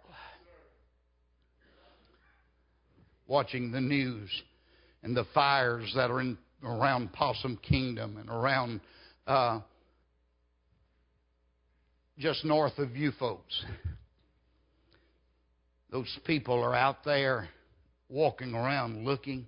Watching 3.26 3.72
the 3.72 3.82
news 3.82 4.30
and 5.08 5.16
the 5.16 5.26
fires 5.34 5.89
that 5.95 6.12
are 6.12 6.20
in, 6.20 6.38
around 6.62 7.14
Possum 7.14 7.58
Kingdom 7.66 8.18
and 8.18 8.30
around 8.30 8.82
uh, 9.26 9.62
just 12.20 12.43
north 12.43 12.78
of 12.78 12.93
you 12.97 13.14
folks. 13.18 13.64
Those 15.91 16.14
people 16.26 16.62
are 16.62 16.76
out 16.76 17.05
there 17.05 17.47
walking 18.10 18.53
around 18.53 19.05
looking, 19.05 19.47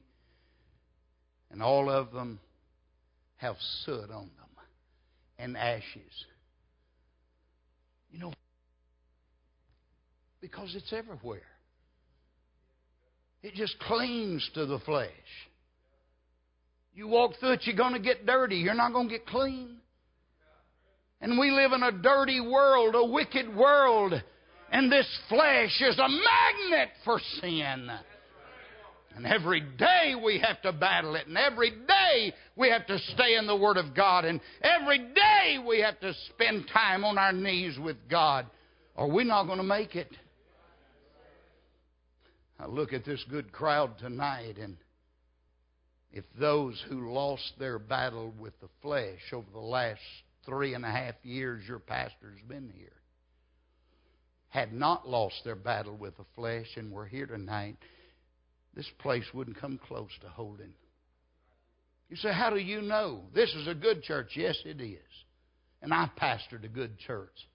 and 1.51 1.61
all 1.61 1.89
of 1.89 2.13
them 2.13 2.39
have 3.35 3.57
soot 3.83 4.09
on 4.09 4.29
them 4.37 4.63
and 5.37 5.57
ashes. 5.57 6.25
You 8.13 8.19
know, 8.19 8.33
because 10.39 10.73
it's 10.73 10.93
everywhere. 10.93 11.41
It 13.43 13.55
just 13.55 13.77
clings 13.79 14.49
to 14.53 14.65
the 14.65 14.79
flesh. 14.79 15.09
You 16.93 17.07
walk 17.07 17.33
through 17.39 17.53
it, 17.53 17.61
you're 17.63 17.75
going 17.75 17.93
to 17.93 17.99
get 17.99 18.25
dirty. 18.25 18.57
You're 18.57 18.73
not 18.73 18.93
going 18.93 19.07
to 19.07 19.13
get 19.17 19.25
clean. 19.25 19.77
And 21.21 21.37
we 21.37 21.51
live 21.51 21.71
in 21.73 21.83
a 21.83 21.91
dirty 21.91 22.41
world, 22.41 22.95
a 22.95 23.05
wicked 23.05 23.53
world. 23.55 24.13
And 24.71 24.91
this 24.91 25.07
flesh 25.27 25.81
is 25.81 25.97
a 25.97 26.07
magnet 26.07 26.89
for 27.03 27.19
sin. 27.41 27.89
And 29.15 29.25
every 29.25 29.61
day 29.61 30.15
we 30.23 30.39
have 30.39 30.61
to 30.61 30.71
battle 30.71 31.15
it. 31.15 31.27
And 31.27 31.37
every 31.37 31.71
day 31.71 32.33
we 32.55 32.69
have 32.69 32.85
to 32.87 32.97
stay 33.13 33.35
in 33.35 33.47
the 33.47 33.55
Word 33.55 33.77
of 33.77 33.95
God. 33.95 34.25
And 34.25 34.39
every 34.61 34.99
day 34.99 35.57
we 35.65 35.79
have 35.81 35.99
to 35.99 36.13
spend 36.29 36.69
time 36.71 37.03
on 37.03 37.17
our 37.17 37.33
knees 37.33 37.77
with 37.77 37.97
God. 38.09 38.45
Or 38.95 39.09
we're 39.09 39.25
not 39.25 39.45
going 39.45 39.57
to 39.57 39.63
make 39.63 39.95
it. 39.95 40.11
I 42.59 42.67
look 42.67 42.93
at 42.93 43.05
this 43.05 43.23
good 43.29 43.51
crowd 43.53 43.97
tonight, 43.99 44.57
and 44.57 44.75
if 46.11 46.25
those 46.39 46.83
who 46.89 47.11
lost 47.11 47.53
their 47.59 47.79
battle 47.79 48.33
with 48.39 48.59
the 48.61 48.69
flesh 48.81 49.21
over 49.33 49.49
the 49.51 49.59
last 49.59 50.01
three 50.45 50.73
and 50.73 50.85
a 50.85 50.91
half 50.91 51.15
years 51.23 51.63
your 51.67 51.79
pastor's 51.79 52.39
been 52.47 52.71
here 52.75 52.99
had 54.49 54.73
not 54.73 55.07
lost 55.07 55.35
their 55.43 55.55
battle 55.55 55.95
with 55.95 56.17
the 56.17 56.25
flesh 56.35 56.67
and 56.75 56.91
were 56.91 57.05
here 57.05 57.27
tonight, 57.27 57.77
this 58.75 58.89
place 58.99 59.25
wouldn't 59.33 59.59
come 59.59 59.79
close 59.87 60.09
to 60.21 60.27
holding. 60.27 60.73
You 62.09 62.15
say, 62.17 62.33
How 62.33 62.49
do 62.49 62.57
you 62.57 62.81
know? 62.81 63.21
This 63.33 63.53
is 63.53 63.67
a 63.67 63.75
good 63.75 64.01
church. 64.03 64.31
Yes, 64.35 64.57
it 64.65 64.81
is. 64.81 64.97
And 65.81 65.93
I 65.93 66.09
pastored 66.19 66.65
a 66.65 66.69
good 66.69 66.97
church. 66.97 67.47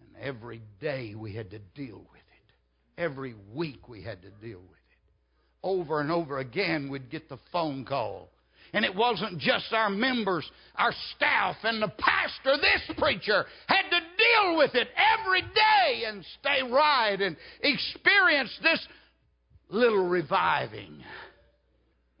And 0.00 0.22
every 0.22 0.62
day 0.80 1.14
we 1.16 1.34
had 1.34 1.50
to 1.50 1.58
deal 1.58 1.98
with 1.98 2.20
it. 2.20 3.00
Every 3.00 3.34
week 3.54 3.88
we 3.88 4.02
had 4.02 4.22
to 4.22 4.30
deal 4.30 4.60
with 4.60 4.72
it. 4.72 4.79
Over 5.62 6.00
and 6.00 6.10
over 6.10 6.38
again, 6.38 6.88
we'd 6.90 7.10
get 7.10 7.28
the 7.28 7.38
phone 7.52 7.84
call 7.84 8.30
and 8.72 8.84
it 8.84 8.94
wasn't 8.94 9.38
just 9.38 9.72
our 9.72 9.90
members, 9.90 10.48
our 10.76 10.92
staff, 11.16 11.56
and 11.62 11.82
the 11.82 11.92
pastor. 11.98 12.56
This 12.56 12.96
preacher 12.98 13.44
had 13.66 13.82
to 13.90 14.00
deal 14.00 14.56
with 14.56 14.74
it 14.74 14.88
every 15.18 15.42
day 15.42 16.04
and 16.06 16.24
stay 16.40 16.62
right 16.62 17.20
and 17.20 17.36
experience 17.62 18.56
this 18.62 18.86
little 19.68 20.08
reviving. 20.08 21.02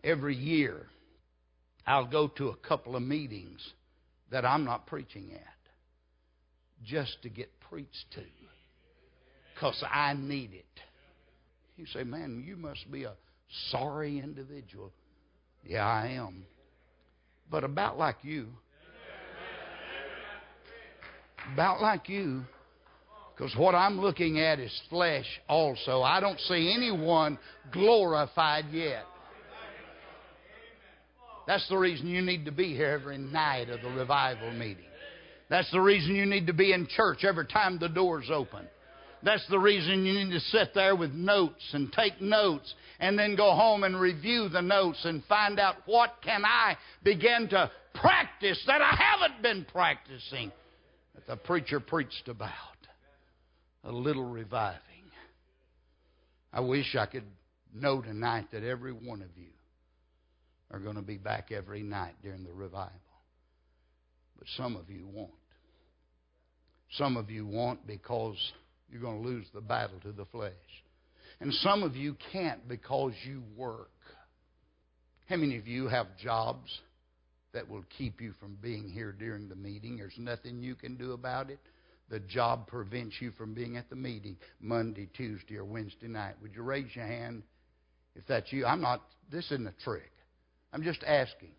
Every 0.02 0.34
year, 0.34 0.86
I'll 1.86 2.06
go 2.06 2.28
to 2.28 2.48
a 2.48 2.56
couple 2.56 2.96
of 2.96 3.02
meetings 3.02 3.60
that 4.30 4.44
I'm 4.44 4.64
not 4.64 4.86
preaching 4.86 5.32
at 5.34 5.40
just 6.84 7.22
to 7.22 7.28
get 7.28 7.50
preached 7.60 8.06
to 8.14 8.22
because 9.54 9.84
I 9.92 10.14
need 10.14 10.54
it. 10.54 10.64
You 11.76 11.84
say, 11.86 12.02
man, 12.02 12.42
you 12.46 12.56
must 12.56 12.90
be 12.90 13.04
a 13.04 13.12
sorry 13.70 14.18
individual. 14.18 14.92
Yeah, 15.64 15.86
I 15.86 16.08
am. 16.08 16.44
But 17.50 17.64
about 17.64 17.98
like 17.98 18.16
you. 18.22 18.48
About 21.52 21.80
like 21.80 22.08
you. 22.08 22.42
Because 23.34 23.56
what 23.56 23.74
I'm 23.74 24.00
looking 24.00 24.38
at 24.38 24.58
is 24.58 24.72
flesh 24.90 25.24
also. 25.48 26.02
I 26.02 26.20
don't 26.20 26.38
see 26.40 26.72
anyone 26.74 27.38
glorified 27.72 28.66
yet. 28.70 29.04
That's 31.46 31.66
the 31.68 31.76
reason 31.76 32.06
you 32.06 32.22
need 32.22 32.44
to 32.44 32.52
be 32.52 32.76
here 32.76 32.90
every 32.90 33.18
night 33.18 33.70
of 33.70 33.80
the 33.80 33.88
revival 33.88 34.52
meeting. 34.52 34.84
That's 35.48 35.70
the 35.72 35.80
reason 35.80 36.14
you 36.14 36.26
need 36.26 36.46
to 36.46 36.52
be 36.52 36.72
in 36.72 36.86
church 36.86 37.24
every 37.24 37.46
time 37.46 37.78
the 37.78 37.88
doors 37.88 38.30
open. 38.32 38.68
That's 39.22 39.46
the 39.48 39.58
reason 39.58 40.06
you 40.06 40.24
need 40.24 40.32
to 40.32 40.40
sit 40.40 40.72
there 40.74 40.96
with 40.96 41.12
notes 41.12 41.62
and 41.72 41.92
take 41.92 42.20
notes 42.20 42.72
and 42.98 43.18
then 43.18 43.36
go 43.36 43.52
home 43.52 43.84
and 43.84 44.00
review 44.00 44.48
the 44.48 44.62
notes 44.62 45.04
and 45.04 45.22
find 45.24 45.60
out 45.60 45.76
what 45.86 46.14
can 46.22 46.44
I 46.44 46.76
begin 47.02 47.48
to 47.50 47.70
practice 47.94 48.62
that 48.66 48.80
I 48.80 48.96
haven't 48.96 49.42
been 49.42 49.66
practicing 49.70 50.50
that 51.14 51.26
the 51.26 51.36
preacher 51.36 51.80
preached 51.80 52.28
about. 52.28 52.48
A 53.84 53.92
little 53.92 54.24
reviving. 54.24 54.80
I 56.52 56.60
wish 56.60 56.96
I 56.98 57.06
could 57.06 57.24
know 57.74 58.02
tonight 58.02 58.48
that 58.52 58.62
every 58.62 58.92
one 58.92 59.22
of 59.22 59.28
you 59.36 59.50
are 60.70 60.78
going 60.78 60.96
to 60.96 61.02
be 61.02 61.16
back 61.16 61.50
every 61.50 61.82
night 61.82 62.14
during 62.22 62.44
the 62.44 62.52
revival. 62.52 62.90
But 64.38 64.48
some 64.56 64.76
of 64.76 64.90
you 64.90 65.06
won't. 65.06 65.30
Some 66.92 67.16
of 67.16 67.30
you 67.30 67.46
won't 67.46 67.86
because 67.86 68.36
you're 68.90 69.00
going 69.00 69.22
to 69.22 69.28
lose 69.28 69.46
the 69.54 69.60
battle 69.60 69.98
to 70.02 70.12
the 70.12 70.24
flesh. 70.26 70.52
And 71.40 71.52
some 71.54 71.82
of 71.82 71.96
you 71.96 72.16
can't 72.32 72.68
because 72.68 73.12
you 73.24 73.42
work. 73.56 73.90
How 75.28 75.36
many 75.36 75.56
of 75.56 75.66
you 75.66 75.88
have 75.88 76.06
jobs 76.22 76.68
that 77.52 77.68
will 77.68 77.84
keep 77.96 78.20
you 78.20 78.34
from 78.40 78.58
being 78.60 78.88
here 78.88 79.12
during 79.12 79.48
the 79.48 79.54
meeting? 79.54 79.96
There's 79.96 80.18
nothing 80.18 80.62
you 80.62 80.74
can 80.74 80.96
do 80.96 81.12
about 81.12 81.50
it. 81.50 81.60
The 82.10 82.20
job 82.20 82.66
prevents 82.66 83.16
you 83.20 83.30
from 83.32 83.54
being 83.54 83.76
at 83.76 83.88
the 83.88 83.96
meeting 83.96 84.36
Monday, 84.60 85.08
Tuesday, 85.16 85.56
or 85.56 85.64
Wednesday 85.64 86.08
night. 86.08 86.34
Would 86.42 86.54
you 86.54 86.62
raise 86.62 86.94
your 86.94 87.06
hand 87.06 87.44
if 88.16 88.26
that's 88.26 88.52
you? 88.52 88.66
I'm 88.66 88.80
not, 88.80 89.00
this 89.30 89.44
isn't 89.46 89.66
a 89.66 89.84
trick. 89.84 90.10
I'm 90.72 90.82
just 90.82 91.02
asking. 91.06 91.50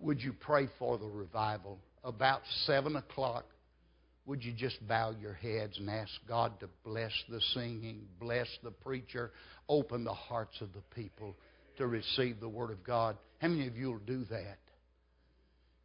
Would 0.00 0.22
you 0.22 0.32
pray 0.32 0.68
for 0.78 0.96
the 0.96 1.06
revival? 1.06 1.78
About 2.02 2.40
7 2.64 2.96
o'clock, 2.96 3.44
would 4.28 4.44
you 4.44 4.52
just 4.52 4.86
bow 4.86 5.14
your 5.18 5.32
heads 5.32 5.78
and 5.78 5.88
ask 5.88 6.12
God 6.28 6.60
to 6.60 6.68
bless 6.84 7.12
the 7.30 7.40
singing, 7.54 8.02
bless 8.20 8.46
the 8.62 8.70
preacher, 8.70 9.32
open 9.70 10.04
the 10.04 10.12
hearts 10.12 10.60
of 10.60 10.68
the 10.74 10.82
people 10.94 11.34
to 11.78 11.86
receive 11.86 12.38
the 12.38 12.48
Word 12.48 12.70
of 12.70 12.84
God? 12.84 13.16
How 13.38 13.48
many 13.48 13.66
of 13.66 13.76
you 13.78 13.86
will 13.86 13.98
do 14.00 14.24
that? 14.26 14.58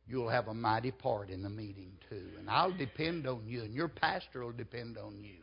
You'll 0.05 0.29
have 0.29 0.49
a 0.49 0.53
mighty 0.53 0.91
part 0.91 1.29
in 1.29 1.41
the 1.41 1.49
meeting, 1.49 1.93
too. 2.09 2.27
And 2.37 2.49
I'll 2.49 2.77
depend 2.77 3.25
on 3.27 3.43
you, 3.47 3.61
and 3.61 3.73
your 3.73 3.87
pastor 3.87 4.43
will 4.43 4.51
depend 4.51 4.97
on 4.97 5.23
you. 5.23 5.39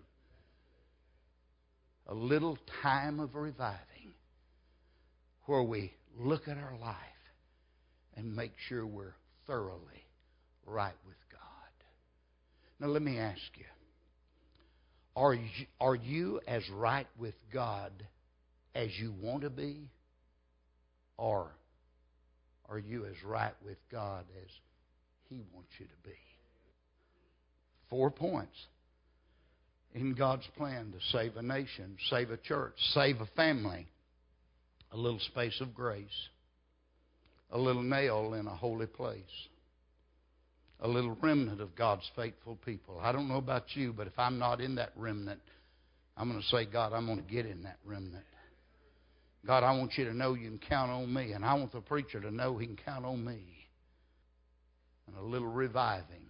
A 2.06 2.14
little 2.14 2.58
time 2.82 3.18
of 3.18 3.34
reviving 3.34 4.12
where 5.46 5.62
we 5.62 5.94
look 6.18 6.48
at 6.48 6.58
our 6.58 6.76
life 6.78 6.96
and 8.14 8.36
make 8.36 8.52
sure 8.68 8.86
we're 8.86 9.14
thoroughly 9.46 10.04
right 10.66 10.92
with 11.06 11.16
God. 11.29 11.29
Now, 12.80 12.88
let 12.88 13.02
me 13.02 13.18
ask 13.18 13.40
you 13.56 13.64
are 15.14 15.34
you, 15.34 15.66
are 15.80 15.94
you 15.94 16.40
as 16.46 16.62
right 16.70 17.06
with 17.18 17.34
God 17.52 17.92
as 18.74 18.88
you 18.98 19.12
want 19.20 19.42
to 19.42 19.50
be? 19.50 19.90
Or 21.18 21.48
are 22.70 22.78
you 22.78 23.04
as 23.04 23.22
right 23.24 23.52
with 23.64 23.76
God 23.92 24.24
as 24.42 24.50
He 25.28 25.42
wants 25.52 25.70
you 25.78 25.84
to 25.84 26.08
be? 26.08 26.16
Four 27.90 28.10
points 28.10 28.56
in 29.94 30.14
God's 30.14 30.46
plan 30.56 30.92
to 30.92 30.98
save 31.12 31.36
a 31.36 31.42
nation, 31.42 31.96
save 32.08 32.30
a 32.30 32.36
church, 32.36 32.74
save 32.94 33.20
a 33.20 33.26
family, 33.36 33.88
a 34.92 34.96
little 34.96 35.18
space 35.18 35.60
of 35.60 35.74
grace, 35.74 36.06
a 37.50 37.58
little 37.58 37.82
nail 37.82 38.34
in 38.34 38.46
a 38.46 38.54
holy 38.54 38.86
place, 38.86 39.20
a 40.80 40.88
little 40.88 41.16
remnant 41.20 41.60
of 41.60 41.76
God's 41.76 42.08
faithful 42.16 42.56
people. 42.64 42.98
I 43.02 43.12
don't 43.12 43.28
know 43.28 43.36
about 43.36 43.64
you, 43.74 43.92
but 43.92 44.06
if 44.06 44.18
I'm 44.18 44.38
not 44.38 44.60
in 44.60 44.76
that 44.76 44.92
remnant, 44.96 45.40
I'm 46.16 46.28
going 46.28 46.40
to 46.40 46.46
say, 46.48 46.66
God, 46.66 46.92
I'm 46.92 47.06
going 47.06 47.22
to 47.22 47.30
get 47.30 47.46
in 47.46 47.62
that 47.64 47.78
remnant. 47.84 48.24
God, 49.46 49.62
I 49.62 49.76
want 49.76 49.92
you 49.96 50.04
to 50.04 50.14
know 50.14 50.34
you 50.34 50.48
can 50.48 50.58
count 50.58 50.90
on 50.90 51.12
me, 51.12 51.32
and 51.32 51.44
I 51.44 51.54
want 51.54 51.72
the 51.72 51.80
preacher 51.80 52.20
to 52.20 52.30
know 52.30 52.58
he 52.58 52.66
can 52.66 52.76
count 52.76 53.04
on 53.04 53.24
me. 53.24 53.40
And 55.06 55.16
a 55.16 55.22
little 55.22 55.48
reviving. 55.48 56.26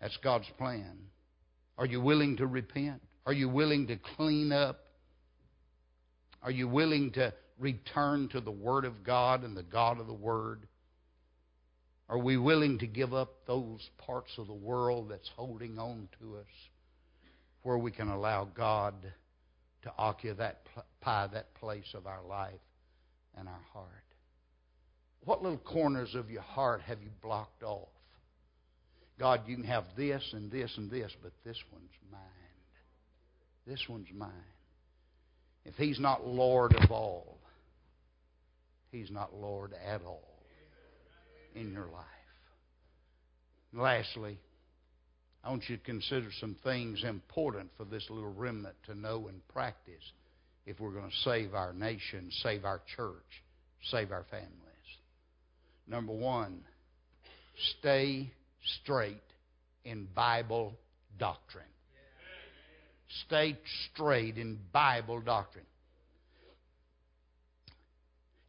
That's 0.00 0.16
God's 0.22 0.48
plan. 0.58 0.98
Are 1.76 1.86
you 1.86 2.00
willing 2.00 2.36
to 2.38 2.46
repent? 2.46 3.02
Are 3.26 3.32
you 3.32 3.48
willing 3.48 3.86
to 3.88 3.98
clean 4.16 4.52
up? 4.52 4.80
Are 6.42 6.50
you 6.50 6.66
willing 6.66 7.12
to 7.12 7.32
return 7.58 8.28
to 8.28 8.40
the 8.40 8.50
Word 8.50 8.84
of 8.84 9.04
God 9.04 9.44
and 9.44 9.56
the 9.56 9.62
God 9.62 10.00
of 10.00 10.06
the 10.06 10.12
Word? 10.12 10.66
Are 12.12 12.18
we 12.18 12.36
willing 12.36 12.78
to 12.80 12.86
give 12.86 13.14
up 13.14 13.46
those 13.46 13.88
parts 13.96 14.32
of 14.36 14.46
the 14.46 14.52
world 14.52 15.08
that's 15.08 15.30
holding 15.34 15.78
on 15.78 16.10
to 16.20 16.36
us 16.36 16.68
where 17.62 17.78
we 17.78 17.90
can 17.90 18.08
allow 18.08 18.44
God 18.44 18.92
to 19.84 19.92
occupy 19.96 20.36
that 21.06 21.54
place 21.54 21.94
of 21.94 22.06
our 22.06 22.22
life 22.22 22.60
and 23.38 23.48
our 23.48 23.62
heart? 23.72 23.88
What 25.24 25.42
little 25.42 25.56
corners 25.56 26.14
of 26.14 26.30
your 26.30 26.42
heart 26.42 26.82
have 26.82 27.00
you 27.00 27.08
blocked 27.22 27.62
off? 27.62 27.88
God, 29.18 29.44
you 29.46 29.56
can 29.56 29.64
have 29.64 29.84
this 29.96 30.22
and 30.34 30.52
this 30.52 30.70
and 30.76 30.90
this, 30.90 31.12
but 31.22 31.32
this 31.46 31.56
one's 31.72 31.88
mine. 32.10 32.20
This 33.66 33.88
one's 33.88 34.12
mine. 34.14 34.30
If 35.64 35.76
He's 35.76 35.98
not 35.98 36.26
Lord 36.26 36.74
of 36.74 36.90
all, 36.90 37.38
He's 38.90 39.10
not 39.10 39.32
Lord 39.32 39.72
at 39.72 40.02
all 40.02 40.31
in 41.54 41.72
your 41.72 41.86
life. 41.86 42.04
Lastly, 43.72 44.38
I 45.44 45.50
want 45.50 45.68
you 45.68 45.76
to 45.76 45.82
consider 45.82 46.28
some 46.40 46.56
things 46.62 47.02
important 47.04 47.70
for 47.76 47.84
this 47.84 48.06
little 48.10 48.32
remnant 48.32 48.76
to 48.86 48.94
know 48.94 49.28
and 49.28 49.46
practice 49.48 50.12
if 50.66 50.78
we're 50.78 50.92
going 50.92 51.10
to 51.10 51.16
save 51.24 51.54
our 51.54 51.72
nation, 51.72 52.30
save 52.42 52.64
our 52.64 52.80
church, 52.96 53.42
save 53.90 54.12
our 54.12 54.24
families. 54.30 54.50
Number 55.88 56.12
one, 56.12 56.60
stay 57.78 58.30
straight 58.80 59.16
in 59.84 60.06
Bible 60.14 60.74
doctrine. 61.18 61.64
Stay 63.26 63.58
straight 63.92 64.38
in 64.38 64.58
Bible 64.72 65.20
doctrine. 65.20 65.66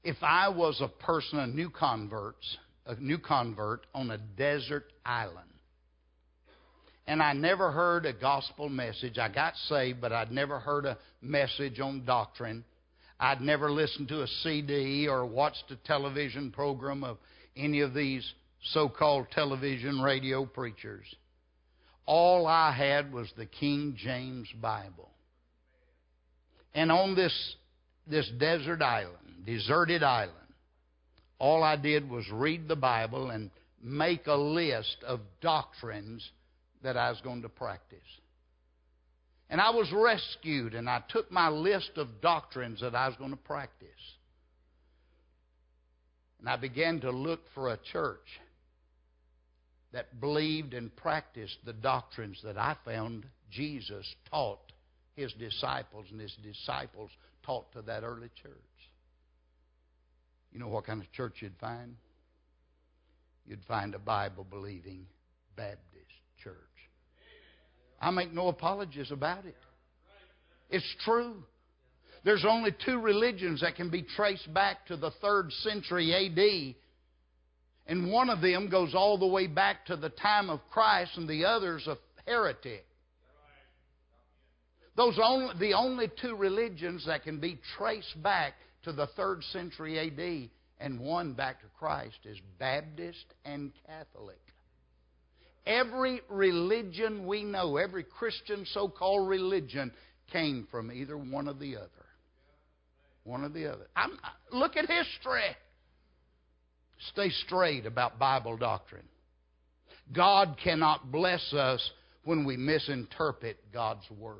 If 0.03 0.17
I 0.21 0.49
was 0.49 0.81
a 0.81 0.87
person, 0.87 1.39
a 1.39 1.47
new 1.47 1.69
converts, 1.69 2.57
a 2.85 2.95
new 2.95 3.17
convert 3.17 3.85
on 3.93 4.11
a 4.11 4.17
desert 4.17 4.91
island, 5.05 5.49
and 7.07 7.21
I 7.21 7.33
never 7.33 7.71
heard 7.71 8.05
a 8.05 8.13
gospel 8.13 8.69
message. 8.69 9.17
I 9.17 9.29
got 9.29 9.55
saved, 9.67 9.99
but 9.99 10.13
I'd 10.13 10.31
never 10.31 10.59
heard 10.59 10.85
a 10.85 10.97
message 11.21 11.79
on 11.79 12.05
doctrine. 12.05 12.63
I'd 13.19 13.41
never 13.41 13.71
listened 13.71 14.07
to 14.09 14.23
a 14.23 14.27
CD 14.27 15.07
or 15.07 15.25
watched 15.25 15.65
a 15.69 15.75
television 15.75 16.51
program 16.51 17.03
of 17.03 17.17
any 17.55 17.81
of 17.81 17.93
these 17.93 18.29
so 18.71 18.87
called 18.87 19.27
television 19.31 20.01
radio 20.01 20.45
preachers. 20.45 21.05
All 22.05 22.47
I 22.47 22.71
had 22.71 23.13
was 23.13 23.31
the 23.37 23.45
King 23.45 23.95
James 23.97 24.47
Bible. 24.61 25.09
And 26.73 26.91
on 26.91 27.15
this, 27.15 27.55
this 28.07 28.29
desert 28.39 28.81
island, 28.81 29.45
deserted 29.45 30.03
island, 30.03 30.42
all 31.39 31.63
I 31.63 31.75
did 31.75 32.09
was 32.09 32.29
read 32.31 32.67
the 32.67 32.75
Bible 32.75 33.29
and 33.29 33.49
make 33.81 34.27
a 34.27 34.35
list 34.35 34.97
of 35.05 35.19
doctrines 35.41 36.27
that 36.83 36.97
I 36.97 37.09
was 37.09 37.19
going 37.21 37.41
to 37.41 37.49
practice. 37.49 37.99
And 39.49 39.61
I 39.61 39.69
was 39.69 39.91
rescued, 39.91 40.73
and 40.73 40.89
I 40.89 41.03
took 41.09 41.31
my 41.31 41.49
list 41.49 41.91
of 41.97 42.21
doctrines 42.21 42.81
that 42.81 42.95
I 42.95 43.07
was 43.07 43.17
going 43.17 43.31
to 43.31 43.37
practice. 43.37 43.89
And 46.39 46.49
I 46.49 46.55
began 46.55 46.99
to 47.01 47.11
look 47.11 47.41
for 47.53 47.69
a 47.69 47.77
church 47.91 48.41
that 49.91 50.19
believed 50.19 50.73
and 50.73 50.93
practiced 50.95 51.57
the 51.65 51.73
doctrines 51.73 52.39
that 52.43 52.57
I 52.57 52.75
found 52.83 53.25
Jesus 53.51 54.05
taught 54.29 54.71
his 55.15 55.31
disciples, 55.33 56.07
and 56.11 56.19
his 56.19 56.35
disciples 56.41 57.11
taught 57.45 57.71
to 57.73 57.83
that 57.83 58.03
early 58.03 58.29
church. 58.41 58.51
You 60.53 60.59
know 60.59 60.67
what 60.67 60.85
kind 60.85 61.01
of 61.01 61.11
church 61.11 61.37
you'd 61.39 61.57
find? 61.59 61.95
You'd 63.45 63.63
find 63.67 63.93
a 63.95 63.99
Bible 63.99 64.45
believing 64.49 65.05
Baptist 65.57 65.81
church. 66.41 66.55
I 67.99 68.11
make 68.11 68.31
no 68.31 68.47
apologies 68.47 69.11
about 69.11 69.45
it. 69.45 69.57
It's 70.69 70.95
true. 71.03 71.43
There's 72.23 72.45
only 72.47 72.73
two 72.85 72.99
religions 72.99 73.61
that 73.61 73.75
can 73.75 73.89
be 73.89 74.03
traced 74.15 74.53
back 74.53 74.85
to 74.87 74.95
the 74.95 75.11
third 75.21 75.51
century 75.51 76.13
AD 76.13 76.75
and 77.85 78.11
one 78.11 78.29
of 78.29 78.41
them 78.41 78.69
goes 78.69 78.95
all 78.95 79.17
the 79.17 79.27
way 79.27 79.47
back 79.47 79.85
to 79.87 79.97
the 79.97 80.09
time 80.09 80.49
of 80.49 80.61
Christ, 80.71 81.11
and 81.17 81.27
the 81.27 81.45
other's 81.45 81.85
a 81.87 81.97
heretic. 82.25 82.85
Those 84.95 85.19
only, 85.21 85.53
the 85.59 85.73
only 85.73 86.09
two 86.21 86.35
religions 86.35 87.05
that 87.07 87.23
can 87.23 87.39
be 87.39 87.59
traced 87.77 88.21
back 88.21 88.53
to 88.83 88.91
the 88.91 89.07
third 89.15 89.43
century 89.45 89.99
AD 89.99 90.49
and 90.79 90.99
one 90.99 91.33
back 91.33 91.61
to 91.61 91.67
Christ 91.77 92.19
is 92.25 92.37
Baptist 92.59 93.25
and 93.45 93.71
Catholic. 93.87 94.39
Every 95.65 96.21
religion 96.29 97.25
we 97.25 97.43
know, 97.43 97.77
every 97.77 98.03
Christian 98.03 98.65
so 98.73 98.89
called 98.89 99.29
religion, 99.29 99.91
came 100.31 100.67
from 100.69 100.91
either 100.91 101.17
one 101.17 101.47
or 101.47 101.53
the 101.53 101.77
other. 101.77 101.87
One 103.23 103.43
or 103.43 103.49
the 103.49 103.71
other. 103.71 103.87
I'm, 103.95 104.17
look 104.51 104.75
at 104.75 104.89
history. 104.89 105.55
Stay 107.11 107.29
straight 107.45 107.85
about 107.85 108.19
Bible 108.19 108.57
doctrine. 108.57 109.07
God 110.11 110.57
cannot 110.61 111.11
bless 111.11 111.53
us 111.53 111.91
when 112.25 112.45
we 112.45 112.57
misinterpret 112.57 113.57
God's 113.71 114.09
Word. 114.11 114.37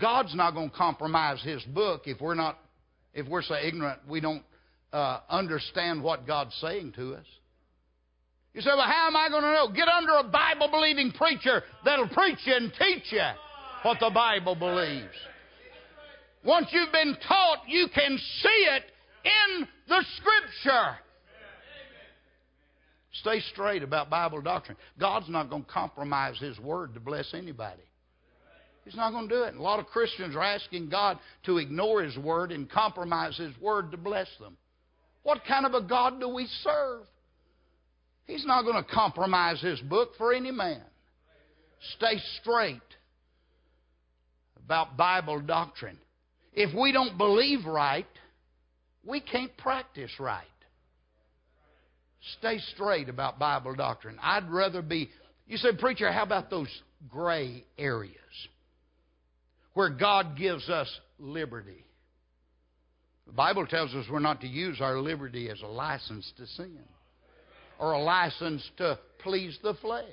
God's 0.00 0.34
not 0.34 0.54
going 0.54 0.70
to 0.70 0.76
compromise 0.76 1.40
His 1.42 1.62
book 1.64 2.02
if 2.06 2.20
we're 2.20 2.34
not, 2.34 2.58
if 3.14 3.26
we're 3.26 3.42
so 3.42 3.54
ignorant 3.54 4.00
we 4.08 4.20
don't 4.20 4.42
uh, 4.92 5.20
understand 5.28 6.02
what 6.02 6.26
God's 6.26 6.54
saying 6.60 6.92
to 6.96 7.14
us. 7.14 7.26
You 8.52 8.60
say, 8.60 8.70
well, 8.70 8.86
how 8.86 9.08
am 9.08 9.16
I 9.16 9.28
going 9.28 9.42
to 9.42 9.52
know? 9.52 9.68
Get 9.74 9.88
under 9.88 10.12
a 10.18 10.22
Bible 10.22 10.68
believing 10.70 11.10
preacher 11.10 11.64
that'll 11.84 12.08
preach 12.08 12.38
you 12.44 12.54
and 12.54 12.72
teach 12.78 13.10
you 13.10 13.26
what 13.82 13.98
the 13.98 14.10
Bible 14.10 14.54
believes. 14.54 15.14
Once 16.44 16.68
you've 16.70 16.92
been 16.92 17.16
taught, 17.26 17.62
you 17.66 17.88
can 17.92 18.16
see 18.42 18.66
it 18.70 18.84
in 19.24 19.66
the 19.88 20.04
Scripture. 20.16 20.96
Stay 23.14 23.40
straight 23.52 23.82
about 23.82 24.10
Bible 24.10 24.40
doctrine. 24.40 24.76
God's 25.00 25.28
not 25.28 25.50
going 25.50 25.64
to 25.64 25.70
compromise 25.70 26.38
His 26.38 26.58
Word 26.60 26.94
to 26.94 27.00
bless 27.00 27.34
anybody. 27.34 27.82
He's 28.84 28.96
not 28.96 29.12
going 29.12 29.28
to 29.28 29.34
do 29.34 29.42
it. 29.44 29.48
And 29.48 29.58
a 29.58 29.62
lot 29.62 29.80
of 29.80 29.86
Christians 29.86 30.36
are 30.36 30.42
asking 30.42 30.90
God 30.90 31.18
to 31.44 31.58
ignore 31.58 32.02
His 32.02 32.16
Word 32.18 32.52
and 32.52 32.70
compromise 32.70 33.36
His 33.36 33.58
Word 33.60 33.90
to 33.92 33.96
bless 33.96 34.28
them. 34.38 34.56
What 35.22 35.40
kind 35.48 35.64
of 35.64 35.72
a 35.72 35.80
God 35.80 36.20
do 36.20 36.28
we 36.28 36.46
serve? 36.62 37.02
He's 38.26 38.44
not 38.46 38.62
going 38.62 38.82
to 38.82 38.90
compromise 38.90 39.60
His 39.60 39.80
book 39.80 40.10
for 40.18 40.34
any 40.34 40.50
man. 40.50 40.82
Stay 41.96 42.18
straight 42.40 42.80
about 44.64 44.96
Bible 44.96 45.40
doctrine. 45.40 45.98
If 46.52 46.74
we 46.78 46.92
don't 46.92 47.18
believe 47.18 47.66
right, 47.66 48.06
we 49.04 49.20
can't 49.20 49.54
practice 49.56 50.12
right. 50.18 50.44
Stay 52.38 52.58
straight 52.74 53.08
about 53.08 53.38
Bible 53.38 53.74
doctrine. 53.74 54.18
I'd 54.22 54.50
rather 54.50 54.80
be, 54.80 55.10
you 55.46 55.56
say, 55.58 55.70
preacher, 55.78 56.10
how 56.10 56.22
about 56.22 56.48
those 56.48 56.68
gray 57.10 57.64
areas 57.76 58.14
where 59.74 59.90
God 59.90 60.36
gives 60.36 60.68
us 60.68 60.88
liberty? 61.18 61.84
The 63.26 63.32
Bible 63.32 63.66
tells 63.66 63.94
us 63.94 64.06
we're 64.10 64.20
not 64.20 64.40
to 64.40 64.46
use 64.46 64.80
our 64.80 64.98
liberty 64.98 65.50
as 65.50 65.60
a 65.62 65.66
license 65.66 66.30
to 66.36 66.46
sin 66.46 66.78
or 67.78 67.92
a 67.92 68.02
license 68.02 68.68
to 68.78 68.98
please 69.18 69.58
the 69.62 69.74
flesh. 69.74 70.04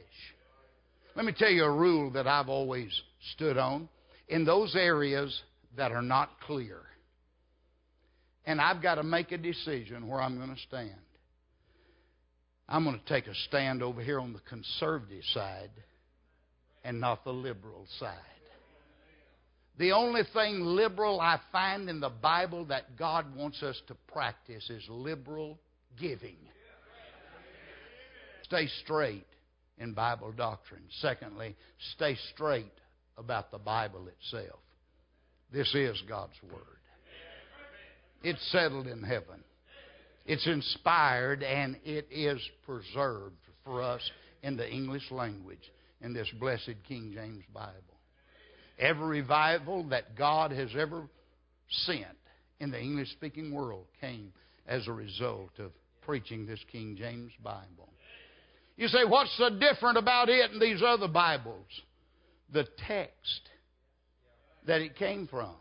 Let 1.15 1.25
me 1.25 1.33
tell 1.37 1.49
you 1.49 1.63
a 1.63 1.71
rule 1.71 2.11
that 2.11 2.27
I've 2.27 2.49
always 2.49 2.89
stood 3.33 3.57
on. 3.57 3.89
In 4.29 4.45
those 4.45 4.75
areas 4.75 5.41
that 5.75 5.91
are 5.91 6.01
not 6.01 6.39
clear, 6.47 6.79
and 8.45 8.61
I've 8.61 8.81
got 8.81 8.95
to 8.95 9.03
make 9.03 9.31
a 9.33 9.37
decision 9.37 10.07
where 10.07 10.21
I'm 10.21 10.37
going 10.37 10.55
to 10.55 10.61
stand. 10.61 10.95
I'm 12.67 12.85
going 12.85 12.97
to 12.97 13.13
take 13.13 13.27
a 13.27 13.35
stand 13.49 13.83
over 13.83 14.01
here 14.01 14.19
on 14.19 14.31
the 14.31 14.39
conservative 14.47 15.23
side 15.33 15.71
and 16.85 17.01
not 17.01 17.25
the 17.25 17.33
liberal 17.33 17.85
side. 17.99 18.15
The 19.77 19.93
only 19.93 20.21
thing 20.33 20.61
liberal 20.61 21.19
I 21.19 21.39
find 21.51 21.89
in 21.89 21.99
the 21.99 22.09
Bible 22.09 22.65
that 22.65 22.97
God 22.97 23.35
wants 23.35 23.63
us 23.63 23.81
to 23.87 23.95
practice 24.11 24.69
is 24.69 24.83
liberal 24.89 25.59
giving. 25.99 26.37
Stay 28.43 28.67
straight 28.83 29.25
in 29.77 29.93
Bible 29.93 30.31
doctrine. 30.33 30.83
Secondly, 30.99 31.55
stay 31.95 32.17
straight 32.33 32.71
about 33.17 33.51
the 33.51 33.57
Bible 33.57 34.07
itself. 34.07 34.59
This 35.51 35.73
is 35.73 36.01
God's 36.07 36.37
Word. 36.43 36.61
It's 38.23 38.51
settled 38.51 38.87
in 38.87 39.03
heaven. 39.03 39.43
It's 40.25 40.45
inspired 40.45 41.43
and 41.43 41.77
it 41.83 42.07
is 42.11 42.39
preserved 42.65 43.35
for 43.63 43.81
us 43.81 44.01
in 44.43 44.55
the 44.55 44.69
English 44.69 45.09
language 45.11 45.71
in 46.01 46.13
this 46.13 46.29
blessed 46.39 46.75
King 46.87 47.11
James 47.13 47.43
Bible. 47.53 47.90
Every 48.81 49.21
revival 49.21 49.87
that 49.89 50.15
God 50.17 50.51
has 50.51 50.71
ever 50.75 51.07
sent 51.85 52.17
in 52.59 52.71
the 52.71 52.79
English 52.79 53.11
speaking 53.11 53.53
world 53.53 53.85
came 54.01 54.33
as 54.67 54.87
a 54.87 54.91
result 54.91 55.51
of 55.59 55.71
preaching 56.01 56.47
this 56.47 56.59
King 56.71 56.95
James 56.97 57.31
Bible. 57.43 57.89
You 58.77 58.87
say, 58.87 59.05
what's 59.05 59.35
so 59.37 59.51
different 59.59 59.99
about 59.99 60.29
it 60.29 60.49
and 60.49 60.59
these 60.59 60.81
other 60.83 61.07
Bibles? 61.07 61.67
The 62.51 62.67
text 62.87 63.49
that 64.65 64.81
it 64.81 64.95
came 64.95 65.27
from. 65.27 65.53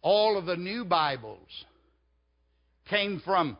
All 0.00 0.38
of 0.38 0.46
the 0.46 0.56
new 0.56 0.84
Bibles 0.84 1.48
came 2.88 3.20
from 3.24 3.58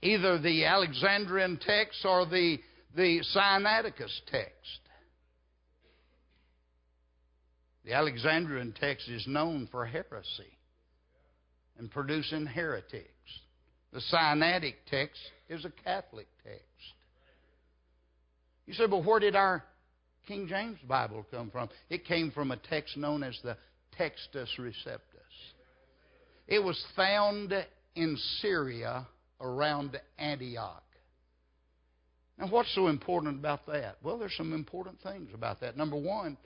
either 0.00 0.38
the 0.38 0.64
Alexandrian 0.64 1.58
text 1.60 2.04
or 2.06 2.24
the, 2.24 2.58
the 2.96 3.20
Sinaiticus 3.34 4.20
text. 4.30 4.80
The 7.86 7.92
Alexandrian 7.92 8.74
text 8.78 9.08
is 9.08 9.24
known 9.28 9.68
for 9.70 9.86
heresy 9.86 10.58
and 11.78 11.88
producing 11.88 12.44
heretics. 12.44 13.06
The 13.92 14.00
Sinaitic 14.12 14.74
text 14.90 15.20
is 15.48 15.64
a 15.64 15.70
Catholic 15.84 16.26
text. 16.42 16.64
You 18.66 18.74
say, 18.74 18.88
but 18.88 19.04
where 19.04 19.20
did 19.20 19.36
our 19.36 19.62
King 20.26 20.48
James 20.48 20.78
Bible 20.88 21.24
come 21.30 21.48
from? 21.48 21.68
It 21.88 22.04
came 22.04 22.32
from 22.32 22.50
a 22.50 22.56
text 22.56 22.96
known 22.96 23.22
as 23.22 23.38
the 23.44 23.56
Textus 23.96 24.48
Receptus. 24.58 24.98
It 26.48 26.58
was 26.58 26.84
found 26.96 27.52
in 27.94 28.16
Syria 28.40 29.06
around 29.40 29.96
Antioch. 30.18 30.82
Now, 32.36 32.48
what's 32.48 32.74
so 32.74 32.88
important 32.88 33.38
about 33.38 33.64
that? 33.66 33.98
Well, 34.02 34.18
there's 34.18 34.36
some 34.36 34.52
important 34.52 35.00
things 35.02 35.30
about 35.32 35.60
that. 35.60 35.76
Number 35.76 35.96
one, 35.96 36.36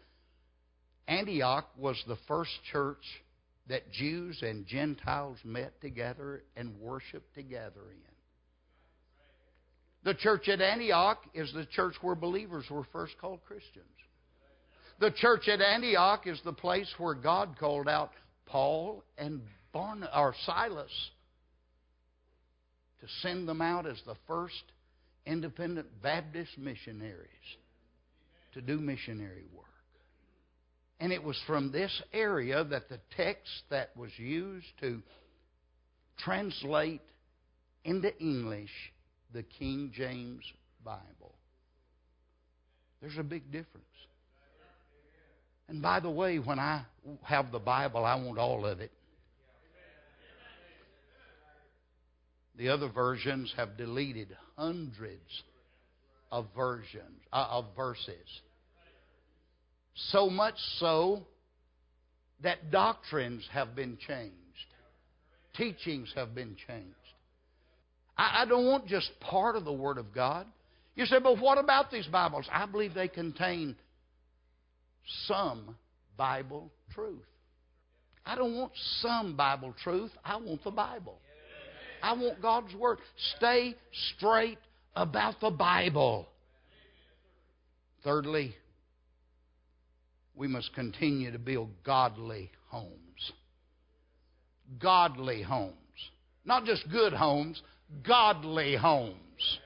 Antioch 1.11 1.69
was 1.77 2.01
the 2.07 2.19
first 2.29 2.53
church 2.71 3.03
that 3.69 3.91
Jews 3.91 4.39
and 4.43 4.65
Gentiles 4.65 5.39
met 5.45 5.81
together 5.81 6.45
and 6.57 6.79
worshiped 6.79 7.35
together 7.35 7.81
in. 7.91 7.99
The 10.05 10.15
church 10.15 10.49
at 10.49 10.61
Antioch 10.61 11.19
is 11.35 11.53
the 11.53 11.67
church 11.67 11.95
where 12.01 12.15
believers 12.15 12.65
were 12.71 12.85
first 12.93 13.15
called 13.21 13.41
Christians. 13.45 13.85
The 15.01 15.11
church 15.11 15.49
at 15.49 15.61
Antioch 15.61 16.27
is 16.27 16.41
the 16.45 16.53
place 16.53 16.89
where 16.97 17.15
God 17.15 17.57
called 17.59 17.89
out 17.89 18.13
Paul 18.47 19.03
and 19.19 19.43
Barn- 19.73 20.09
or 20.15 20.35
Silas 20.47 21.11
to 23.01 23.07
send 23.21 23.49
them 23.49 23.61
out 23.61 23.85
as 23.85 24.01
the 24.07 24.17
first 24.29 24.63
independent 25.27 25.89
Baptist 26.03 26.57
missionaries 26.57 27.29
to 28.53 28.61
do 28.61 28.79
missionary 28.79 29.45
work. 29.53 29.70
And 31.01 31.13
it 31.13 31.25
was 31.25 31.41
from 31.47 31.73
this 31.73 32.03
area 32.13 32.63
that 32.63 32.89
the 32.91 33.01
text 33.17 33.63
that 33.71 33.97
was 33.97 34.11
used 34.19 34.67
to 34.81 35.03
translate 36.19 37.01
into 37.85 38.17
English 38.19 38.71
the 39.33 39.43
King 39.43 39.91
James 39.95 40.45
Bible. 40.85 41.35
There's 43.01 43.17
a 43.19 43.23
big 43.23 43.51
difference. 43.51 43.87
And 45.69 45.81
by 45.81 46.01
the 46.01 46.11
way, 46.11 46.39
when 46.39 46.59
I 46.59 46.85
have 47.23 47.51
the 47.51 47.59
Bible, 47.59 48.05
I 48.05 48.17
want 48.17 48.39
all 48.39 48.67
of 48.67 48.81
it. 48.81 48.93
The 52.59 52.69
other 52.69 52.89
versions 52.89 53.55
have 53.57 53.79
deleted 53.79 54.37
hundreds 54.59 55.43
of 56.31 56.47
versions 56.55 57.23
uh, 57.33 57.47
of 57.51 57.67
verses. 57.75 58.27
So 59.95 60.31
much 60.31 60.55
so 60.79 61.27
that 62.43 62.71
doctrines 62.71 63.47
have 63.53 63.75
been 63.75 63.99
changed. 64.07 64.35
Teachings 65.57 66.13
have 66.15 66.35
been 66.35 66.57
changed. 66.67 66.95
I, 68.17 68.43
I 68.43 68.45
don't 68.47 68.67
want 68.67 68.87
just 68.87 69.11
part 69.21 69.57
of 69.57 69.65
the 69.65 69.73
Word 69.73 69.99
of 69.99 70.15
God. 70.15 70.47
You 70.95 71.07
say, 71.07 71.19
but 71.23 71.39
what 71.39 71.59
about 71.59 71.91
these 71.91 72.07
Bibles? 72.07 72.47
I 72.53 72.67
believe 72.67 72.95
they 72.95 73.09
contain 73.09 73.77
some 75.27 75.77
Bible 76.17 76.71
truth. 76.95 77.19
I 78.25 78.37
don't 78.37 78.55
want 78.55 78.73
some 79.01 79.37
Bible 79.37 79.75
truth. 79.83 80.11
I 80.25 80.37
want 80.37 80.63
the 80.63 80.71
Bible. 80.71 81.19
I 82.03 82.13
want 82.13 82.41
God's 82.41 82.75
Word. 82.75 82.99
Stay 83.37 83.75
straight 84.17 84.59
about 84.95 85.41
the 85.41 85.51
Bible. 85.51 86.29
Thirdly, 88.05 88.55
we 90.35 90.49
must 90.49 90.75
continue 90.75 91.31
to 91.33 91.39
build 91.39 91.71
godly 91.85 92.51
homes. 92.69 93.33
Godly 94.79 95.43
homes. 95.43 95.75
Not 96.45 96.65
just 96.65 96.91
good 96.91 97.13
homes, 97.13 97.61
godly 98.07 98.77
homes. 98.77 99.59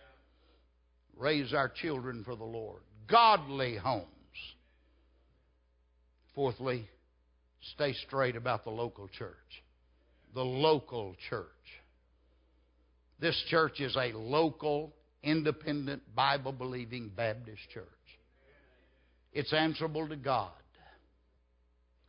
Raise 1.17 1.53
our 1.53 1.69
children 1.69 2.25
for 2.25 2.35
the 2.35 2.45
Lord. 2.45 2.83
Godly 3.09 3.77
homes. 3.77 4.07
Fourthly, 6.35 6.89
stay 7.75 7.93
straight 8.07 8.35
about 8.35 8.65
the 8.65 8.71
local 8.71 9.09
church. 9.09 9.35
The 10.35 10.45
local 10.45 11.15
church. 11.31 11.47
This 13.21 13.41
church 13.49 13.81
is 13.81 13.97
a 13.97 14.13
local, 14.13 14.93
independent, 15.23 16.03
Bible 16.15 16.53
believing 16.53 17.11
Baptist 17.15 17.63
church. 17.73 17.87
It's 19.35 19.53
answerable 19.53 20.09
to 20.09 20.17
God. 20.17 20.53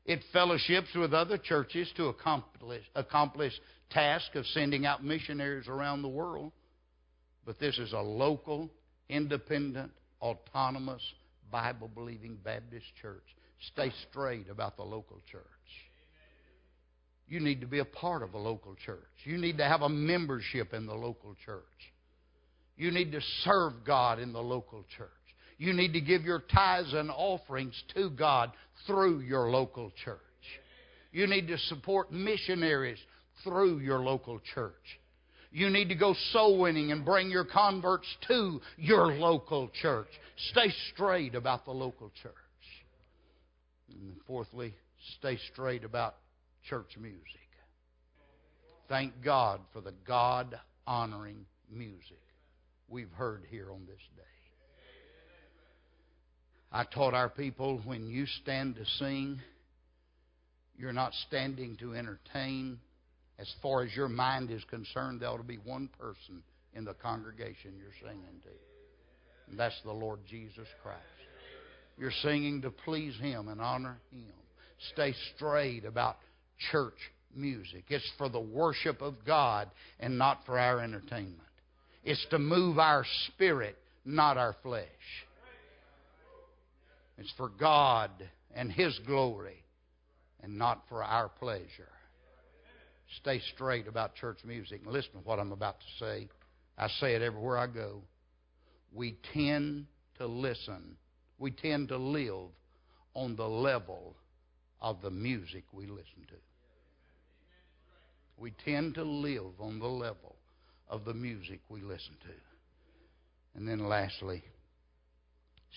It 0.06 0.24
fellowships 0.32 0.90
with 0.96 1.14
other 1.14 1.40
churches 1.40 1.92
to 1.98 2.06
accomplish, 2.06 2.84
accomplish 2.94 3.54
task 3.90 4.36
of 4.36 4.46
sending 4.48 4.86
out 4.86 5.04
missionaries 5.04 5.68
around 5.68 6.04
the 6.04 6.08
world. 6.08 6.52
But 7.44 7.60
this 7.60 7.80
is 7.80 7.92
a 7.94 8.00
local, 8.00 8.70
independent, 9.10 9.92
autonomous, 10.22 11.02
Bible 11.52 11.90
believing 11.94 12.38
Baptist 12.44 12.86
church. 13.02 13.24
Stay 13.74 13.92
straight 14.10 14.50
about 14.50 14.78
the 14.78 14.84
local 14.84 15.20
church. 15.32 15.44
You 17.28 17.40
need 17.40 17.62
to 17.62 17.68
be 17.68 17.80
a 17.80 17.86
part 17.86 18.22
of 18.22 18.36
a 18.36 18.38
local 18.38 18.76
church. 18.86 19.00
You 19.24 19.40
need 19.40 19.58
to 19.58 19.64
have 19.64 19.82
a 19.82 19.90
membership 19.90 20.74
in 20.74 20.86
the 20.86 20.94
local 20.94 21.36
church. 21.44 21.64
You 22.78 22.92
need 22.92 23.12
to 23.14 23.22
serve 23.44 23.74
God 23.86 24.20
in 24.20 24.34
the 24.34 24.42
local 24.42 24.86
church. 24.96 25.10
You 25.58 25.74
need 25.74 25.94
to 25.94 26.02
give 26.02 26.24
your 26.24 26.44
tithes 26.54 26.94
and 26.94 27.10
offerings 27.10 27.82
to 27.96 28.10
God 28.10 28.52
through 28.86 29.22
your 29.22 29.50
local 29.50 29.92
church. 30.04 30.20
You 31.12 31.28
need 31.28 31.48
to 31.48 31.58
support 31.58 32.12
missionaries 32.12 33.00
through 33.44 33.80
your 33.80 34.00
local 34.00 34.42
church. 34.54 34.74
You 35.52 35.70
need 35.70 35.88
to 35.88 35.96
go 35.96 36.14
soul 36.34 36.60
winning 36.60 36.92
and 36.92 37.06
bring 37.06 37.32
your 37.32 37.46
converts 37.46 38.08
to 38.28 38.60
your 38.76 39.14
local 39.14 39.70
church. 39.82 40.10
Stay 40.52 40.74
straight 40.94 41.34
about 41.34 41.64
the 41.64 41.72
local 41.72 42.12
church. 42.22 42.34
And 43.90 44.18
fourthly, 44.28 44.74
stay 45.18 45.38
straight 45.54 45.86
about 45.86 46.16
church 46.70 46.98
music. 47.00 47.22
Thank 48.90 49.14
God 49.24 49.62
for 49.72 49.80
the 49.80 49.94
God 50.06 50.60
honoring 50.86 51.46
music 51.72 52.20
we've 52.90 53.12
heard 53.14 53.44
here 53.50 53.72
on 53.72 53.86
this 53.86 54.02
day. 54.18 54.35
I 56.76 56.84
taught 56.84 57.14
our 57.14 57.30
people 57.30 57.80
when 57.86 58.06
you 58.06 58.26
stand 58.26 58.76
to 58.76 58.86
sing, 59.00 59.40
you're 60.78 60.92
not 60.92 61.14
standing 61.26 61.78
to 61.78 61.96
entertain. 61.96 62.80
As 63.40 63.50
far 63.62 63.84
as 63.84 63.96
your 63.96 64.10
mind 64.10 64.52
is 64.52 64.62
concerned, 64.66 65.22
there 65.22 65.30
ought 65.30 65.38
to 65.38 65.44
be 65.44 65.56
one 65.64 65.90
person 65.98 66.44
in 66.74 66.84
the 66.84 66.94
congregation 66.96 67.76
you're 67.80 67.96
singing 68.02 68.42
to. 68.44 68.50
And 69.50 69.58
that's 69.58 69.80
the 69.86 69.94
Lord 69.94 70.20
Jesus 70.30 70.68
Christ. 70.84 71.00
You're 71.98 72.12
singing 72.22 72.62
to 72.64 72.72
please 72.72 73.16
Him 73.22 73.48
and 73.48 73.62
honor 73.62 73.98
Him. 74.12 74.34
Stay 74.92 75.14
straight 75.34 75.86
about 75.86 76.18
church 76.74 77.00
music. 77.34 77.86
It's 77.88 78.12
for 78.18 78.28
the 78.28 78.42
worship 78.42 79.02
of 79.02 79.14
God 79.26 79.70
and 80.02 80.18
not 80.18 80.42
for 80.46 80.60
our 80.60 80.82
entertainment. 80.82 81.40
It's 82.04 82.26
to 82.32 82.38
move 82.38 82.80
our 82.80 83.06
spirit, 83.30 83.78
not 84.04 84.38
our 84.38 84.58
flesh. 84.62 84.84
It's 87.18 87.32
for 87.38 87.50
God 87.50 88.12
and 88.54 88.72
His 88.72 89.00
glory 89.06 89.64
and 90.42 90.58
not 90.58 90.84
for 90.90 91.04
our 91.04 91.30
pleasure. 91.30 91.90
Stay 93.18 93.40
straight 93.54 93.88
about 93.88 94.16
church 94.16 94.40
music. 94.44 94.82
And 94.84 94.92
listen 94.92 95.12
to 95.14 95.20
what 95.20 95.40
I'm 95.40 95.52
about 95.52 95.80
to 95.80 95.86
say. 96.06 96.28
I 96.78 96.88
say 97.00 97.16
it 97.16 97.22
everywhere 97.22 97.58
I 97.58 97.68
go. 97.68 98.02
We 98.92 99.18
tend 99.34 99.86
to 100.18 100.28
listen, 100.28 100.98
we 101.38 101.52
tend 101.52 101.90
to 101.90 101.98
live 101.98 102.50
on 103.14 103.36
the 103.36 103.48
level 103.48 104.16
of 104.82 105.02
the 105.02 105.10
music 105.10 105.64
we 105.72 105.88
listen 105.88 106.26
to. 106.30 106.36
We 108.38 108.52
tend 108.64 108.96
to 108.96 109.04
live 109.04 109.60
on 109.60 109.80
the 109.80 109.88
level 109.88 110.36
of 110.90 111.06
the 111.06 111.14
music 111.14 111.62
we 111.70 111.82
listen 111.82 112.16
to. 112.22 113.58
And 113.58 113.68
then 113.68 113.88
lastly, 113.88 114.44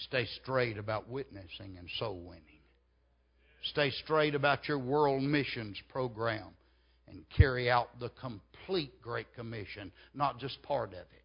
stay 0.04 0.26
straight 0.42 0.78
about 0.78 1.08
witnessing 1.08 1.76
and 1.78 1.88
soul 1.98 2.20
winning. 2.20 2.42
Stay 3.64 3.90
straight 3.90 4.34
about 4.34 4.68
your 4.68 4.78
world 4.78 5.22
missions 5.22 5.76
program 5.88 6.48
and 7.08 7.24
carry 7.36 7.70
out 7.70 7.98
the 8.00 8.10
complete 8.20 9.00
Great 9.02 9.32
Commission, 9.34 9.90
not 10.14 10.38
just 10.38 10.62
part 10.62 10.90
of 10.90 11.00
it. 11.00 11.18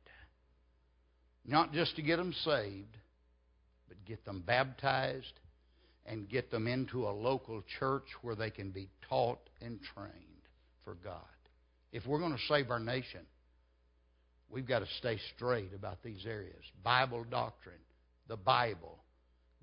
Not 1.45 1.73
just 1.73 1.95
to 1.97 2.01
get 2.01 2.17
them 2.17 2.33
saved, 2.45 2.97
but 3.87 3.97
get 4.05 4.23
them 4.25 4.43
baptized 4.45 5.33
and 6.05 6.29
get 6.29 6.51
them 6.51 6.67
into 6.67 7.07
a 7.07 7.11
local 7.11 7.63
church 7.79 8.05
where 8.21 8.35
they 8.35 8.49
can 8.49 8.71
be 8.71 8.89
taught 9.09 9.39
and 9.61 9.79
trained 9.93 10.13
for 10.83 10.95
God. 10.95 11.21
If 11.91 12.05
we're 12.05 12.19
going 12.19 12.33
to 12.33 12.43
save 12.47 12.71
our 12.71 12.79
nation, 12.79 13.21
we've 14.49 14.67
got 14.67 14.79
to 14.79 14.87
stay 14.99 15.19
straight 15.35 15.73
about 15.73 16.01
these 16.03 16.25
areas 16.25 16.63
Bible 16.83 17.25
doctrine, 17.29 17.75
the 18.33 18.37
Bible, 18.37 18.97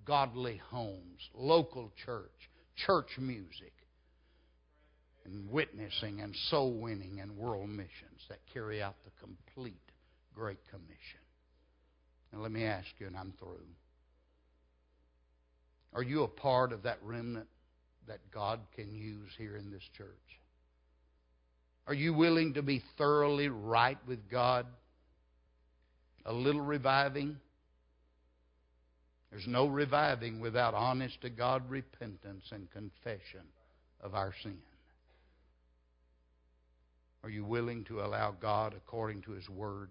godly 0.04 0.62
homes, 0.70 1.28
local 1.34 1.90
church, 2.06 2.30
church 2.86 3.08
music, 3.18 3.72
and 5.24 5.50
witnessing 5.50 6.20
and 6.20 6.36
soul 6.50 6.74
winning 6.74 7.18
and 7.20 7.36
world 7.36 7.68
missions 7.68 8.20
that 8.28 8.38
carry 8.54 8.80
out 8.80 8.94
the 9.04 9.10
complete 9.18 9.82
Great 10.32 10.60
Commission. 10.70 11.18
Now, 12.32 12.38
let 12.42 12.52
me 12.52 12.62
ask 12.62 12.86
you, 13.00 13.08
and 13.08 13.16
I'm 13.16 13.32
through. 13.40 13.66
Are 15.92 16.04
you 16.04 16.22
a 16.22 16.28
part 16.28 16.72
of 16.72 16.84
that 16.84 17.00
remnant 17.02 17.48
that 18.06 18.20
God 18.32 18.60
can 18.76 18.94
use 18.94 19.30
here 19.36 19.56
in 19.56 19.72
this 19.72 19.82
church? 19.98 20.06
Are 21.88 21.94
you 21.94 22.14
willing 22.14 22.54
to 22.54 22.62
be 22.62 22.84
thoroughly 22.96 23.48
right 23.48 23.98
with 24.06 24.30
God? 24.30 24.64
A 26.24 26.32
little 26.32 26.60
reviving? 26.60 27.36
There's 29.30 29.46
no 29.46 29.66
reviving 29.66 30.40
without 30.40 30.74
honest 30.74 31.20
to 31.22 31.30
God 31.30 31.68
repentance 31.70 32.44
and 32.50 32.70
confession 32.70 33.46
of 34.00 34.14
our 34.14 34.34
sin. 34.42 34.58
Are 37.22 37.30
you 37.30 37.44
willing 37.44 37.84
to 37.84 38.00
allow 38.00 38.32
God, 38.32 38.74
according 38.74 39.22
to 39.22 39.32
His 39.32 39.48
Word, 39.48 39.90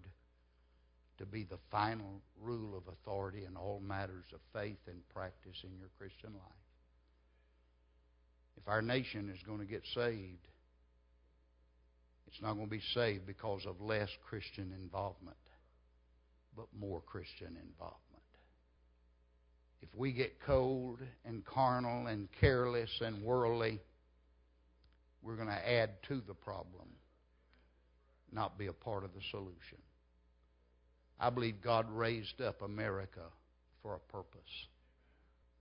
to 1.18 1.26
be 1.26 1.44
the 1.44 1.58
final 1.70 2.20
rule 2.42 2.76
of 2.76 2.92
authority 2.92 3.44
in 3.46 3.56
all 3.56 3.80
matters 3.80 4.24
of 4.34 4.40
faith 4.52 4.78
and 4.88 5.08
practice 5.10 5.56
in 5.62 5.70
your 5.78 5.90
Christian 5.98 6.32
life? 6.32 6.60
If 8.56 8.68
our 8.68 8.82
nation 8.82 9.30
is 9.34 9.42
going 9.46 9.60
to 9.60 9.64
get 9.64 9.82
saved, 9.94 10.48
it's 12.26 12.42
not 12.42 12.54
going 12.54 12.66
to 12.66 12.70
be 12.70 12.82
saved 12.94 13.26
because 13.26 13.64
of 13.66 13.80
less 13.80 14.08
Christian 14.28 14.72
involvement, 14.82 15.36
but 16.56 16.66
more 16.78 17.00
Christian 17.00 17.56
involvement. 17.62 18.09
If 19.82 19.88
we 19.94 20.12
get 20.12 20.40
cold 20.46 20.98
and 21.24 21.44
carnal 21.44 22.06
and 22.06 22.28
careless 22.40 22.90
and 23.00 23.22
worldly, 23.22 23.80
we're 25.22 25.36
going 25.36 25.48
to 25.48 25.70
add 25.70 25.90
to 26.08 26.20
the 26.26 26.34
problem 26.34 26.88
not 28.32 28.58
be 28.58 28.66
a 28.66 28.72
part 28.72 29.04
of 29.04 29.12
the 29.12 29.20
solution. 29.30 29.78
I 31.18 31.30
believe 31.30 31.60
God 31.62 31.86
raised 31.90 32.40
up 32.40 32.62
America 32.62 33.22
for 33.82 33.94
a 33.94 34.12
purpose. 34.12 34.40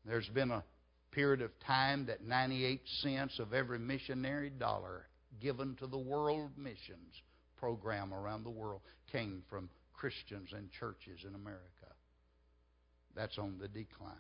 There's 0.06 0.30
been 0.30 0.52
a 0.52 0.64
period 1.12 1.42
of 1.42 1.52
time 1.66 2.06
that 2.06 2.26
98 2.26 2.82
cents 3.02 3.40
of 3.40 3.54
every 3.54 3.80
missionary 3.80 4.50
dollar 4.50 5.08
given 5.42 5.76
to 5.76 5.88
the 5.88 5.98
world 5.98 6.52
missions 6.58 7.22
program 7.58 8.14
around 8.14 8.44
the 8.44 8.50
world 8.50 8.82
came 9.12 9.44
from 9.50 9.70
Christians 9.94 10.50
and 10.54 10.72
churches 10.72 11.20
in 11.28 11.36
America. 11.36 11.79
That's 13.16 13.38
on 13.38 13.58
the 13.60 13.68
decline. 13.68 14.16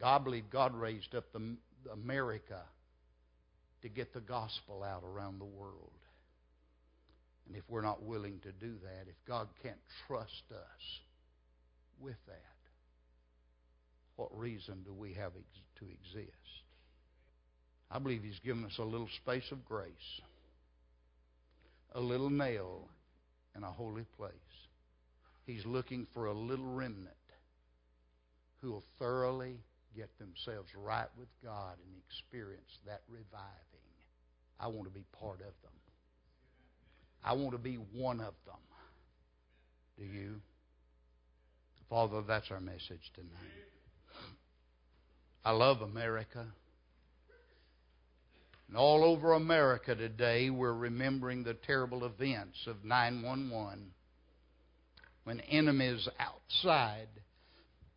God 0.00 0.24
believe 0.24 0.50
God 0.50 0.74
raised 0.74 1.14
up 1.14 1.24
the, 1.32 1.56
America 1.92 2.60
to 3.82 3.88
get 3.88 4.12
the 4.12 4.20
gospel 4.20 4.82
out 4.82 5.02
around 5.04 5.38
the 5.38 5.44
world. 5.44 5.92
And 7.46 7.56
if 7.56 7.62
we're 7.68 7.82
not 7.82 8.02
willing 8.02 8.40
to 8.40 8.52
do 8.52 8.74
that, 8.82 9.08
if 9.08 9.14
God 9.26 9.48
can't 9.62 9.78
trust 10.06 10.42
us 10.50 11.00
with 12.00 12.16
that, 12.26 12.34
what 14.16 14.36
reason 14.36 14.82
do 14.84 14.92
we 14.92 15.14
have 15.14 15.32
to 15.32 15.84
exist? 15.84 16.32
I 17.90 17.98
believe 17.98 18.22
He's 18.22 18.40
given 18.40 18.64
us 18.64 18.76
a 18.78 18.84
little 18.84 19.08
space 19.22 19.50
of 19.50 19.64
grace, 19.64 20.20
a 21.94 22.00
little 22.00 22.28
nail 22.28 22.88
in 23.56 23.62
a 23.62 23.70
holy 23.70 24.04
place. 24.16 24.32
He's 25.48 25.64
looking 25.64 26.06
for 26.12 26.26
a 26.26 26.34
little 26.34 26.74
remnant 26.74 27.08
who 28.60 28.72
will 28.72 28.84
thoroughly 28.98 29.56
get 29.96 30.10
themselves 30.18 30.68
right 30.76 31.08
with 31.18 31.28
God 31.42 31.78
and 31.82 32.02
experience 32.06 32.78
that 32.84 33.00
reviving. 33.08 33.48
I 34.60 34.66
want 34.66 34.84
to 34.84 34.94
be 34.94 35.06
part 35.18 35.40
of 35.40 35.54
them. 35.62 35.72
I 37.24 37.32
want 37.32 37.52
to 37.52 37.58
be 37.58 37.76
one 37.76 38.20
of 38.20 38.34
them. 38.44 38.60
Do 39.96 40.04
you? 40.04 40.42
Father, 41.88 42.20
that's 42.28 42.50
our 42.50 42.60
message 42.60 43.10
tonight. 43.14 43.30
I 45.46 45.52
love 45.52 45.80
America. 45.80 46.44
And 48.68 48.76
all 48.76 49.02
over 49.02 49.32
America 49.32 49.94
today, 49.94 50.50
we're 50.50 50.74
remembering 50.74 51.42
the 51.42 51.54
terrible 51.54 52.04
events 52.04 52.66
of 52.66 52.84
911 52.84 53.92
when 55.28 55.40
enemies 55.40 56.08
outside 56.18 57.08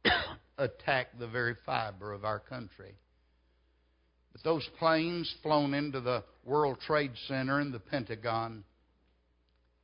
attack 0.58 1.18
the 1.18 1.28
very 1.28 1.56
fiber 1.66 2.12
of 2.12 2.26
our 2.26 2.40
country. 2.42 2.94
But 4.34 4.44
those 4.44 4.68
planes 4.78 5.34
flown 5.42 5.74
into 5.74 6.02
the 6.02 6.26
World 6.44 6.80
Trade 6.86 7.14
Center 7.30 7.62
and 7.62 7.74
the 7.74 7.80
Pentagon 7.80 8.66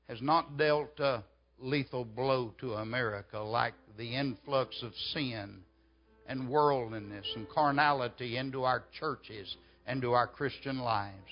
has 0.09 0.21
not 0.21 0.57
dealt 0.57 0.99
a 0.99 1.23
lethal 1.57 2.03
blow 2.03 2.53
to 2.59 2.73
America 2.73 3.39
like 3.39 3.75
the 3.97 4.13
influx 4.13 4.83
of 4.83 4.91
sin 5.13 5.59
and 6.27 6.49
worldliness 6.49 7.27
and 7.33 7.47
carnality 7.47 8.35
into 8.35 8.65
our 8.65 8.83
churches 8.99 9.55
and 9.85 10.01
to 10.01 10.11
our 10.11 10.27
Christian 10.27 10.79
lives. 10.79 11.31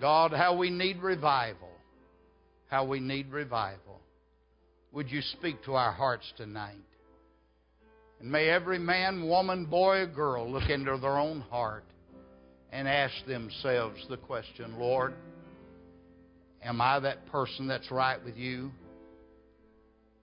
God, 0.00 0.32
how 0.32 0.56
we 0.56 0.70
need 0.70 1.02
revival. 1.02 1.68
How 2.70 2.86
we 2.86 2.98
need 2.98 3.30
revival. 3.30 4.00
Would 4.92 5.10
you 5.10 5.22
speak 5.22 5.64
to 5.64 5.74
our 5.74 5.92
hearts 5.92 6.30
tonight? 6.36 6.76
And 8.20 8.30
may 8.30 8.48
every 8.48 8.78
man, 8.78 9.26
woman, 9.26 9.64
boy, 9.64 10.00
or 10.00 10.06
girl 10.06 10.50
look 10.50 10.68
into 10.68 10.96
their 10.98 11.18
own 11.18 11.40
heart 11.40 11.84
and 12.70 12.86
ask 12.86 13.14
themselves 13.26 14.04
the 14.10 14.18
question 14.18 14.78
Lord, 14.78 15.14
am 16.62 16.80
I 16.80 17.00
that 17.00 17.26
person 17.26 17.66
that's 17.66 17.90
right 17.90 18.22
with 18.22 18.36
you? 18.36 18.70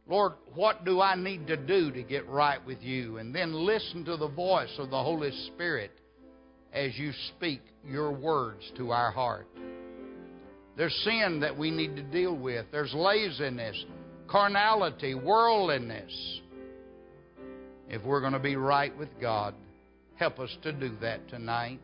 Lord, 0.07 0.33
what 0.55 0.85
do 0.85 1.01
I 1.01 1.15
need 1.15 1.47
to 1.47 1.57
do 1.57 1.91
to 1.91 2.01
get 2.01 2.27
right 2.27 2.63
with 2.65 2.81
you? 2.81 3.17
And 3.17 3.33
then 3.33 3.53
listen 3.53 4.05
to 4.05 4.17
the 4.17 4.27
voice 4.27 4.73
of 4.77 4.89
the 4.89 5.03
Holy 5.03 5.31
Spirit 5.53 5.91
as 6.73 6.97
you 6.97 7.11
speak 7.35 7.61
your 7.85 8.11
words 8.11 8.71
to 8.77 8.91
our 8.91 9.11
heart. 9.11 9.47
There's 10.77 10.95
sin 11.03 11.39
that 11.41 11.57
we 11.57 11.69
need 11.69 11.95
to 11.95 12.03
deal 12.03 12.35
with. 12.35 12.65
There's 12.71 12.93
laziness, 12.93 13.85
carnality, 14.29 15.15
worldliness. 15.15 16.41
If 17.89 18.03
we're 18.03 18.21
going 18.21 18.33
to 18.33 18.39
be 18.39 18.55
right 18.55 18.95
with 18.97 19.09
God, 19.19 19.55
help 20.15 20.39
us 20.39 20.55
to 20.61 20.71
do 20.71 20.95
that 21.01 21.27
tonight. 21.29 21.79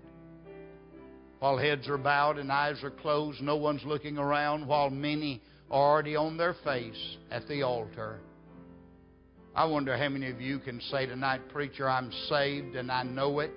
While 1.39 1.57
heads 1.57 1.87
are 1.87 1.97
bowed 1.97 2.37
and 2.37 2.51
eyes 2.51 2.83
are 2.83 2.91
closed, 2.91 3.41
no 3.41 3.55
one's 3.55 3.83
looking 3.83 4.17
around, 4.17 4.67
while 4.67 4.89
many 4.89 5.41
are 5.71 5.93
already 5.93 6.15
on 6.15 6.37
their 6.37 6.55
face 6.63 7.17
at 7.31 7.47
the 7.47 7.63
altar. 7.63 8.19
I 9.55 9.65
wonder 9.65 9.97
how 9.97 10.09
many 10.09 10.29
of 10.29 10.41
you 10.41 10.59
can 10.59 10.79
say 10.81 11.05
tonight, 11.05 11.41
Preacher, 11.49 11.89
I'm 11.89 12.11
saved 12.29 12.75
and 12.75 12.91
I 12.91 13.03
know 13.03 13.39
it. 13.39 13.51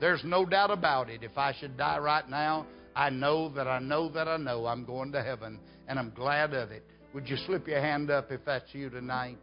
There's 0.00 0.24
no 0.24 0.44
doubt 0.44 0.70
about 0.70 1.10
it. 1.10 1.22
If 1.22 1.38
I 1.38 1.54
should 1.60 1.76
die 1.76 1.98
right 1.98 2.28
now, 2.28 2.66
I 2.96 3.10
know 3.10 3.48
that 3.50 3.68
I 3.68 3.78
know 3.78 4.08
that 4.10 4.26
I 4.26 4.36
know 4.36 4.66
I'm 4.66 4.84
going 4.84 5.12
to 5.12 5.22
heaven, 5.22 5.60
and 5.86 5.98
I'm 5.98 6.10
glad 6.10 6.54
of 6.54 6.70
it. 6.70 6.84
Would 7.14 7.28
you 7.28 7.36
slip 7.46 7.68
your 7.68 7.80
hand 7.80 8.10
up 8.10 8.32
if 8.32 8.44
that's 8.44 8.74
you 8.74 8.90
tonight? 8.90 9.38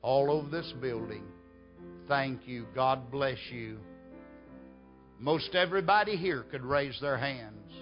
All 0.00 0.30
over 0.30 0.48
this 0.48 0.72
building. 0.80 1.24
Thank 2.08 2.48
you. 2.48 2.64
God 2.74 3.10
bless 3.10 3.36
you. 3.52 3.78
Most 5.18 5.54
everybody 5.54 6.16
here 6.16 6.44
could 6.50 6.64
raise 6.64 6.98
their 7.02 7.18
hands. 7.18 7.72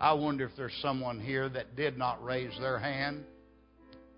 I 0.00 0.14
wonder 0.14 0.46
if 0.46 0.50
there's 0.56 0.76
someone 0.82 1.20
here 1.20 1.48
that 1.48 1.76
did 1.76 1.96
not 1.96 2.24
raise 2.24 2.50
their 2.58 2.80
hand. 2.80 3.22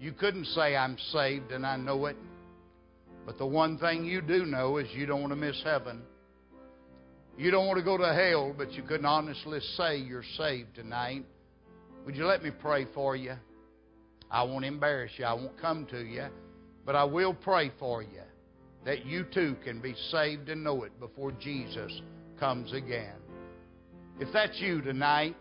You 0.00 0.12
couldn't 0.12 0.46
say, 0.46 0.76
I'm 0.76 0.96
saved 1.12 1.52
and 1.52 1.66
I 1.66 1.76
know 1.76 2.06
it. 2.06 2.16
But 3.26 3.36
the 3.36 3.46
one 3.46 3.76
thing 3.76 4.06
you 4.06 4.22
do 4.22 4.46
know 4.46 4.78
is 4.78 4.88
you 4.94 5.04
don't 5.04 5.20
want 5.20 5.32
to 5.32 5.36
miss 5.36 5.60
heaven. 5.62 6.00
You 7.36 7.50
don't 7.50 7.66
want 7.66 7.78
to 7.78 7.84
go 7.84 7.98
to 7.98 8.14
hell, 8.14 8.54
but 8.56 8.72
you 8.72 8.82
couldn't 8.82 9.04
honestly 9.04 9.60
say 9.76 9.98
you're 9.98 10.24
saved 10.38 10.74
tonight. 10.74 11.26
Would 12.06 12.16
you 12.16 12.24
let 12.24 12.42
me 12.42 12.50
pray 12.50 12.86
for 12.94 13.14
you? 13.14 13.34
I 14.32 14.42
won't 14.42 14.64
embarrass 14.64 15.12
you. 15.16 15.26
I 15.26 15.34
won't 15.34 15.60
come 15.60 15.86
to 15.90 16.02
you. 16.02 16.26
But 16.84 16.96
I 16.96 17.04
will 17.04 17.34
pray 17.34 17.70
for 17.78 18.02
you 18.02 18.22
that 18.84 19.06
you 19.06 19.24
too 19.32 19.56
can 19.62 19.80
be 19.80 19.94
saved 20.10 20.48
and 20.48 20.64
know 20.64 20.82
it 20.82 20.98
before 20.98 21.30
Jesus 21.32 21.92
comes 22.40 22.72
again. 22.72 23.14
If 24.18 24.32
that's 24.32 24.58
you 24.58 24.80
tonight, 24.80 25.36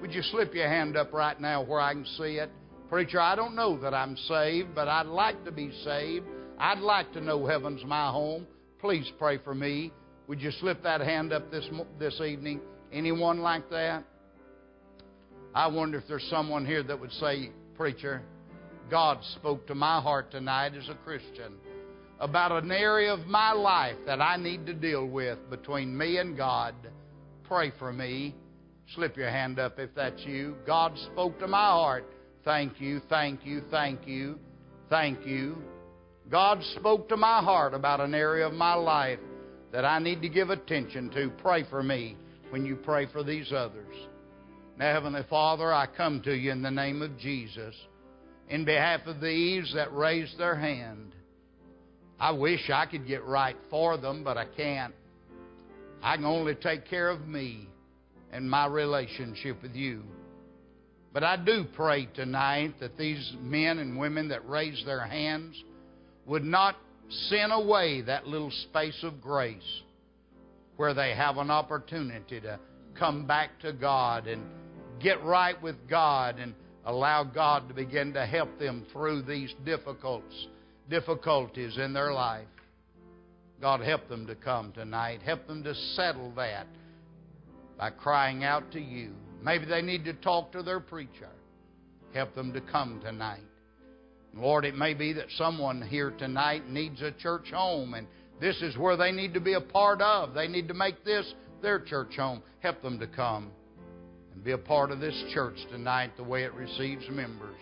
would 0.00 0.12
you 0.12 0.22
slip 0.22 0.54
your 0.54 0.68
hand 0.68 0.96
up 0.96 1.12
right 1.12 1.38
now 1.38 1.62
where 1.62 1.80
I 1.80 1.92
can 1.92 2.06
see 2.06 2.36
it? 2.36 2.50
Preacher, 2.88 3.20
I 3.20 3.36
don't 3.36 3.54
know 3.54 3.78
that 3.80 3.92
I'm 3.92 4.16
saved, 4.16 4.74
but 4.74 4.88
I'd 4.88 5.06
like 5.06 5.44
to 5.44 5.52
be 5.52 5.70
saved. 5.84 6.24
I'd 6.58 6.78
like 6.78 7.12
to 7.12 7.20
know 7.20 7.46
heaven's 7.46 7.84
my 7.84 8.10
home. 8.10 8.46
Please 8.80 9.10
pray 9.18 9.38
for 9.38 9.54
me. 9.54 9.92
Would 10.26 10.40
you 10.40 10.50
slip 10.52 10.82
that 10.82 11.00
hand 11.00 11.32
up 11.32 11.50
this, 11.50 11.68
this 11.98 12.20
evening? 12.20 12.60
Anyone 12.92 13.40
like 13.40 13.68
that? 13.70 14.04
I 15.54 15.66
wonder 15.66 15.98
if 15.98 16.04
there's 16.08 16.26
someone 16.30 16.64
here 16.64 16.82
that 16.82 16.98
would 16.98 17.12
say, 17.12 17.50
Preacher, 17.80 18.20
God 18.90 19.24
spoke 19.36 19.66
to 19.66 19.74
my 19.74 20.02
heart 20.02 20.30
tonight 20.30 20.74
as 20.76 20.86
a 20.90 20.94
Christian 20.96 21.54
about 22.18 22.62
an 22.62 22.70
area 22.70 23.10
of 23.10 23.26
my 23.26 23.52
life 23.52 23.96
that 24.04 24.20
I 24.20 24.36
need 24.36 24.66
to 24.66 24.74
deal 24.74 25.06
with 25.06 25.38
between 25.48 25.96
me 25.96 26.18
and 26.18 26.36
God. 26.36 26.74
Pray 27.42 27.72
for 27.78 27.90
me. 27.90 28.34
Slip 28.94 29.16
your 29.16 29.30
hand 29.30 29.58
up 29.58 29.78
if 29.78 29.94
that's 29.94 30.20
you. 30.26 30.56
God 30.66 30.92
spoke 31.10 31.38
to 31.38 31.46
my 31.46 31.70
heart. 31.70 32.04
Thank 32.44 32.82
you, 32.82 33.00
thank 33.08 33.46
you, 33.46 33.62
thank 33.70 34.06
you, 34.06 34.38
thank 34.90 35.24
you. 35.24 35.56
God 36.30 36.62
spoke 36.76 37.08
to 37.08 37.16
my 37.16 37.42
heart 37.42 37.72
about 37.72 38.00
an 38.00 38.14
area 38.14 38.46
of 38.46 38.52
my 38.52 38.74
life 38.74 39.20
that 39.72 39.86
I 39.86 40.00
need 40.00 40.20
to 40.20 40.28
give 40.28 40.50
attention 40.50 41.08
to. 41.12 41.30
Pray 41.38 41.64
for 41.70 41.82
me 41.82 42.18
when 42.50 42.66
you 42.66 42.76
pray 42.76 43.06
for 43.10 43.24
these 43.24 43.50
others. 43.54 43.96
Now, 44.80 44.94
Heavenly 44.94 45.24
Father, 45.28 45.74
I 45.74 45.84
come 45.84 46.22
to 46.22 46.32
you 46.34 46.50
in 46.52 46.62
the 46.62 46.70
name 46.70 47.02
of 47.02 47.18
Jesus. 47.18 47.74
In 48.48 48.64
behalf 48.64 49.02
of 49.04 49.20
these 49.20 49.70
that 49.74 49.94
raised 49.94 50.38
their 50.38 50.56
hand, 50.56 51.12
I 52.18 52.30
wish 52.30 52.70
I 52.72 52.86
could 52.86 53.06
get 53.06 53.22
right 53.26 53.56
for 53.68 53.98
them, 53.98 54.24
but 54.24 54.38
I 54.38 54.46
can't. 54.46 54.94
I 56.02 56.16
can 56.16 56.24
only 56.24 56.54
take 56.54 56.88
care 56.88 57.10
of 57.10 57.28
me 57.28 57.68
and 58.32 58.50
my 58.50 58.68
relationship 58.68 59.60
with 59.62 59.74
you. 59.74 60.02
But 61.12 61.24
I 61.24 61.36
do 61.36 61.66
pray 61.76 62.06
tonight 62.14 62.76
that 62.80 62.96
these 62.96 63.34
men 63.38 63.80
and 63.80 63.98
women 63.98 64.28
that 64.28 64.48
raised 64.48 64.86
their 64.86 65.04
hands 65.04 65.62
would 66.24 66.42
not 66.44 66.76
sin 67.28 67.50
away 67.50 68.00
that 68.00 68.26
little 68.26 68.50
space 68.50 68.98
of 69.02 69.20
grace 69.20 69.82
where 70.78 70.94
they 70.94 71.14
have 71.14 71.36
an 71.36 71.50
opportunity 71.50 72.40
to 72.40 72.58
come 72.98 73.26
back 73.26 73.60
to 73.60 73.74
God 73.74 74.26
and 74.26 74.42
get 75.00 75.22
right 75.24 75.60
with 75.62 75.76
God 75.88 76.38
and 76.38 76.54
allow 76.84 77.24
God 77.24 77.68
to 77.68 77.74
begin 77.74 78.12
to 78.14 78.26
help 78.26 78.58
them 78.58 78.86
through 78.92 79.22
these 79.22 79.54
difficulties 79.64 80.48
difficulties 80.88 81.78
in 81.78 81.92
their 81.92 82.12
life. 82.12 82.48
God, 83.60 83.80
help 83.80 84.08
them 84.08 84.26
to 84.26 84.34
come 84.34 84.72
tonight. 84.72 85.22
Help 85.22 85.46
them 85.46 85.62
to 85.62 85.74
settle 85.94 86.32
that 86.32 86.66
by 87.78 87.90
crying 87.90 88.42
out 88.42 88.72
to 88.72 88.80
you. 88.80 89.12
Maybe 89.40 89.66
they 89.66 89.82
need 89.82 90.04
to 90.06 90.14
talk 90.14 90.50
to 90.52 90.62
their 90.62 90.80
preacher. 90.80 91.28
Help 92.12 92.34
them 92.34 92.52
to 92.52 92.60
come 92.60 93.00
tonight. 93.04 93.44
Lord, 94.34 94.64
it 94.64 94.74
may 94.74 94.94
be 94.94 95.12
that 95.12 95.30
someone 95.36 95.80
here 95.80 96.10
tonight 96.10 96.68
needs 96.68 97.00
a 97.02 97.12
church 97.12 97.50
home, 97.52 97.94
and 97.94 98.06
this 98.40 98.60
is 98.62 98.76
where 98.76 98.96
they 98.96 99.12
need 99.12 99.34
to 99.34 99.40
be 99.40 99.54
a 99.54 99.60
part 99.60 100.02
of. 100.02 100.34
They 100.34 100.48
need 100.48 100.68
to 100.68 100.74
make 100.74 101.04
this 101.04 101.34
their 101.62 101.78
church 101.78 102.16
home. 102.16 102.42
Help 102.60 102.82
them 102.82 102.98
to 102.98 103.06
come 103.06 103.52
and 104.34 104.44
be 104.44 104.52
a 104.52 104.58
part 104.58 104.90
of 104.90 105.00
this 105.00 105.24
church 105.32 105.56
tonight 105.70 106.10
the 106.16 106.24
way 106.24 106.44
it 106.44 106.54
receives 106.54 107.08
members. 107.10 107.60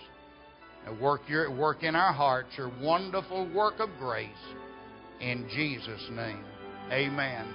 And 0.87 1.01
work, 1.01 1.23
your, 1.29 1.51
work 1.51 1.83
in 1.83 1.95
our 1.95 2.13
hearts 2.13 2.49
your 2.57 2.73
wonderful 2.81 3.53
work 3.53 3.81
of 3.81 3.91
grace. 3.99 4.29
In 5.21 5.49
Jesus' 5.53 6.09
name, 6.13 6.45
amen. 6.91 7.47